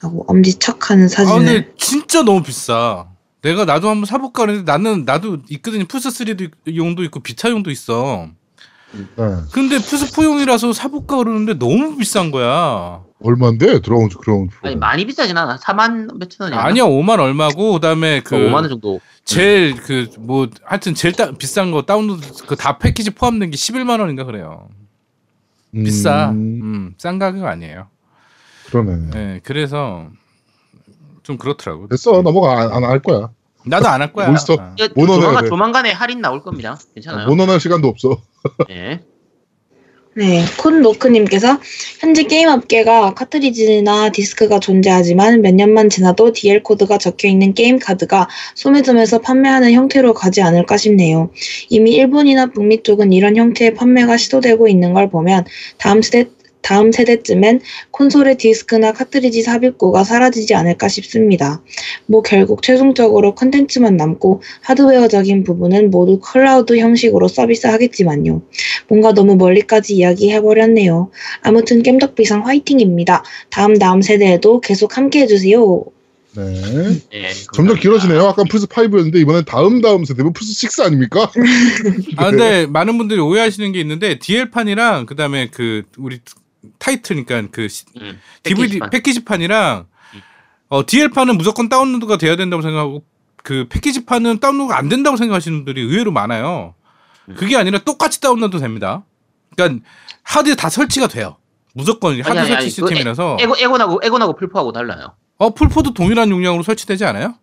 [0.00, 3.11] 하고 엄지척하는 아 사진을 근데 진짜 너무 비싸.
[3.42, 5.84] 내가 나도 한번 사볼까 그랬는데 나는 나도 있거든요.
[5.86, 8.28] 플스 3도 용도 있고 비타용도 있어.
[8.92, 9.24] 네.
[9.52, 13.02] 근데 플스 4용이라서 사볼까 그러는데 너무 비싼 거야.
[13.24, 14.48] 얼마인데 드라운 프로?
[14.62, 15.56] 아니 많이 비싸진 않아.
[15.58, 19.00] 4만 몇천 원이 아니야 5만 얼마고 그다음에 그 5만 원 정도.
[19.24, 24.00] 제일 그 뭐 하여튼 제일 따, 비싼 거 다운로드 그 다 패키지 포함된 게 11만
[24.00, 24.68] 원인가 그래요.
[25.74, 26.30] 음, 비싸.
[26.30, 27.86] 음, 싼 가격 아니에요.
[28.66, 29.10] 그러네.
[29.12, 30.08] 네, 그래서
[31.22, 31.88] 좀 그렇더라고.
[31.88, 33.30] 됐어 넘어가 안 할 거야.
[33.64, 34.26] 나도 안 할 거야.
[34.28, 34.54] 몬스터.
[34.58, 34.74] 아.
[34.76, 35.48] 뭐 모노는 조만간, 돼.
[35.48, 36.78] 조만간에 할인 나올 겁니다.
[36.94, 37.28] 괜찮아요.
[37.28, 38.20] 모논할 시간도 없어.
[38.70, 39.00] 예.
[40.14, 41.58] 네, 콘노크님께서
[42.00, 48.28] 현재 게임 업계가 카트리지나 디스크가 존재하지만 몇 년만 지나도 DL 코드가 적혀 있는 게임 카드가
[48.54, 51.30] 소매점에서 판매하는 형태로 가지 않을까 싶네요.
[51.70, 55.46] 이미 일본이나 북미 쪽은 이런 형태의 판매가 시도되고 있는 걸 보면
[55.78, 56.28] 다음 세대
[56.62, 57.60] 다음 세대쯤엔
[57.90, 61.62] 콘솔의 디스크나 카트리지 삽입구가 사라지지 않을까 싶습니다.
[62.06, 68.42] 뭐 결국 최종적으로 컨텐츠만 남고 하드웨어적인 부분은 모두 클라우드 형식으로 서비스하겠지만요.
[68.88, 71.10] 뭔가 너무 멀리까지 이야기해버렸네요.
[71.42, 73.24] 아무튼 겜덕비상 화이팅입니다.
[73.50, 75.84] 다음 다음 세대에도 계속 함께해주세요.
[76.34, 77.00] 네.
[77.10, 77.78] 네, 점점.
[77.78, 78.22] 길어지네요.
[78.22, 81.30] 아까 플스 5였는데 이번엔 다음 다음 세대면 플스 6 아닙니까?
[82.16, 86.20] 아 근데 많은 분들이 오해하시는 게 있는데 DL판이랑 그다음에 그 우리
[86.78, 88.90] 타이틀니까 그 시- 음, DVD 패키지판.
[88.90, 90.20] 패키지판 이랑 음.
[90.68, 93.04] 어 DL판은 무조건 다운로드가 돼야 된다고 생각하고
[93.42, 96.74] 그 패키지판은 다운로드가 안 된다고 생각하시는 분들이 의외로 많아요.
[97.28, 97.34] 음.
[97.36, 99.04] 그게 아니라 똑같이 다운로드 됩니다.
[99.56, 99.84] 그러니까
[100.22, 101.36] 하드에 다 설치가 돼요.
[101.74, 105.14] 무조건 하드 아니, 아니, 설치 아니, 그 시스템이라서 엑원, 엑원하고 엑원하고 플포하고 달라요.
[105.38, 107.34] 어 플포도 동일한 용량으로 설치되지 않아요?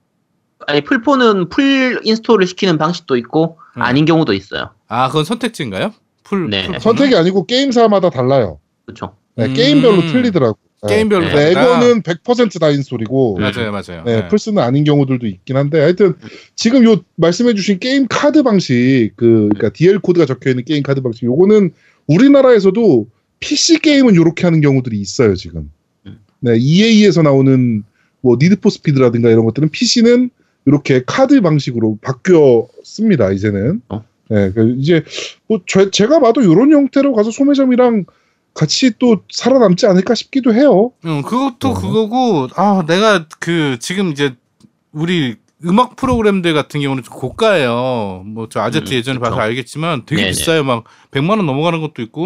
[0.67, 3.81] 아니 플포는 full install을 시키는 방식도 있고 음.
[3.81, 4.71] 아닌 경우도 있어요.
[4.87, 5.93] 아 그건 선택지인가요?
[6.23, 6.61] 풀, 네.
[6.61, 6.79] 플포는?
[6.79, 8.59] 선택이 아니고 게임사마다 달라요.
[8.89, 9.15] 그렇죠.
[9.35, 9.53] 네, 음.
[9.53, 10.57] 게임별로 틀리더라고.
[10.87, 10.95] 네.
[10.95, 11.77] 게임별로 네, 다르다.
[11.77, 14.03] 엑원은 100%다 install이고 맞아요, 맞아요.
[14.05, 14.27] 네, 네.
[14.27, 16.15] 플스는 아닌 경우들도 있긴 한데 하여튼
[16.55, 21.25] 지금 요 말씀해주신 게임 카드 방식 그 그러니까 DL 코드가 적혀 있는 게임 카드 방식
[21.25, 21.71] 요거는
[22.07, 23.07] 우리나라에서도
[23.41, 25.69] PC 게임은 요렇게 하는 경우들이 있어요 지금.
[26.05, 26.19] 음.
[26.39, 27.83] 네, EA에서 나오는
[28.21, 30.29] 뭐 니드포 스피드라든가 이런 것들은 PC는
[30.65, 33.81] 이렇게 카드 방식으로 바뀌었습니다 이제는.
[33.89, 34.03] 어?
[34.29, 35.03] 네, 그 이제
[35.47, 38.05] 뭐 제, 제가 봐도 이런 형태로 가서 소매점이랑
[38.59, 40.91] 같이 또 살아남지 않을까 싶기도 해요.
[41.05, 41.73] 응, 그것도 어.
[41.75, 44.35] 그거고, 아, 내가 그, 지금 이제,
[44.91, 48.23] 우리 음악 프로그램들 같은 경우는 좀 고가예요.
[48.25, 49.29] 뭐, 저 아제트 음, 예전에 그쵸.
[49.29, 50.31] 봐서 알겠지만 되게 네네.
[50.31, 50.65] 비싸요.
[50.65, 52.25] 막, 100만 원 넘어가는 것도 있고,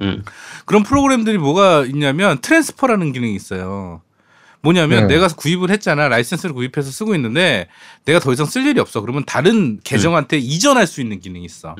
[0.00, 0.22] 음.
[0.64, 4.02] 그런 프로그램들이 뭐가 있냐면, transfer라는 기능이 있어요.
[4.62, 5.14] 뭐냐면, 네.
[5.14, 6.06] 내가 구입을 했잖아.
[6.06, 7.66] 라이센스를 구입해서 쓰고 있는데,
[8.04, 9.00] 내가 더 이상 쓸 일이 없어.
[9.00, 11.74] 그러면 다른 계정한테 이전할 수 있는 기능이 있어.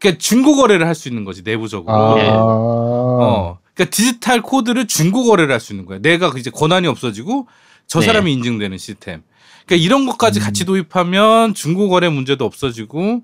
[0.00, 0.02] 음.
[0.02, 1.92] 그러니까 중고 거래를 할 수 있는 거지, 내부적으로.
[1.94, 2.28] 아, 예.
[2.30, 3.58] 어.
[3.74, 5.98] 그러니까 디지털 코드를 중고 거래를 할 수 있는 거야.
[5.98, 7.46] 내가 이제 권한이 없어지고
[7.86, 8.06] 저 네.
[8.06, 9.22] 사람이 인증되는 시스템.
[9.66, 10.42] 그러니까 이런 것까지 음.
[10.44, 13.22] 같이 도입하면 중고 거래 문제도 없어지고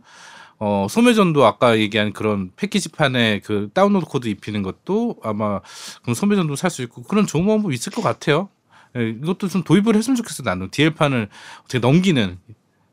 [0.58, 5.60] 어, 소매점도 아까 얘기한 그런 패키지판에 그 다운로드 코드 입히는 것도 아마
[6.02, 8.48] 그럼 소매점도 살 수 있고 그런 좋은 방법 있을 것 같아요.
[8.96, 11.28] 예, 이것도 좀 도입을 했으면 좋겠어 나는 DL판을
[11.64, 12.38] 어떻게 넘기는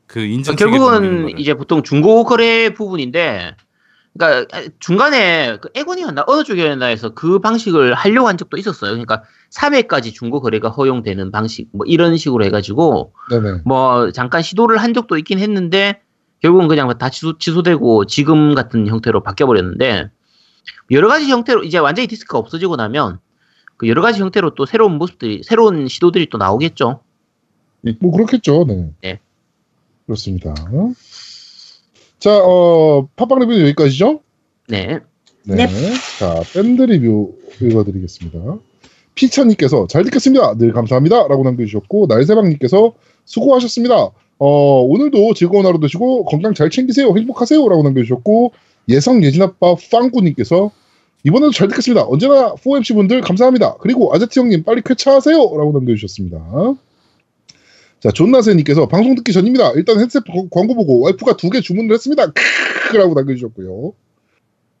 [0.06, 1.38] 그 인증 결국은.
[1.38, 3.56] 이제 보통 중고 거래 부분인데,
[4.16, 8.90] 그러니까 중간에 그 엑원이었나 어느 쪽이었나 해서 그 방식을 하려고 한 적도 있었어요.
[8.92, 13.62] 그러니까 3회까지 중고 거래가 허용되는 방식, 뭐 이런 식으로 해가지고 네네.
[13.64, 16.00] 뭐 잠깐 시도를 한 적도 있긴 했는데
[16.40, 20.10] 결국은 그냥 다 취소, 취소되고 지금 같은 형태로 바뀌어 버렸는데
[20.90, 23.18] 여러 가지 형태로 이제 완전히 디스크가 없어지고 나면
[23.76, 27.00] 그 여러 가지 형태로 또 새로운 모습들이 새로운 시도들이 또 나오겠죠.
[28.00, 28.64] 뭐 그렇겠죠.
[28.68, 28.90] 네.
[29.02, 29.20] 네.
[30.06, 30.54] 그렇습니다.
[32.24, 34.20] 자, 어, 팟빵 리뷰는 여기까지죠?
[34.68, 34.98] 네.
[35.42, 35.66] 네.
[35.66, 35.68] 네.
[36.18, 38.56] 자, 밴드 리뷰 읽어드리겠습니다.
[39.14, 40.56] 피차님께서 잘 듣겠습니다.
[40.56, 41.28] 늘 감사합니다.
[41.28, 42.94] 라고 남겨주셨고, 날새방님께서
[43.26, 44.08] 수고하셨습니다.
[44.38, 47.14] 어, 오늘도 즐거운 하루 되시고, 건강 잘 챙기세요.
[47.14, 47.68] 행복하세요.
[47.68, 48.52] 라고 남겨주셨고,
[48.88, 50.70] 예성 예진아빠 빵구님께서
[51.24, 52.06] 이번에도 잘 듣겠습니다.
[52.06, 53.76] 언제나 4MC 분들 감사합니다.
[53.80, 55.36] 그리고 아제트 형님 빨리 쾌차하세요.
[55.36, 56.38] 라고 남겨주셨습니다.
[58.04, 59.72] 자, 존나세님께서 방송 듣기 전입니다.
[59.76, 62.32] 일단 헤드셋 광- 광고 보고 와이프가 두 개 주문을 했습니다.
[62.90, 63.94] 크라고 남겨주셨고요.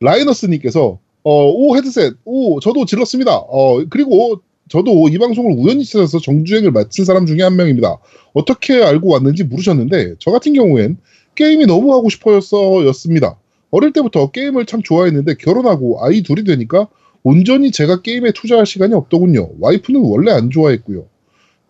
[0.00, 3.34] 라이너스님께서 어, 오 헤드셋, 오 저도 질렀습니다.
[3.34, 7.96] 어 그리고 저도 이 방송을 우연히 찾아서 정주행을 마친 사람 중에 한 명입니다.
[8.34, 10.98] 어떻게 알고 왔는지 물으셨는데 저 같은 경우엔
[11.34, 13.38] 게임이 너무 하고 싶어서였습니다.
[13.70, 16.88] 어릴 때부터 게임을 참 좋아했는데 결혼하고 아이 둘이 되니까
[17.22, 19.48] 온전히 제가 게임에 투자할 시간이 없더군요.
[19.60, 21.06] 와이프는 원래 안 좋아했고요.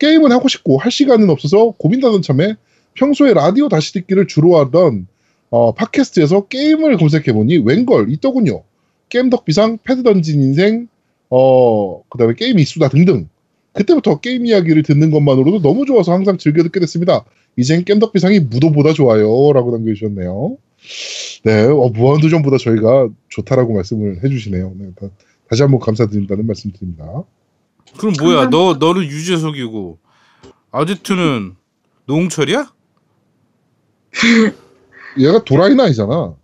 [0.04, 2.56] 게임은 하고 싶고 할 시간은 없어서 고민하던 참에
[2.92, 5.06] 평소에 라디오 다시 듣기를 주로 하던
[5.48, 8.64] 어, 팟캐스트에서 게임을 검색해보니 웬걸 있더군요.
[9.08, 10.88] 겜덕비상, 패드 던진 인생,
[11.30, 13.28] 어, 그 다음에 게임 이수다 등등.
[13.72, 17.24] 그때부터 게임 이야기를 듣는 것만으로도 너무 좋아서 항상 즐겨 듣게 됐습니다.
[17.56, 19.52] 이젠 겜덕비상이 무도보다 좋아요.
[19.52, 20.58] 라고 남겨주셨네요.
[21.44, 24.74] 네, 어, 무한도전보다 저희가 좋다라고 말씀을 해주시네요.
[24.76, 25.08] 네, 다,
[25.48, 27.24] 다시 한번 감사드린다는 말씀 드립니다.
[27.98, 28.48] 그럼 뭐야?
[28.50, 29.98] 너 너는 유재석이고
[30.70, 31.54] 아제트는
[32.06, 32.72] 노홍철이야?
[35.18, 36.34] 얘가 도라이는 아니잖아.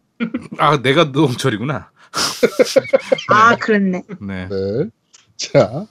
[0.59, 1.90] 아 내가 노홍철이구나.
[3.31, 4.02] 아, 그랬네.
[4.20, 4.48] 네.
[4.48, 4.86] 네.
[5.36, 5.86] 자,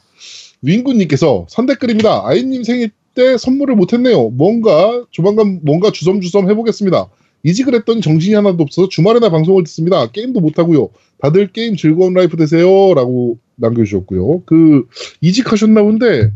[0.61, 2.23] 윙구님께서 선댓글입니다.
[2.26, 4.30] 아이님 생일 때 선물을 못했네요.
[4.30, 7.07] 뭔가 조만간 뭔가 주섬주섬 해보겠습니다.
[7.44, 10.07] 이직을 했더니 정신이 하나도 없어서 주말에나 방송을 듣습니다.
[10.07, 10.90] 게임도 못하고요.
[11.20, 12.94] 다들 게임 즐거운 라이프 되세요.
[12.94, 14.44] 라고 남겨주셨고요.
[14.45, 14.88] 그,
[15.22, 16.32] 이직하셨나 본데,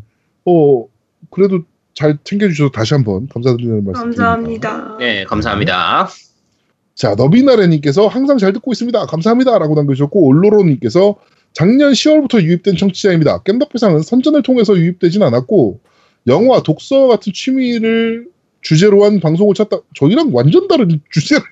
[0.46, 0.86] 어,
[1.30, 1.62] 그래도
[1.94, 4.24] 잘 챙겨주셔서 다시 한번 감사드리는 말씀 드립니다.
[4.24, 4.98] 감사합니다.
[5.00, 6.10] 네, 감사합니다.
[6.96, 9.06] 자, 너비나래님께서 항상 잘 듣고 있습니다.
[9.06, 9.58] 감사합니다.
[9.58, 11.16] 라고 남겨주셨고, 올로로님께서
[11.54, 13.44] 작년 10월부터 유입된 청취자입니다.
[13.44, 15.80] 겜덕비상은 선전을 통해서 유입되진 않았고,
[16.28, 18.28] 영화, 독서 같은 취미를
[18.64, 21.44] 주제로 한 방송을 찾다, 저희랑 완전 다른 주제를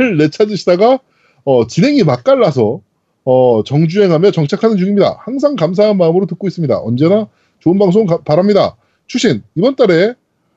[0.00, 0.16] 음.
[0.18, 1.00] 내찾으시다가,
[1.44, 2.80] 어, 진행이 맛깔나서,
[3.24, 5.16] 어, 정주행하며 정착하는 중입니다.
[5.20, 6.78] 항상 감사한 마음으로 듣고 있습니다.
[6.80, 7.28] 언제나
[7.60, 8.76] 좋은 방송 가- 바랍니다.
[9.08, 10.14] 추신, 이번 달에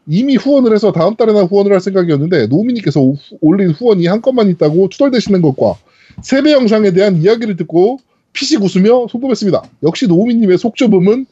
[0.07, 4.89] 이미 후원을 해서 다음 달에나 후원을 할 생각이었는데 노우미님께서 후- 올린 후원이 한 건만 있다고
[4.89, 5.75] 투덜대시는 것과
[6.21, 7.99] 세배 영상에 대한 이야기를 듣고
[8.33, 9.63] 피식 웃으며 송금했습니다.
[9.83, 11.25] 역시 노우미님의 속좁음은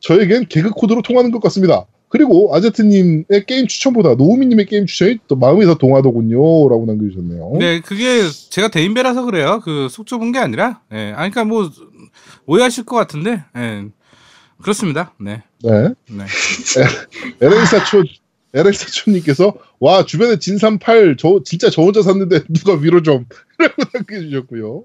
[0.00, 1.86] 저에겐 개그 코드로 통하는 것 같습니다.
[2.14, 6.36] 그리고 아제트님의 게임 추천보다 노우미님의 게임 추천이 또 마음이 더 동하더군요.
[6.68, 7.54] 라고 남겨주셨네요.
[7.58, 9.60] 네, 그게 제가 대인배라서 그래요.
[9.64, 10.80] 그 속 좁은 게 아니라.
[10.92, 11.12] 예.
[11.16, 11.68] 아니, 그러니까 뭐
[12.46, 13.42] 오해하실 것 같은데.
[13.56, 13.84] 예.
[14.62, 15.12] 그렇습니다.
[15.20, 15.42] 네.
[15.64, 15.88] 네.
[16.08, 16.24] 네.
[17.40, 18.04] LA사촌,
[18.54, 23.26] LA사촌님께서, 와, 주변에 진삼 8, 저, 진짜 저 혼자 샀는데 누가 위로 좀,
[23.58, 24.84] 라고 남겨주셨고요.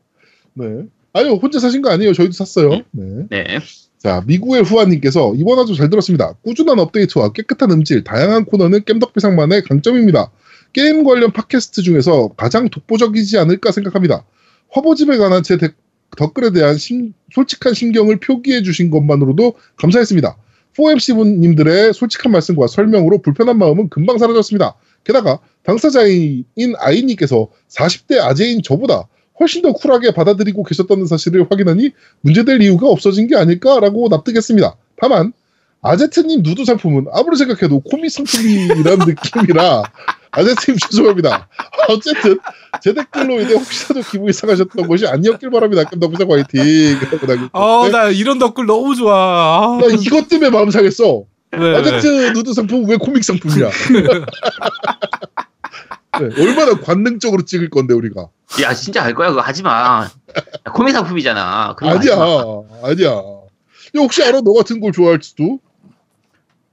[0.55, 0.65] 네.
[1.13, 2.13] 아니요, 혼자 사신 거 아니에요.
[2.13, 2.69] 저희도 샀어요.
[2.91, 3.27] 네.
[3.29, 3.59] 네.
[3.99, 6.33] 자, 미국의 후아님께서, 이번 화도 잘 들었습니다.
[6.41, 10.31] 꾸준한 업데이트와 깨끗한 음질, 다양한 코너는 겜덕비상만의 강점입니다.
[10.71, 14.23] 게임 관련 팟캐스트 중에서 가장 독보적이지 않을까 생각합니다.
[14.71, 15.73] 화보집에 관한 제 데-
[16.17, 20.37] 댓글에 대한 심- 솔직한 신경을 표기해 주신 것만으로도 감사했습니다.
[20.77, 24.75] 4MC분님들의 솔직한 말씀과 설명으로 불편한 마음은 금방 사라졌습니다.
[25.03, 26.45] 게다가 당사자인
[26.77, 29.07] 아이님께서 40대 아재인 저보다
[29.39, 31.91] 훨씬 더 쿨하게 받아들이고 계셨다는 사실을 확인하니
[32.21, 34.75] 문제될 이유가 없어진 게 아닐까라고 납득했습니다.
[35.01, 35.33] 다만
[35.81, 39.83] 아제트님 누드 상품은 아무리 생각해도 코믹 상품이란 느낌이라
[40.31, 41.47] 아제트님 죄송합니다.
[41.87, 42.37] 어쨌든
[42.81, 45.83] 제 댓글로 인해 혹시라도 기분이 상하셨던 것이 아니었길 바랍니다.
[45.85, 46.99] 깜덕부장 화이팅.
[46.99, 49.77] 라고 남겨주셨는데 어, 나 이런 댓글 너무 좋아.
[49.77, 51.23] 아, 나 이것 때문에 마음 상했어.
[51.51, 53.69] 네, 아제트 누드 상품 왜 코믹 상품이야?
[56.17, 58.29] 네, 얼마나 관능적으로 찍을 건데 우리가
[58.63, 59.29] 야, 진짜 할 거야.
[59.29, 60.07] 그거 하지 마.
[60.07, 61.75] 야, 코믹 상품이잖아.
[61.79, 62.43] 아니야 마.
[62.83, 63.09] 아니야.
[63.11, 65.59] 야, 혹시 알아 너 같은 걸 좋아할지도?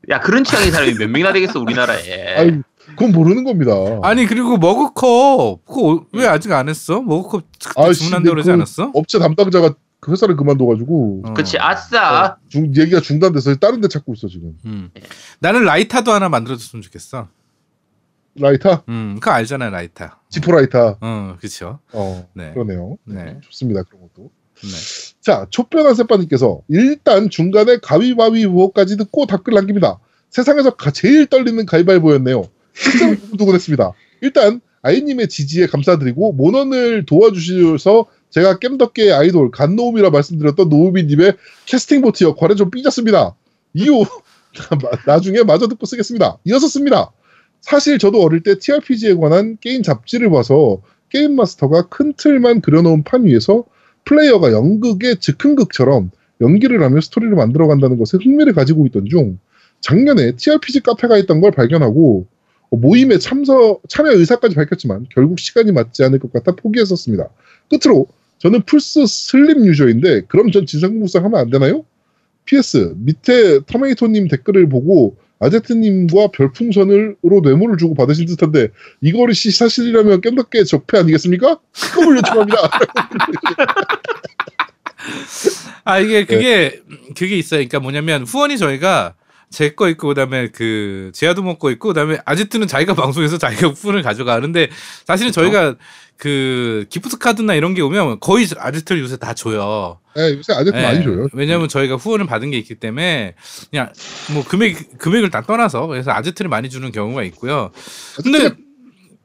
[0.08, 2.36] 야, 그런 취향의 사람이 몇 명이나 되겠어, 우리나라에.
[2.36, 3.72] 아니 그건 모르는 겁니다.
[4.02, 7.00] 아니 그리고 머그컵 그거 왜 아직 안 했어?
[7.02, 7.44] 머그컵
[7.76, 8.90] 아, 주문한다 근데 그러지 그 않았어?
[8.94, 11.34] 업체 담당자가 그 회사를 그만둬가지고 어.
[11.34, 12.36] 그치, 아싸.
[12.48, 14.52] 중, 얘기가 중단돼서 다른 데 찾고 있어 지금.
[14.64, 14.90] 음.
[15.40, 17.26] 나는 라이타도 하나 만들어줬으면 좋겠어.
[18.38, 20.20] 라이터, 음, 그거 알잖아요, 라이타.
[20.28, 20.98] 지포 라이터.
[21.00, 21.78] 어, 그렇죠.
[21.92, 22.52] 어 네.
[22.52, 22.96] 그러네요.
[23.04, 23.38] 네.
[23.42, 24.30] 좋습니다 그런 것도.
[24.62, 25.14] 네.
[25.20, 29.98] 자, 촉변한 세빠님께서 일단 중간에 가위바위보까지 듣고 댓글 남깁니다.
[30.30, 32.44] 세상에서 가- 제일 떨리는 가위바위보였네요.
[32.74, 33.92] 진짜 두근했습니다.
[34.22, 41.36] 일단 아이님의 지지에 감사드리고 모넌을 도와주셔서 제가 겜덕계의 아이돌 간노움이라 말씀드렸던 노우미님의
[41.66, 43.34] 캐스팅 보트 역할에 좀 삐졌습니다.
[43.74, 44.04] 이후
[45.06, 46.38] 나중에 마저 듣고 쓰겠습니다.
[46.44, 47.12] 이어서 씁니다.
[47.66, 53.24] 사실 저도 어릴 때 TRPG에 관한 게임 잡지를 봐서 게임 마스터가 큰 틀만 그려놓은 판
[53.24, 53.64] 위에서
[54.04, 59.40] 플레이어가 연극의 즉흥극처럼 연기를 하며 스토리를 만들어 간다는 것에 흥미를 가지고 있던 중
[59.80, 62.28] 작년에 TRPG 카페가 있던 걸 발견하고
[62.70, 67.28] 어, 모임에 참석 참여 의사까지 밝혔지만 결국 시간이 맞지 않을 것 같아 포기했었습니다.
[67.68, 68.06] 끝으로
[68.38, 71.84] 저는 플스 슬림 유저인데 그럼 전 진삼국무쌍 하면 안 되나요?
[72.44, 78.68] PS 밑에 터메이토님 댓글을 보고 아제트님과 별풍선으로 뇌물을 주고 받으신 듯한데
[79.00, 81.58] 이것이 사실이라면 깸덕계 적폐 아니겠습니까?
[81.72, 82.58] 특검을 요청합니다.
[85.84, 86.24] 아 이게 네.
[86.24, 86.80] 그게
[87.16, 87.58] 그게 있어요.
[87.58, 89.14] 그러니까 뭐냐면 후원이 저희가
[89.50, 94.70] 제 거 있고 그다음에 그 제아도 먹고 있고 그다음에 아지트는 자기가 방송에서 자기가 후원을 가져가는데
[95.06, 95.76] 사실은 저희가
[96.16, 99.98] 그 기프트 카드나 이런 게 오면 거의 아지트를 요새 다 줘요.
[100.16, 100.82] 네, 요새 아제트 예.
[100.82, 101.28] 많이 줘요.
[101.32, 103.34] 왜냐하면 저희가 후원을 받은 게 있기 때문에
[103.70, 103.92] 그냥
[104.32, 107.70] 뭐 금액 금액을 다 떠나서 그래서 아지트를 많이 주는 경우가 있고요.
[108.22, 108.50] 근데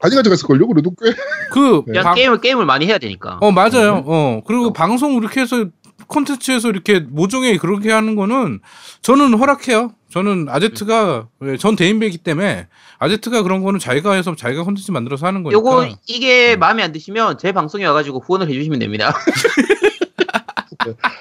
[0.02, 0.66] 많이 가져갔을걸요?
[0.68, 1.12] 그래도 꽤.
[1.50, 2.00] 그 네.
[2.02, 3.38] 방- 게임을, 게임을 많이 해야 되니까.
[3.40, 4.02] 어 맞아요.
[4.06, 5.66] 어 그리고 방송 이렇게 해서
[6.06, 8.60] 콘텐츠에서 이렇게 모종에 그렇게 하는 거는
[9.02, 9.92] 저는 허락해요.
[10.10, 12.68] 저는 아제트가 예, 전 대인배이기 때문에
[12.98, 15.58] 아제트가 그런 거는 자기가 해서 자기가 콘텐츠 만들어서 하는 거니까.
[15.58, 19.14] 요거, 이게 마음에 안 드시면 제 방송에 와가지고 후원을 해주시면 됩니다.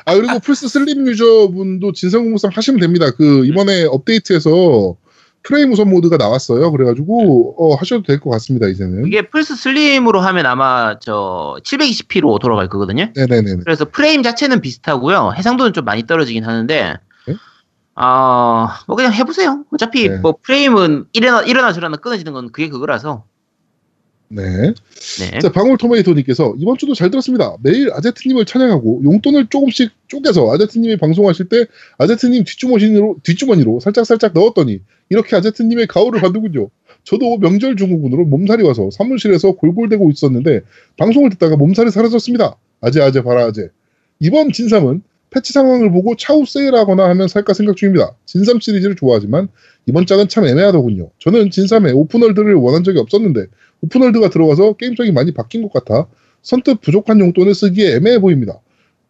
[0.06, 3.12] 아, 그리고 플스 슬림 유저분도 진삼국무쌍 하시면 됩니다.
[3.12, 4.96] 그, 이번에 업데이트에서
[5.44, 6.72] 프레임 우선 모드가 나왔어요.
[6.72, 9.08] 그래가지고, 어, 하셔도 될 것 같습니다, 이제는.
[9.08, 13.08] 이게 플스 슬림으로 하면 아마 저 720p로 돌아갈 거거든요.
[13.16, 13.58] 네네네.
[13.64, 15.34] 그래서 프레임 자체는 비슷하고요.
[15.36, 16.96] 해상도는 좀 많이 떨어지긴 하는데,
[17.28, 17.36] 네?
[17.96, 19.64] 아, 뭐 그냥 해보세요.
[19.74, 20.18] 어차피 네.
[20.18, 23.26] 뭐 프레임은 이래나, 이러나 저러나 끊어지는 건 그게 그거라서.
[24.32, 24.74] 네.
[25.20, 25.40] 네.
[25.40, 27.56] 자, 방울토마토님께서 이번 주도 잘 들었습니다.
[27.62, 31.66] 매일 아제트님을 찬양하고 용돈을 조금씩 쪼개서 아제트님이 방송하실 때
[31.98, 34.80] 아제트님 뒷주머니로, 뒷주머니로 살짝살짝 넣었더니
[35.10, 36.70] 이렇게 아제트님의 가오를 받는군요.
[37.04, 40.62] 저도 명절 증후군으로 몸살이 와서 사무실에서 골골대고 있었는데
[40.98, 42.56] 방송을 듣다가 몸살이 사라졌습니다.
[42.80, 43.70] 아재 아재 바라 아재.
[44.20, 45.02] 이번 진삼은
[45.32, 48.16] 패치 상황을 보고 차후 세일하거나 하면 살까 생각 중입니다.
[48.26, 49.48] 진삼 시리즈를 좋아하지만
[49.88, 51.10] 이번 짝은 참 애매하더군요.
[51.20, 53.48] 저는 진삼에 오픈월드를 원한 적이 없었는데
[53.82, 56.08] 오픈월드가 들어가서 게임성이 많이 바뀐 것 같아
[56.42, 58.60] 선뜻 부족한 용돈을 쓰기에 애매해 보입니다.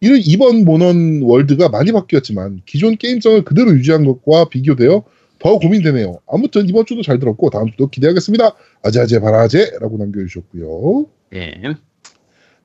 [0.00, 5.04] 이- 이번 모넌 월드가 많이 바뀌었지만 기존 게임성을 그대로 유지한 것과 비교되어
[5.38, 6.18] 더 고민되네요.
[6.26, 8.54] 아무튼 이번 주도 잘 들었고 다음 주도 기대하겠습니다.
[8.82, 11.06] 아재아재 바라아재라고 남겨주셨고요.
[11.32, 11.52] 네.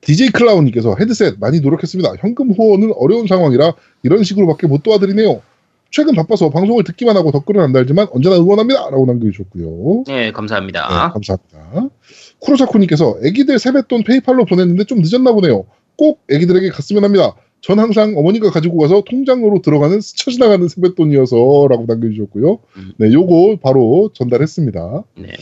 [0.00, 2.14] DJ 클라우님께서 헤드셋 많이 노력했습니다.
[2.20, 3.74] 현금 후원은 어려운 상황이라
[4.04, 5.42] 이런 식으로밖에 못 도와드리네요.
[5.90, 8.90] 최근 바빠서 방송을 듣기만 하고 댓글은 안 달지만 언제나 응원합니다.
[8.90, 10.04] 라고 남겨주셨고요.
[10.06, 10.86] 네, 네, 감사합니다.
[11.12, 11.88] 감사합니다.
[12.40, 15.64] 쿠로사쿠님께서 애기들 세뱃돈 페이팔로 보냈는데 좀 늦었나 보네요.
[15.96, 17.34] 꼭 애기들에게 갔으면 합니다.
[17.60, 22.58] 전 항상 어머니가 가지고 가서 통장으로 들어가는 스쳐 지나가는 세뱃돈이어서 라고 남겨주셨고요.
[22.76, 22.92] 음.
[22.98, 25.04] 네, 요거 바로 전달했습니다.
[25.18, 25.32] 네.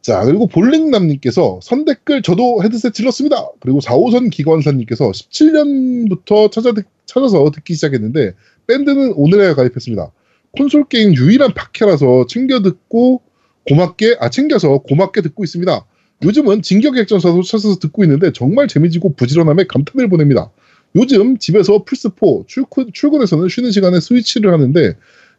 [0.00, 3.48] 자, 그리고 볼링남님께서 선댓글 저도 헤드셋 질렀습니다.
[3.60, 8.32] 그리고 4호선 기관사님께서 17년부터 찾아, 듣- 찾아서 듣기 시작했는데
[8.72, 10.12] 밴드는 오늘에 가입했습니다.
[10.52, 13.22] 콘솔 게임 유일한 박해라서 챙겨 듣고
[13.66, 15.84] 고맙게, 아, 챙겨서 고맙게 듣고 있습니다.
[16.22, 20.50] 요즘은 진격액전사도 찾아서 듣고 있는데 정말 재미지고 부지런함에 감탄을 보냅니다.
[20.96, 24.94] 요즘 집에서 플스4 출근, 출근해서는 쉬는 시간에 스위치를 하는데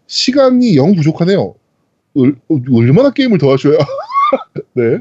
[0.07, 1.55] 시간이 영 부족하네요.
[2.15, 2.35] 얼,
[2.71, 3.77] 얼마나 게임을 더 하셔야
[4.73, 4.99] 네.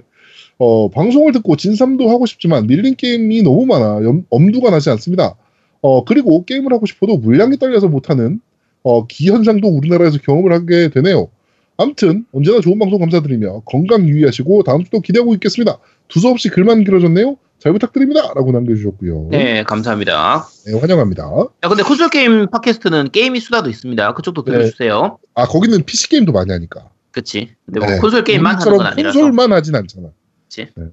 [0.59, 5.37] 어, 방송을 듣고 진삼도 하고 싶지만 밀린 게임이 너무 많아 염- 엄두가 나지 않습니다.
[5.81, 8.41] 어, 그리고 게임을 하고 싶어도 물량이 딸려서 못하는
[8.83, 11.29] 어, 기현상도 우리나라에서 경험을 하게 되네요.
[11.77, 15.79] 아무튼 언제나 좋은 방송 감사드리며 건강 유의하시고 다음 주도 기대하고 있겠습니다.
[16.09, 17.37] 두서없이 글만 길어졌네요.
[17.59, 18.33] 잘 부탁드립니다.
[18.35, 19.29] 라고 남겨주셨고요.
[19.31, 20.47] 네, 감사합니다.
[20.67, 21.25] 네, 환영합니다.
[21.65, 24.15] 야, 근데 콘솔 게임 팟캐스트는 게임이 수다도 있습니다.
[24.15, 24.53] 그쪽도 네.
[24.53, 25.19] 들어주세요.
[25.35, 26.89] 아, 거기는 PC 게임도 많이 하니까.
[27.11, 27.51] 그치.
[27.67, 27.99] 근데 뭐 네.
[27.99, 29.19] 콘솔 게임만 하는 건 아니라서.
[29.19, 30.09] 콘솔만 하진 않잖아.
[30.45, 30.69] 그치.
[30.77, 30.85] 네.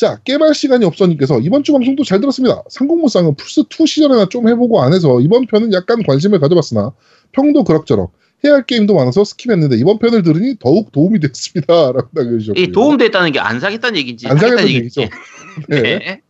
[0.00, 2.62] 자, 게임할 시간이 없어님께서 이번 주 방송도 잘 들었습니다.
[2.70, 6.92] 삼국무쌍은 플스2 시절에나 좀 해보고 안 해서 이번 편은 약간 관심을 가져봤으나
[7.32, 8.10] 평도 그럭저럭
[8.42, 11.92] 해야 할 게임도 많아서 skip했는데 이번 편을 들으니 더욱 도움이 됐습니다.
[11.92, 12.64] 라고 남겨주셨고요.
[12.64, 15.02] 이 도움됐다는 게 안 사겠다는 얘기인지 안 사겠다는 얘기죠.
[15.68, 15.82] 네.
[15.82, 16.22] 네.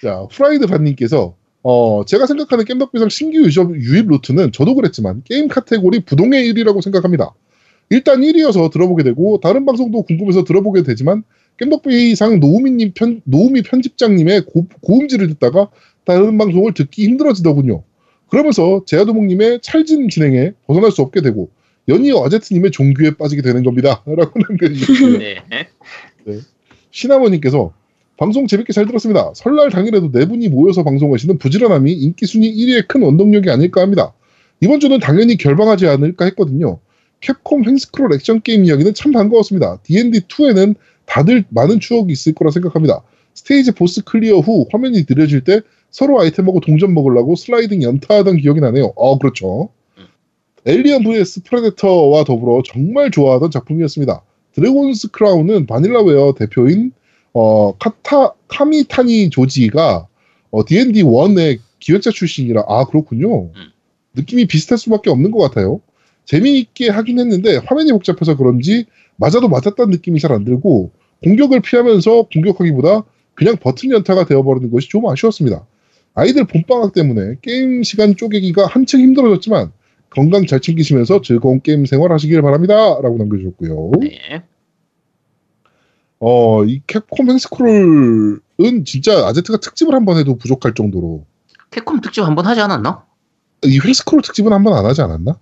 [0.00, 1.34] 자, 프라이드 반님께서
[1.64, 7.34] 어, 제가 생각하는 겜덕비상 신규 유저 유입 루트는 저도 그랬지만 게임 카테고리 부동의 1위라고 생각합니다.
[7.90, 11.24] 일단 1위여서 들어보게 되고 다른 방송도 궁금해서 들어보게 되지만
[11.58, 15.68] 겜덕비상 노우미님 편 노우미 편집장님의 고, 고음질을 듣다가
[16.04, 17.82] 다른 방송을 듣기 힘들어지더군요.
[18.28, 21.50] 그러면서 제아도목님의 찰진 진행에 벗어날 수 없게 되고
[21.88, 24.02] 연이어 아제트님의 종교에 빠지게 되는 겁니다.
[24.06, 25.18] 라고 남겨주셨고요.
[25.18, 25.42] 네.
[26.90, 27.72] 신하모님께서
[28.16, 29.32] 방송 재밌게 잘 들었습니다.
[29.34, 34.12] 설날 당일에도 네 분이 모여서 방송하시는 부지런함이 인기 순위 1위의 큰 원동력이 아닐까 합니다.
[34.60, 36.80] 이번 주는 당연히 결방하지 않을까 했거든요.
[37.20, 39.78] 캡콤 횡스크롤 액션 게임 이야기는 참 반가웠습니다.
[39.84, 40.74] D&D2에는
[41.08, 43.02] 다들 많은 추억이 있을 거라 생각합니다.
[43.34, 45.60] 스테이지 보스 클리어 후 화면이 느려질 때
[45.90, 48.92] 서로 아이템하고 동전 먹으려고 슬라이딩 연타하던 기억이 나네요.
[48.96, 49.70] 어, 그렇죠.
[50.66, 54.22] 엘리언 vs 프레데터와 더불어 정말 좋아하던 작품이었습니다.
[54.52, 56.92] Dragon's Crown은 바닐라웨어 대표인
[57.32, 60.06] 어, 카타, 카미타니 조지가
[60.50, 63.44] 어, D&D 1의 기획자 출신이라 아 그렇군요.
[63.44, 63.70] 음.
[64.14, 65.80] 느낌이 비슷할 수밖에 없는 것 같아요.
[66.24, 68.86] 재미있게 하긴 했는데 화면이 복잡해서 그런지
[69.16, 70.90] 맞아도 맞았다는 느낌이 잘 안 들고
[71.24, 73.02] 공격을 피하면서 공격하기보다
[73.34, 75.66] 그냥 버튼 연타가 되어버리는 것이 좀 아쉬웠습니다.
[76.14, 79.72] 아이들 봄방학 때문에 게임 시간 쪼개기가 한층 힘들어졌지만
[80.10, 82.74] 건강 잘 챙기시면서 즐거운 게임 생활 하시길 바랍니다.
[82.74, 83.90] 라고 남겨주셨고요.
[84.00, 84.42] 네.
[86.20, 91.24] 어, 이 캡콤 횡스크롤은 진짜 아제트가 특집을 한 번 해도 부족할 정도로
[91.70, 93.04] 캡콤 특집 한 번 하지 않았나?
[93.64, 95.38] 이 횡스크롤 특집은 한 번 안 하지 않았나?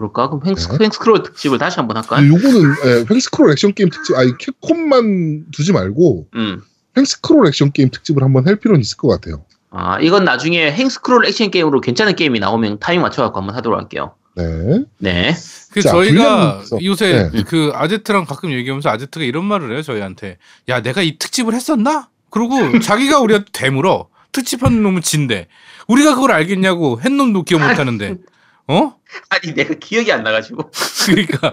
[0.00, 0.30] 그럴까?
[0.30, 0.84] 그럼 횡스, 네.
[0.84, 2.16] 횡스크롤 특집을 다시 한번 할까?
[2.16, 6.62] 근데 요거는 예, 횡스크롤 액션 게임 특집 아니 캡콤만 두지 말고 음.
[6.96, 9.44] 횡스크롤 액션 게임 특집을 한번 할 필요는 있을 것 같아요.
[9.70, 14.14] 아, 이건 나중에 횡스크롤 액션 게임으로 괜찮은 게임이 나오면 타이밍 맞춰갖고 한번 하도록 할게요.
[14.36, 14.84] 네.
[14.98, 15.36] 네.
[15.70, 17.42] 그 자, 저희가 요새 네.
[17.42, 22.08] 그 아제트랑 가끔 얘기하면서 아제트가 이런 말을 해요 저희한테 야 내가 이 특집을 했었나?
[22.30, 25.46] 그리고 자기가 우리한테 되물어 특집한 놈은 자긴데
[25.88, 28.16] 우리가 그걸 알겠냐고 했 놈도 기억 못하는데
[28.70, 28.94] 어?
[29.30, 30.70] 아니, 내가 기억이 안 나가지고.
[31.06, 31.50] 그러니까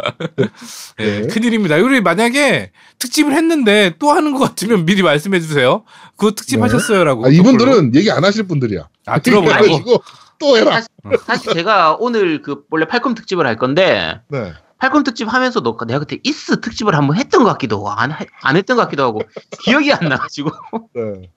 [0.99, 1.27] 예, 네.
[1.27, 1.77] 큰일입니다.
[1.77, 5.83] 우리 만약에 특집을 했는데 또 하는 것 같으면 미리 말씀해 주세요.
[6.15, 6.61] 그거 특집 네.
[6.61, 7.25] 하셨어요라고.
[7.25, 8.87] 아, 이분들은 얘기 안 하실 분들이야.
[9.07, 9.63] 아 들어보라고.
[9.63, 10.03] 그래가지고
[10.39, 10.73] 또 해라.
[10.73, 10.89] 사실,
[11.25, 14.53] 사실 제가 오늘 그 원래 팔콤 특집을 할 건데 네.
[14.77, 18.55] 팔콤 특집 하면서도 내가 그때 이스 특집을 한번 했던 것 같기도 하고 안, 해- 안
[18.57, 19.21] 했던 것 같기도 하고
[19.63, 20.51] 기억이 안 나가지고
[20.93, 21.31] 네.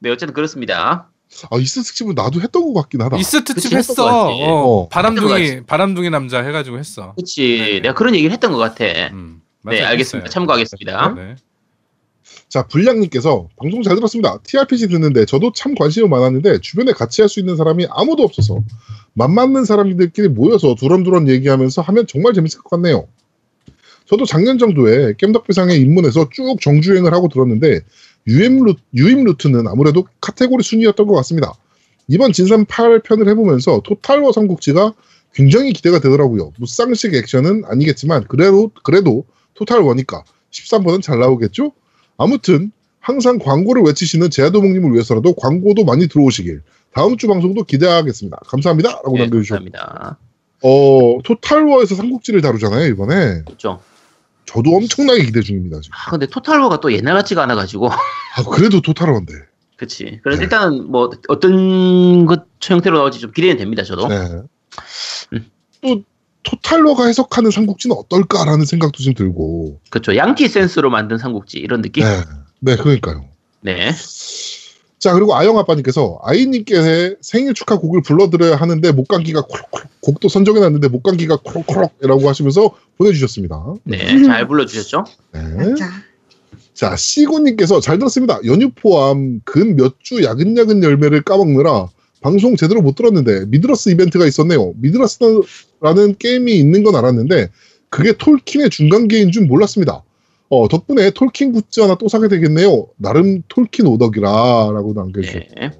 [0.00, 1.09] 네 어쨌든 그렇습니다.
[1.50, 3.16] 아 이스 특집은 나도 했던 것 같긴 하다.
[3.16, 4.28] 이스 특집 그치, 했던 것 했어.
[4.28, 4.88] 어, 어.
[4.88, 7.14] 바람둥이 바람둥이 남자 해가지고 했어.
[7.14, 7.80] 그렇지 네.
[7.80, 8.84] 내가 그런 얘기를 했던 것 같아.
[9.12, 9.80] 음, 네.
[9.82, 10.26] 알겠습니다.
[10.26, 10.30] 했어요.
[10.30, 11.14] 참고하겠습니다.
[11.14, 11.36] 네.
[12.48, 14.38] 자 불량님께서 방송 잘 들었습니다.
[14.42, 18.58] TRPG 듣는데 저도 참 관심이 많았는데 주변에 같이 할 수 있는 사람이 아무도 없어서
[19.12, 23.06] 맘 맞는 사람들끼리 모여서 두런두런 얘기하면서 하면 정말 재밌을 것 같네요.
[24.06, 27.80] 저도 작년 정도에 겜덕비상에 입문해서 쭉 정주행을 하고 들었는데
[28.30, 31.52] 유입, 루, 유입 루트는 아무래도 카테고리 순위였던 것 같습니다.
[32.08, 34.94] 이번 진삼 8편을 해보면서 Total War 삼국지가
[35.34, 36.52] 굉장히 기대가 되더라고요.
[36.58, 39.24] 무쌍식 액션은 아니겠지만 그래도 그래도
[39.54, 41.72] Total War니까 13번은 잘 나오겠죠?
[42.16, 46.62] 아무튼 항상 광고를 외치시는 제야두목님을 위해서라도 광고도 많이 들어오시길
[46.92, 48.38] 다음 주 방송도 기대하겠습니다.
[48.46, 48.90] 감사합니다.
[48.90, 50.18] 라고 네, 남겨주셨고 감사합니다.
[50.62, 53.80] 어, 토탈워에서 삼국지를 다루잖아요 이번에 그렇죠.
[54.50, 55.96] 저도 엄청나게 기대 중입니다 지금.
[55.96, 57.88] 아 근데 토탈워가 또 옛날 같지가 않아가지고
[58.36, 59.32] 아, 그래도 토탈워인데
[59.76, 60.20] 그치.
[60.24, 60.44] 그래서 네.
[60.44, 63.84] 일단 뭐 어떤 것 형태로 나올지 좀 기대는 됩니다.
[63.84, 64.08] 저도.
[64.08, 64.16] 네.
[65.34, 65.50] 음.
[65.82, 66.02] 또
[66.42, 70.16] 토탈워가 해석하는 삼국지는 어떨까라는 생각도 좀 들고 그렇죠.
[70.16, 72.04] 양키 센스로 만든 삼국지 이런 느낌.
[72.04, 72.24] 네,
[72.60, 73.26] 네 그러니까요.
[73.60, 73.92] 네.
[75.00, 81.38] 자 그리고 아영 아빠님께서 아이님께 생일 축하 곡을 불러드려야 하는데 목감기가 콜록콜록 곡도 선정해놨는데 목감기가
[81.38, 83.74] 콜록콜록이라고 하시면서 보내주셨습니다.
[83.84, 84.22] 네.
[84.24, 85.04] 잘 불러주셨죠?
[85.32, 85.40] 네.
[86.74, 88.38] 자 시고님께서 잘 들었습니다.
[88.44, 91.88] 연휴 포함 근 몇 주 야근야근 열매를 까먹느라
[92.20, 94.74] 방송 제대로 못 들었는데 Middle-earth 이벤트가 있었네요.
[94.76, 97.48] Middle-earth라는 게임이 있는 건 알았는데
[97.88, 100.02] 그게 톨킨의 중간계인 줄 몰랐습니다.
[100.50, 102.88] 어, 덕분에 톨킨 굿즈 하나 또 사게 되겠네요.
[102.96, 105.70] 나름 톨킨 오덕이라 라고 남겨주셨고 네.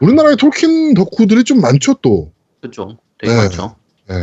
[0.00, 2.32] 우리나라에 톨킨 덕후들이 좀 많죠 또.
[2.60, 2.98] 그렇죠.
[3.18, 3.38] 되게 네.
[3.38, 3.74] 많죠.
[4.10, 4.14] 예.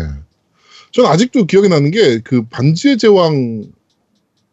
[0.94, 3.66] 저는 아직도 기억이 나는 게 그 반지의 제왕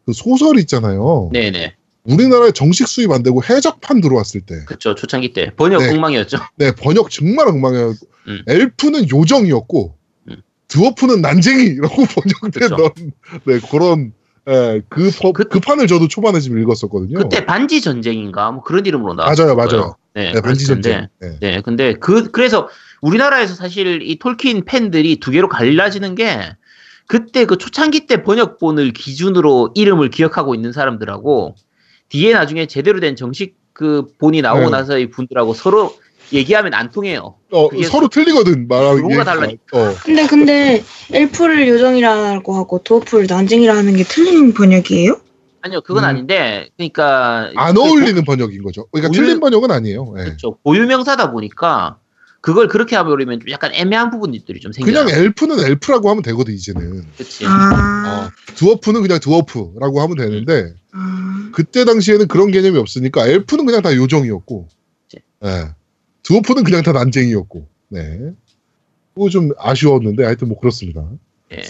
[0.05, 1.31] 그 소설 있잖아요.
[1.33, 1.75] 네네.
[2.03, 4.95] 우리나라에 정식 수입 안 되고 해적판 들어왔을 때, 그렇죠.
[4.95, 5.91] 초창기 때 번역 네.
[5.91, 6.39] 엉망이었죠.
[6.57, 8.43] 네 번역 정말 엉망이었고, 음.
[8.47, 9.97] 엘프는 요정이었고,
[10.29, 10.43] 음.
[10.69, 12.93] 드워프는 난쟁이라고 번역된 그렇죠.
[13.47, 14.13] 네 그런
[14.49, 17.19] 예, 그, 버- 그- 그 판을 저도 초반에 지금 읽었었거든요.
[17.19, 19.25] 그때 반지 전쟁인가 뭐 그런 이름으로 나.
[19.25, 19.97] 맞아요, 맞아요.
[20.15, 20.33] 네.
[20.33, 21.09] 네, 반지 전쟁.
[21.21, 21.39] 네.
[21.41, 21.61] 네.
[21.63, 22.69] 근데 그 그래서
[23.01, 26.57] 우리나라에서 사실 이 톨킨 팬들이 두 개로 갈라지는 게
[27.07, 31.55] 그때 그 초창기 때 번역본을 기준으로 이름을 기억하고 있는 사람들하고
[32.11, 34.71] 뒤에 나중에 제대로 된 정식 그 본이 나오고 네.
[34.71, 35.97] 나서 이 분들하고 서로
[36.33, 37.37] 얘기하면 안 통해요.
[37.53, 39.25] 어, 서로 틀리거든 말하는 용어가 게.
[39.25, 39.63] 달라니까.
[39.79, 45.21] 어, 근데 근데 엘프를 요정이라고 하고 도어프를 난징이라 하는 게 틀린 번역이에요?
[45.61, 46.09] 아니요, 그건 음.
[46.09, 48.87] 아닌데, 그러니까 안그 어울리는 번역인 거죠.
[48.93, 50.15] 그러니까 오히려- 틀린 번역은 아니에요.
[50.19, 50.25] 예.
[50.25, 50.57] 그렇죠.
[50.63, 51.99] 고유명사다 보니까
[52.43, 55.05] 그걸 그렇게 해버리면 좀 약간 애매한 부분들이 좀 생겨요.
[55.07, 57.05] 그냥 엘프는 엘프라고 하면 되거든 이제는.
[57.17, 57.47] 그치.
[57.47, 61.49] 아, 어, 드워프는 그냥 드워프라고 하면 되는데 아.
[61.53, 64.69] 그때 당시에는 그런 개념이 없으니까 엘프는 그냥 다 요정이었고,
[65.09, 65.23] 그치.
[65.47, 65.69] 예.
[66.25, 68.33] 드워프는 그냥 다 난쟁이였고, 네.
[69.15, 71.09] 그거 좀 아쉬웠는데 하여튼 뭐 그렇습니다.
[71.53, 71.63] 예.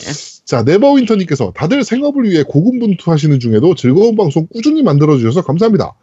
[0.44, 5.94] 자 네버윈터님께서 다들 생업을 위해 고군분투 하시는 중에도 즐거운 방송 꾸준히 만들어주셔서 감사합니다.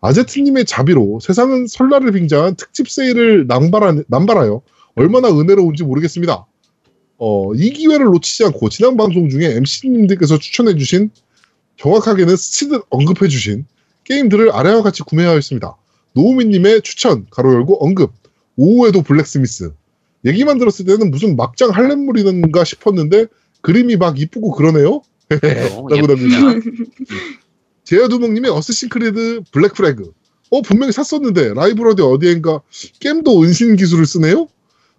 [0.00, 4.62] 아제트님의 자비로 세상은 설날을 빙자한 특집 세일을 남발하, 남발하여
[4.94, 6.46] 얼마나 은혜로운지 모르겠습니다.
[7.18, 11.10] 어, 이 기회를 놓치지 않고 지난 방송 중에 MC님들께서 추천해주신
[11.76, 13.66] 정확하게는 스치듯 언급해주신
[14.04, 15.76] 게임들을 아래와 같이 구매하였습니다.
[16.14, 18.12] 노우미님의 추천, 가로 열고 언급,
[18.56, 19.72] 오후에도 블랙스미스.
[20.24, 23.26] 얘기만 들었을 때는 무슨 막장 할렘물이던가 싶었는데
[23.62, 25.02] 그림이 막 이쁘고 그러네요.
[25.28, 25.86] 그렇죠.
[25.88, 26.06] 라고.
[26.06, 26.36] 남깁니다.
[27.84, 30.12] 제야두목님의 어쌔신 크리드 블랙 프래그.
[30.50, 32.60] 어, 분명히 샀었는데, 라이브러디 어디엔가
[32.98, 34.48] 게임도 은신 기술을 쓰네요?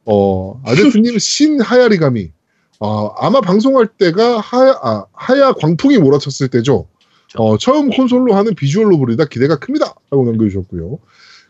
[0.06, 2.32] 어, 아제트님 신 하야리가미.
[2.80, 6.88] 어, 아마 방송할 때가 하야, 아, 하야 광풍이 몰아쳤을 때죠.
[7.38, 9.96] 어, 처음 콘솔로 하는 비주얼 노블이다 기대가 큽니다.
[10.10, 11.00] 라고 남겨주셨고요.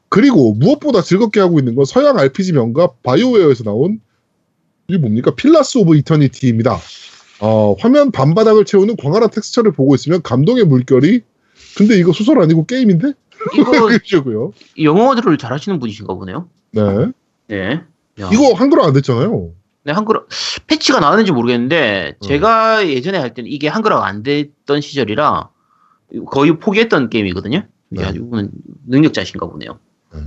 [0.09, 4.01] 그리고 무엇보다 즐겁게 하고 있는 건 서양 RPG 명가 바이오웨어에서 나온
[4.87, 5.33] 이게 뭡니까?
[5.33, 6.77] Pillars of Eternity입니다.
[7.39, 11.21] 어, 화면 반바닥을 채우는 광활한 텍스트를 보고 있으면 감동의 물결이
[11.77, 13.13] 근데 이거 소설 아니고 게임인데?
[13.55, 14.51] 이거.
[14.81, 16.49] 영어를 잘하시는 분이신가 보네요.
[16.71, 16.81] 네.
[17.47, 17.81] 네.
[18.19, 18.29] 야.
[18.31, 19.51] 이거 한글화 안 됐잖아요.
[19.83, 20.25] 네, 한글화
[20.67, 22.27] 패치가 나왔는지 모르겠는데 음.
[22.27, 25.49] 제가 예전에 할 때는 이게 한글화가 안 됐던 시절이라
[26.27, 27.63] 거의 포기했던 게임이거든요.
[27.89, 28.03] 네.
[28.03, 28.51] 야, 이분은
[28.87, 29.79] 능력자신가 보네요.
[30.13, 30.19] 네.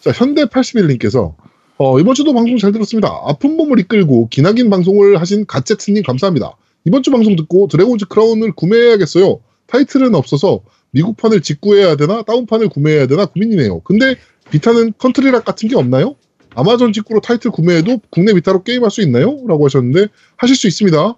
[0.00, 1.34] 자, 현대 81님께서
[1.76, 3.08] 어, 이번 주도 방송 잘 들었습니다.
[3.24, 6.56] 아픈 몸을 이끌고 기나긴 방송을 하신 갓제트님 감사합니다.
[6.84, 9.40] 이번 주 방송 듣고 Dragon's Crown을 구매해야겠어요.
[9.66, 13.80] 타이틀은 없어서 미국판을 직구해야 되나 다운판을 구매해야 되나 고민이네요.
[13.80, 14.16] 근데
[14.50, 16.16] 비타는 country lock 같은 게 없나요?
[16.54, 19.38] 아마존 직구로 타이틀 구매해도 국내 비타로 게임할 수 있나요?
[19.46, 21.16] 라고 하셨는데 하실 수 있습니다.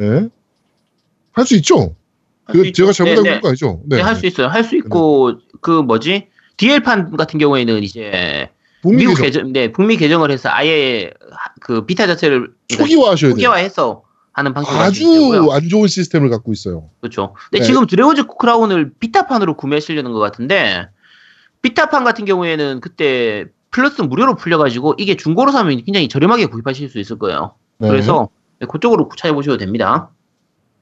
[0.00, 0.28] 예.
[1.32, 1.94] 할수 있죠.
[2.50, 2.72] 할수 그.
[2.72, 3.40] 제가 잘못한 네, 네.
[3.40, 3.80] 거 아니죠?
[3.86, 4.48] 네, 할 수 있어요.
[4.48, 6.28] 할 수 있고 그 뭐지?
[6.56, 8.50] DL판 같은 경우에는 이제
[8.82, 13.28] 북미 미국 계정 계정, 네, 북미 계정을 해서 아예 하- 그 비타 자체를 그러니까 초기화하셔야
[13.30, 13.34] 돼요.
[13.34, 14.02] 초기화해서
[14.32, 15.48] 하는 방식으로 아주.
[15.52, 16.88] 안 좋은 시스템을 갖고 있어요.
[17.00, 17.34] 그렇죠.
[17.50, 17.64] 근데 네.
[17.66, 20.88] 지금 드래곤즈 크라운을 비타판으로 구매하시려는 것 같은데
[21.62, 27.18] 비타판 같은 경우에는 그때 플러스 무료로 풀려가지고 이게 중고로 사면 굉장히 저렴하게 구입하실 수 있을
[27.18, 27.54] 거예요.
[27.78, 27.88] 네.
[27.88, 28.28] 그래서
[28.68, 30.10] 그쪽으로 찾아보셔도 됩니다.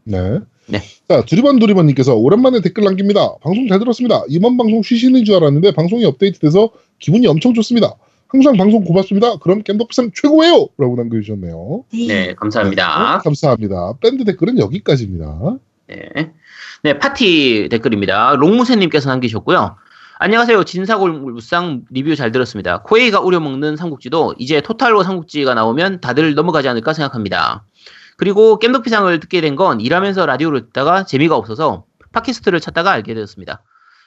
[0.09, 0.40] 네.
[0.66, 0.80] 네.
[1.09, 3.36] 자, 두리번 두리번님께서 오랜만에 댓글 남깁니다.
[3.43, 4.22] 방송 잘 들었습니다.
[4.28, 7.94] 이번 방송 쉬시는 줄 알았는데 방송이 업데이트돼서 기분이 엄청 좋습니다.
[8.28, 9.36] 항상 방송 고맙습니다.
[9.39, 10.68] 그럼 겜덕비상 최고예요!
[10.76, 11.85] 라고 남겨주셨네요.
[12.09, 13.16] 네, 감사합니다.
[13.16, 13.94] 네, 감사합니다.
[14.02, 15.56] 밴드 댓글은 여기까지입니다.
[15.89, 16.32] 네.
[16.82, 18.35] 네, 팟티 댓글입니다.
[18.36, 19.76] 롱무새님께서 남기셨고요.
[20.18, 20.64] 안녕하세요.
[20.64, 22.82] 진사골무쌍 리뷰 잘 들었습니다.
[22.82, 27.64] 코에이가 우려먹는 삼국지도 이제 Total War 삼국지가 나오면 다들 넘어가지 않을까 생각합니다.
[28.18, 33.62] 그리고 겜덕비상을 듣게 된 건 일하면서 라디오를 듣다가 재미가 없어서 팟캐스트를 찾다가 알게 되었습니다.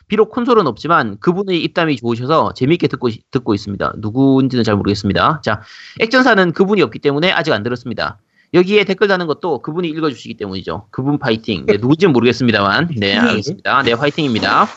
[0.07, 3.93] 비록 콘솔은 없지만 그분의 입담이 좋으셔서 재미있게 듣고, 듣고 있습니다.
[3.97, 5.41] 누구인지는 잘 모르겠습니다.
[5.43, 5.61] 자,
[5.99, 8.19] 액전사는 그분이 없기 때문에 아직 안 들었습니다.
[8.53, 10.87] 여기에 댓글 다는 것도 그분이 읽어주시기 때문이죠.
[10.91, 11.65] 그분 파이팅.
[11.65, 12.89] 네, 누군지는 모르겠습니다만.
[12.97, 13.83] 네, 알겠습니다.
[13.83, 14.67] 네, 파이팅입니다.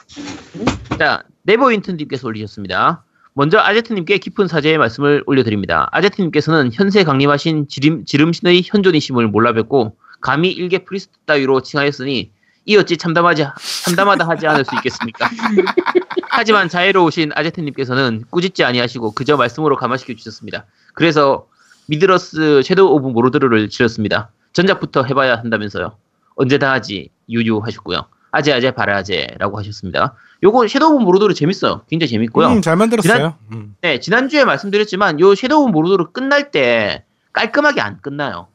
[0.98, 3.04] 자, 네버윈턴님께서 올리셨습니다.
[3.34, 5.88] 먼저 아제트님께 깊은 사죄의 말씀을 올려드립니다.
[5.90, 12.30] 아제트님께서는 현세 강림하신 지름, 지름신의 현존이심을 몰라뵙고 감히 일개 priest 따위로 칭하였으니
[12.66, 13.44] 이 어찌 참담하지,
[13.84, 15.28] 참담하다 하지 않을 수 있겠습니까?
[16.30, 20.64] 하지만 자애로우신 아제트님께서는 꾸짖지 아니하시고 그저 말씀으로 감화시켜 주셨습니다.
[20.94, 21.46] 그래서
[21.86, 24.30] Middle-earth Shadow of Mordor를 질렀습니다.
[24.52, 25.96] 전작부터 해봐야 한다면서요.
[26.36, 28.06] 언제 다 하지 유유 하셨고요.
[28.34, 30.14] 아재 아재 바라 아재라고 하셨습니다.
[30.42, 31.82] 요거 Shadow of Mordor를 재밌어요.
[31.88, 32.48] 굉장히 재밌고요.
[32.48, 33.34] 음, 잘 만들었어요.
[33.52, 33.76] 음.
[33.80, 38.48] 네, 지난주에 말씀드렸지만 요 Shadow Mordor 끝날 때 깔끔하게 안 끝나요.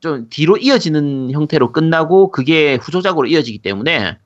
[0.00, 4.16] 좀 뒤로 이어지는 형태로 끝나고 그게 후속작으로 이어지기 때문에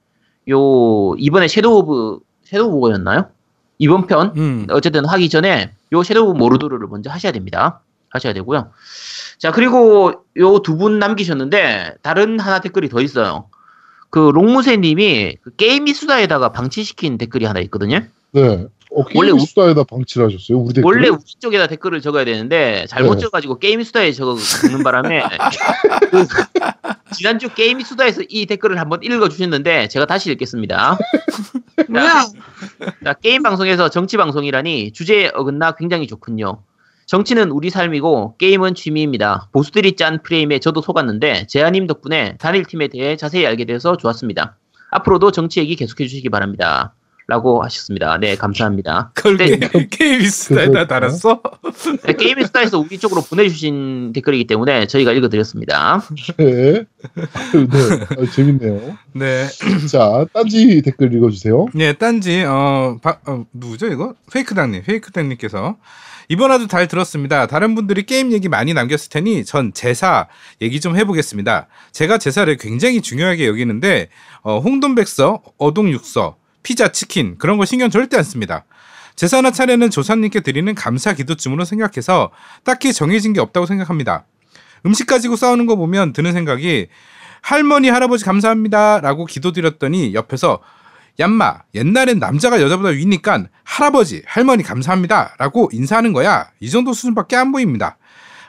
[0.51, 3.27] 요 이번에 Shadow of Shadow of War였나요?
[3.79, 4.67] 이번 편 음.
[4.71, 7.81] 어쨌든 하기 전에 요 Shadow of Mordor를 먼저 하셔야 됩니다.
[8.11, 8.71] 하셔야 되고요.
[9.39, 13.47] 자, 그리고 요 두 분 남기셨는데 다른 하나 댓글이 더 있어요.
[14.13, 18.03] 그 롱무새 님이 그 게임이 수다에다가 방치시킨 댓글이 하나 있거든요.
[18.33, 18.67] 네.
[18.95, 20.59] 어, 원래 수다에다 방치를 하셨어요?
[20.59, 20.85] 우리 댓글.
[20.85, 23.21] 원래 우리 쪽에다 댓글을 적어야 되는데 잘못 네.
[23.23, 25.23] 적어가지고 게임 수다에 적어 적는 바람에
[26.11, 26.27] 그
[27.15, 30.99] 지난주 게임 수다에서 이 댓글을 한번 읽어주셨는데 제가 다시 읽겠습니다.
[31.89, 32.27] 뭐야?
[33.03, 36.63] 자, 게임 방송에서 정치 방송이라니 주제에 어긋나 굉장히 좋군요.
[37.07, 39.49] 정치는 우리 삶이고 게임은 취미입니다.
[39.53, 44.57] 보수들이 짠 프레임에 저도 속았는데 제아님 덕분에 단일 팀에 대해 자세히 알게 되어서 좋았습니다.
[44.91, 46.95] 앞으로도 정치 얘기 계속해 주시기 바랍니다.
[47.29, 48.19] 라고 하셨습니다.
[48.19, 49.13] 네, 감사합니다.
[49.15, 49.57] 그걸 네.
[49.57, 51.41] 게- 게임이스타에다 그거- 달았어?
[52.05, 56.03] 네, 게임 스타에서 우리 쪽으로 보내주신 댓글이기 때문에 저희가 읽어드렸습니다.
[56.37, 56.73] 네.
[56.73, 56.85] 네.
[58.19, 58.97] 아, 재밌네요.
[59.15, 59.47] 네.
[59.91, 61.69] 자, 딴지 댓글 읽어주세요.
[61.75, 64.15] 네, 딴지 어, 바- 어, 누구죠 이거?
[64.33, 65.77] 페이크당님, 페이크당님께서
[66.33, 67.47] 이번 화도 잘 들었습니다.
[67.47, 70.29] 다른 분들이 게임 얘기 많이 남겼을 테니 전 제사
[70.63, 71.67] 얘기 좀 해보겠습니다.
[71.91, 74.09] 제가 제사를 굉장히 중요하게 여기는데
[74.41, 78.65] 어, 홍돈백서, 어동육서, 피자, 치킨 그런 거 신경 절대 안 씁니다.
[79.15, 82.31] 제사나 차례는 조사님께 드리는 감사 기도쯤으로 생각해서
[82.65, 84.25] 딱히 정해진 게 없다고 생각합니다.
[84.87, 86.87] 음식 가지고 싸우는 거 보면 드는 생각이
[87.43, 90.61] 할머니 할아버지 감사합니다라고 기도드렸더니 옆에서
[91.19, 96.49] 얌마 옛날엔 남자가 여자보다 위니까 할아버지 할머니 감사합니다 라고 인사하는 거야.
[96.61, 97.97] 이 정도 수준밖에 안 보입니다.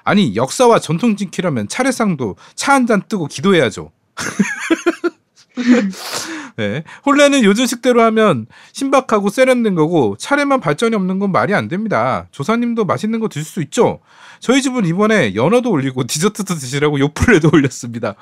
[0.06, 3.91] 아니 역사와 전통 지키려면 차례상도 차 한 잔 뜨고 기도해야죠
[6.55, 6.84] 네.
[7.05, 12.27] 혼례는 요즘 식대로 하면 신박하고 세련된 거고 차례만 발전이 없는 건 말이 안 됩니다.
[12.31, 13.99] 조사님도 맛있는 거 드실 수 있죠?
[14.39, 18.15] 저희 집은 이번에 연어도 올리고 디저트도 드시라고 요플레도 올렸습니다.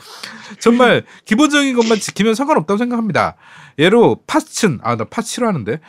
[0.59, 3.35] 정말 기본적인 것만 지키면 상관없다고 생각합니다.
[3.79, 5.79] 예로 팥은 아 나 팥 싫어하는데.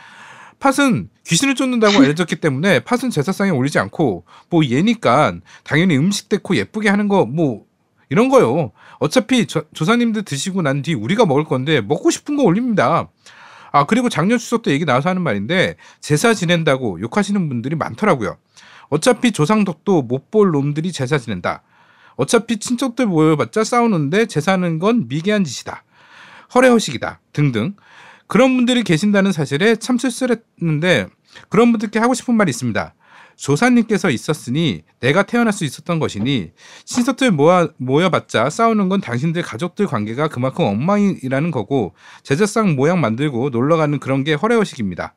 [0.59, 6.89] 팥은 귀신을 쫓는다고 알려졌기 때문에 팥은 제사상에 올리지 않고 뭐 얘니까 당연히 음식 데코 예쁘게
[6.89, 7.63] 하는 거 뭐
[8.13, 8.71] 이런 거요.
[8.99, 13.09] 어차피 조, 조사님들 드시고 난 뒤 우리가 먹을 건데 먹고 싶은 거 올립니다.
[13.71, 18.37] 아 그리고 작년 추석 때 얘기 나와서 하는 말인데 제사 지낸다고 욕하시는 분들이 많더라고요.
[18.89, 21.63] 어차피 조상덕도 못 볼 놈들이 제사 지낸다.
[22.15, 25.83] 어차피 친척들 모여봤자 싸우는데 제사는 건 미개한 짓이다.
[26.53, 27.19] 허례허식이다.
[27.33, 27.73] 등등.
[28.27, 31.07] 그런 분들이 계신다는 사실에 참 쓸쓸했는데
[31.49, 32.93] 그런 분들께 하고 싶은 말이 있습니다.
[33.35, 36.51] 조사님께서 있었으니 내가 태어날 수 있었던 것이니
[36.85, 41.93] 친척들 모아, 모여봤자 싸우는 건 당신들 가족들 관계가 그만큼 엉망이라는 거고
[42.23, 45.13] 제사상 모양 만들고 놀러가는 그런 게 허례허식입니다.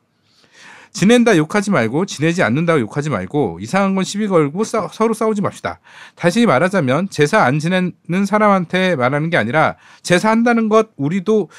[0.91, 5.79] 지낸다 욕하지 말고 지내지 않는다고 욕하지 말고 이상한 건 시비 걸고 싸- 서로 싸우지 맙시다.
[6.15, 11.49] 다시 말하자면 제사 안 지내는 사람한테 말하는 게 아니라 제사 한다는 것 우리도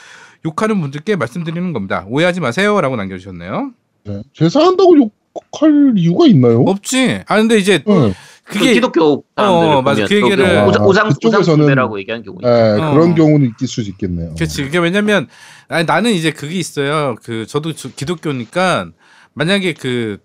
[0.44, 2.05] 욕하는 분들께 말씀드리는 겁니다.
[2.09, 3.72] 오해하지 마세요라고 남겨주셨네요.
[4.05, 4.22] 네.
[4.32, 5.17] 제사한다고 욕
[5.52, 6.62] 할 이유가 있나요?
[6.66, 7.23] 없지.
[7.27, 7.85] 아 근데 이제 네.
[7.85, 8.12] 그
[8.59, 10.06] 그게 기독교 사람들 어, 맞아.
[10.06, 12.39] 그 얘기를- 우상 우상 그쪽에서는- 우상숭배라고 얘기한 경우.
[12.40, 12.93] 네, 어.
[12.93, 14.35] 그런 경우는 있을 수 있겠네요.
[14.35, 14.65] 그렇지.
[14.65, 15.27] 그게 왜냐면
[15.69, 17.16] 아니, 나는 이제 그게 있어요.
[17.23, 18.90] 그 저도 저- 기독교니까
[19.35, 20.19] 만약에 그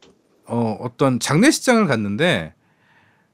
[0.47, 2.53] 어, 어떤 장례식장을 갔는데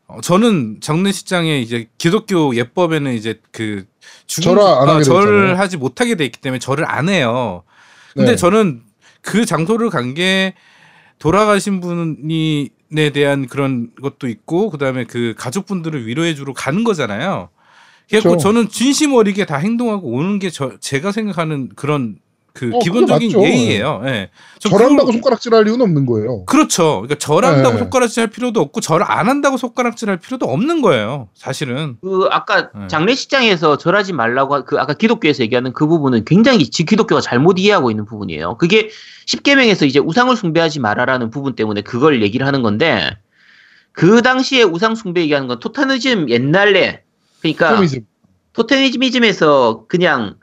[0.08, 3.86] 어, 저는 장례식장에 이제 기독교 예법에는 이제 그
[4.26, 5.60] 죽은 절을 안 어, 하게 돼 절을.
[5.60, 7.64] 하지 못하게 돼 있기 때문에 절을 안 해요.
[8.16, 8.36] 근데 네.
[8.36, 8.82] 저는
[9.22, 10.56] 그 장소를 간게
[11.20, 17.50] 돌아가신 분이 에 대한 그런 것도 있고 그다음에 그 가족분들을 위로해 주러 가는 거잖아요.
[18.10, 18.42] 그래서 그렇죠.
[18.42, 22.18] 저는 진심 어리게 다 행동하고 오는 게 저 제가 생각하는 그런
[22.60, 23.42] 그 어, 기본적인.
[23.42, 24.02] 예의예요.
[24.06, 24.30] 예.
[24.60, 26.44] 저 절한다고 그걸- 손가락질할 이유는 없는 거예요.
[26.44, 26.96] 그렇죠.
[27.02, 27.80] 그러니까 절한다고 네.
[27.80, 31.30] 손가락질 할 필요도 없고 절 안 한다고 손가락질 할 필요도 없는 거예요.
[31.36, 31.96] 사실은.
[32.02, 32.88] 그 아까 네.
[32.90, 37.92] 장례식장에서 절하지 말라고 하- 그 아까 기독교에서 얘기하는 그 부분은 굉장히 지- 기독교가 잘못 이해하고
[37.92, 38.58] 있는 부분이에요.
[38.58, 38.90] 그게
[39.26, 43.10] 10계명에서 이제 우상을 숭배하지 말아라는 부분 때문에 그걸 얘기를 하는 건데
[43.94, 47.04] 그 당시에 우상 숭배 얘기하는 건 토타니즘 옛날에
[47.42, 48.02] 그러니까 토미즘.
[48.54, 50.36] 토테미즘에서 그냥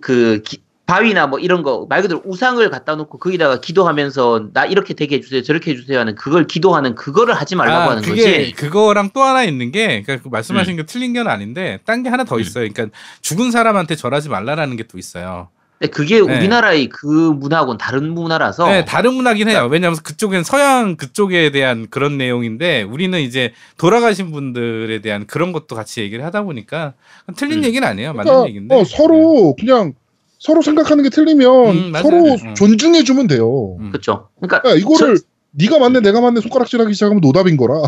[0.00, 4.94] 그 기- 바위나 뭐 이런 거 말 그대로 우상을 갖다 놓고 거기다가 기도하면서 나 이렇게
[4.94, 8.52] 되게 해주세요 저렇게 해주세요 하는 그걸 기도하는 그거를 하지 말라고 아, 하는 그게 거지.
[8.52, 12.24] 그거랑 또 하나 있는 게 그러니까 그 말씀하신 게 틀린 건 아닌데 딴 게 하나
[12.24, 12.40] 더 음.
[12.40, 12.68] 있어요.
[12.72, 15.48] 그러니까 죽은 사람한테 절하지 말라라는 게 또 있어요.
[15.78, 16.20] 근데 그게 네.
[16.20, 19.66] 우리나라의 그 문화하고는 다른 문화라서 네, 다른 문화긴 해요.
[19.70, 26.00] 왜냐하면 그쪽엔 서양 그쪽에 대한 그런 내용인데 우리는 이제 돌아가신 분들에 대한 그런 것도 같이
[26.02, 26.92] 얘기를 하다 보니까
[27.36, 27.64] 틀린 음.
[27.64, 28.12] 얘기는 아니에요.
[28.12, 28.74] 맞는 그러니까 얘기인데.
[28.74, 29.94] 어, 서로 그냥
[30.40, 32.02] 서로 생각하는 게 틀리면 음, 맞아요.
[32.02, 32.54] 서로 음.
[32.54, 33.76] 존중해 주면 돼요.
[33.78, 34.28] 음, 그렇죠.
[34.40, 35.18] 그러니까 야, 이거를
[35.52, 37.82] 네가 맞네 내가 맞네 손가락질하기 시작하면 노답인 거라.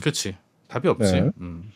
[0.00, 0.34] 그렇지.
[0.68, 1.12] 답이 없지.
[1.12, 1.30] 네.
[1.40, 1.70] 음.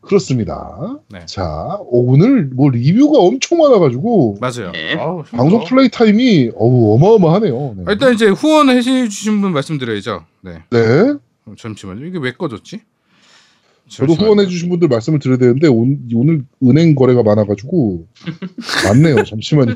[0.00, 0.98] 그렇습니다.
[1.10, 1.24] 네.
[1.26, 4.72] 자 오늘 뭐 리뷰가 엄청 많아가지고 맞아요.
[4.72, 4.96] 네.
[4.98, 5.64] 아우, 방송.
[5.64, 7.74] 플레이 타임이 어우 어마어마하네요.
[7.76, 7.84] 네.
[7.86, 10.24] 아, 일단 이제 후원 해 주신 분 말씀드려야죠.
[10.40, 10.62] 네.
[10.70, 10.78] 네.
[11.46, 12.04] 어, 잠시만요.
[12.04, 12.80] 이게 왜 꺼졌지?
[13.88, 14.14] 저도.
[14.14, 18.06] 후원해주신 분들 말씀을 드려야 되는데 온, 오늘 은행 거래가 많아가지고
[18.86, 19.24] 많네요.
[19.24, 19.74] 잠시만요.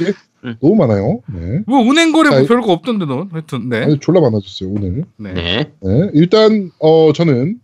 [0.00, 0.12] 이게
[0.44, 0.56] 음.
[0.60, 1.20] 너무 많아요.
[1.32, 1.60] 네.
[1.66, 3.28] 뭐 은행 거래 뭐 자, 별거 없던데 너.
[3.30, 3.82] 하여튼 네.
[3.84, 5.04] 아니, 졸라 많아졌어요 오늘.
[5.16, 5.32] 네.
[5.34, 5.72] 네.
[5.80, 6.10] 네.
[6.14, 7.58] 일단 어 저는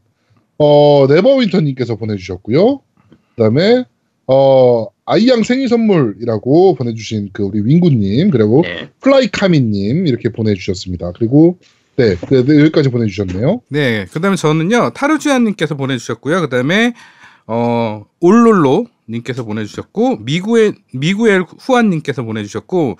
[0.58, 2.80] 어 네버윈터님께서 보내주셨고요.
[3.36, 3.84] 그다음에
[4.26, 8.90] 어 아이양 생일 선물이라고 보내주신 그 우리 윙구님 그리고 네.
[9.00, 11.12] 플라이카미님 이렇게 보내주셨습니다.
[11.12, 11.58] 그리고
[11.98, 13.60] 네, 그, 네, 여기까지 보내주셨네요.
[13.70, 16.40] 네, 그 다음에 저는요 타르주안님께서 보내주셨고요.
[16.42, 16.94] 그 다음에
[17.48, 22.98] 어 올롤로 님께서 보내주셨고 미구의 미구엘 후안님께서 보내주셨고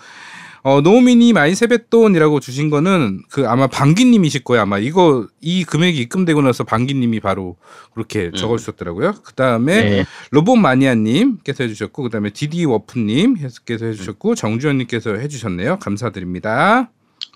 [0.63, 4.63] 어 노미님 아이 세뱃돈이라고 주신 거는 그 아마 방기님이실 거예요.
[4.63, 7.57] 아마 이거 이 금액이 입금되고 나서 방기님이 바로
[7.95, 8.33] 그렇게 음.
[8.33, 9.15] 적어주셨더라고요.
[9.23, 10.05] 그 다음에 네.
[10.33, 15.79] 로봇 마니아님께서 해주셨고 그 다음에 디디 워프님께서 해주셨고 정주현님께서 해주셨네요.
[15.79, 16.91] 감사드립니다.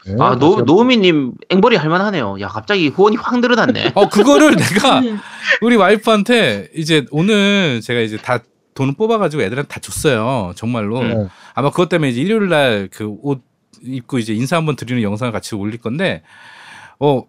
[0.07, 2.39] 네, 아, 노, 한번- 노우미님 앵벌이 할만하네요.
[2.41, 3.93] 야, 갑자기 후원이 확 늘어났네.
[3.95, 5.01] 어 그거를 내가
[5.63, 8.39] 우리 와이프한테 이제 오늘 제가 이제 다
[8.75, 10.53] 돈을 뽑아가지고 애들한테 다 줬어요.
[10.57, 11.03] 정말로.
[11.03, 11.13] 네.
[11.13, 13.43] 아마 아마 그것 때문에 이제 일요일 날 그 옷
[13.85, 16.23] 입고 이제 인사 한번 드리는 영상을 같이 올릴 건데
[17.01, 17.25] 어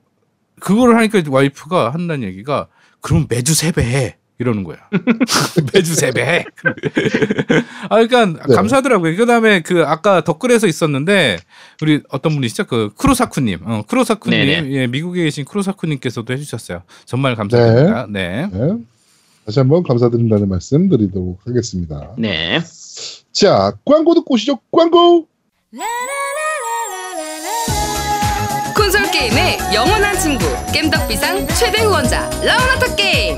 [0.60, 2.68] 그거를 하니까 와이프가 한다는 얘기가
[3.02, 4.78] 그럼 매주 세배 해 이러는 거야.
[5.74, 6.46] 매주 세배해.
[7.90, 8.56] 아 그러니까 네.
[8.56, 9.16] 감사하더라고요.
[9.16, 11.40] 그다음에 그 아까 댓글에서 있었는데
[11.82, 12.66] 우리 어떤 분이시죠?
[12.66, 14.72] 그 크로사쿠님, 어, 크로사쿠님, 네네.
[14.74, 16.84] 예, 미국에 계신 크로사쿠님께서도 해주셨어요.
[17.06, 18.08] 정말 감사드립니다.
[18.10, 18.48] 네.
[18.52, 18.78] 네.
[19.46, 22.12] 다시 한번 감사드린다는 말씀 드리도록 하겠습니다.
[22.18, 22.62] 네.
[23.32, 24.60] 자, 광고 듣고 오시죠.
[24.72, 25.28] 광고!
[28.76, 33.38] 콘솔 게임의 영원한 친구 겜덕비상 최대 후원자 라운하터 게임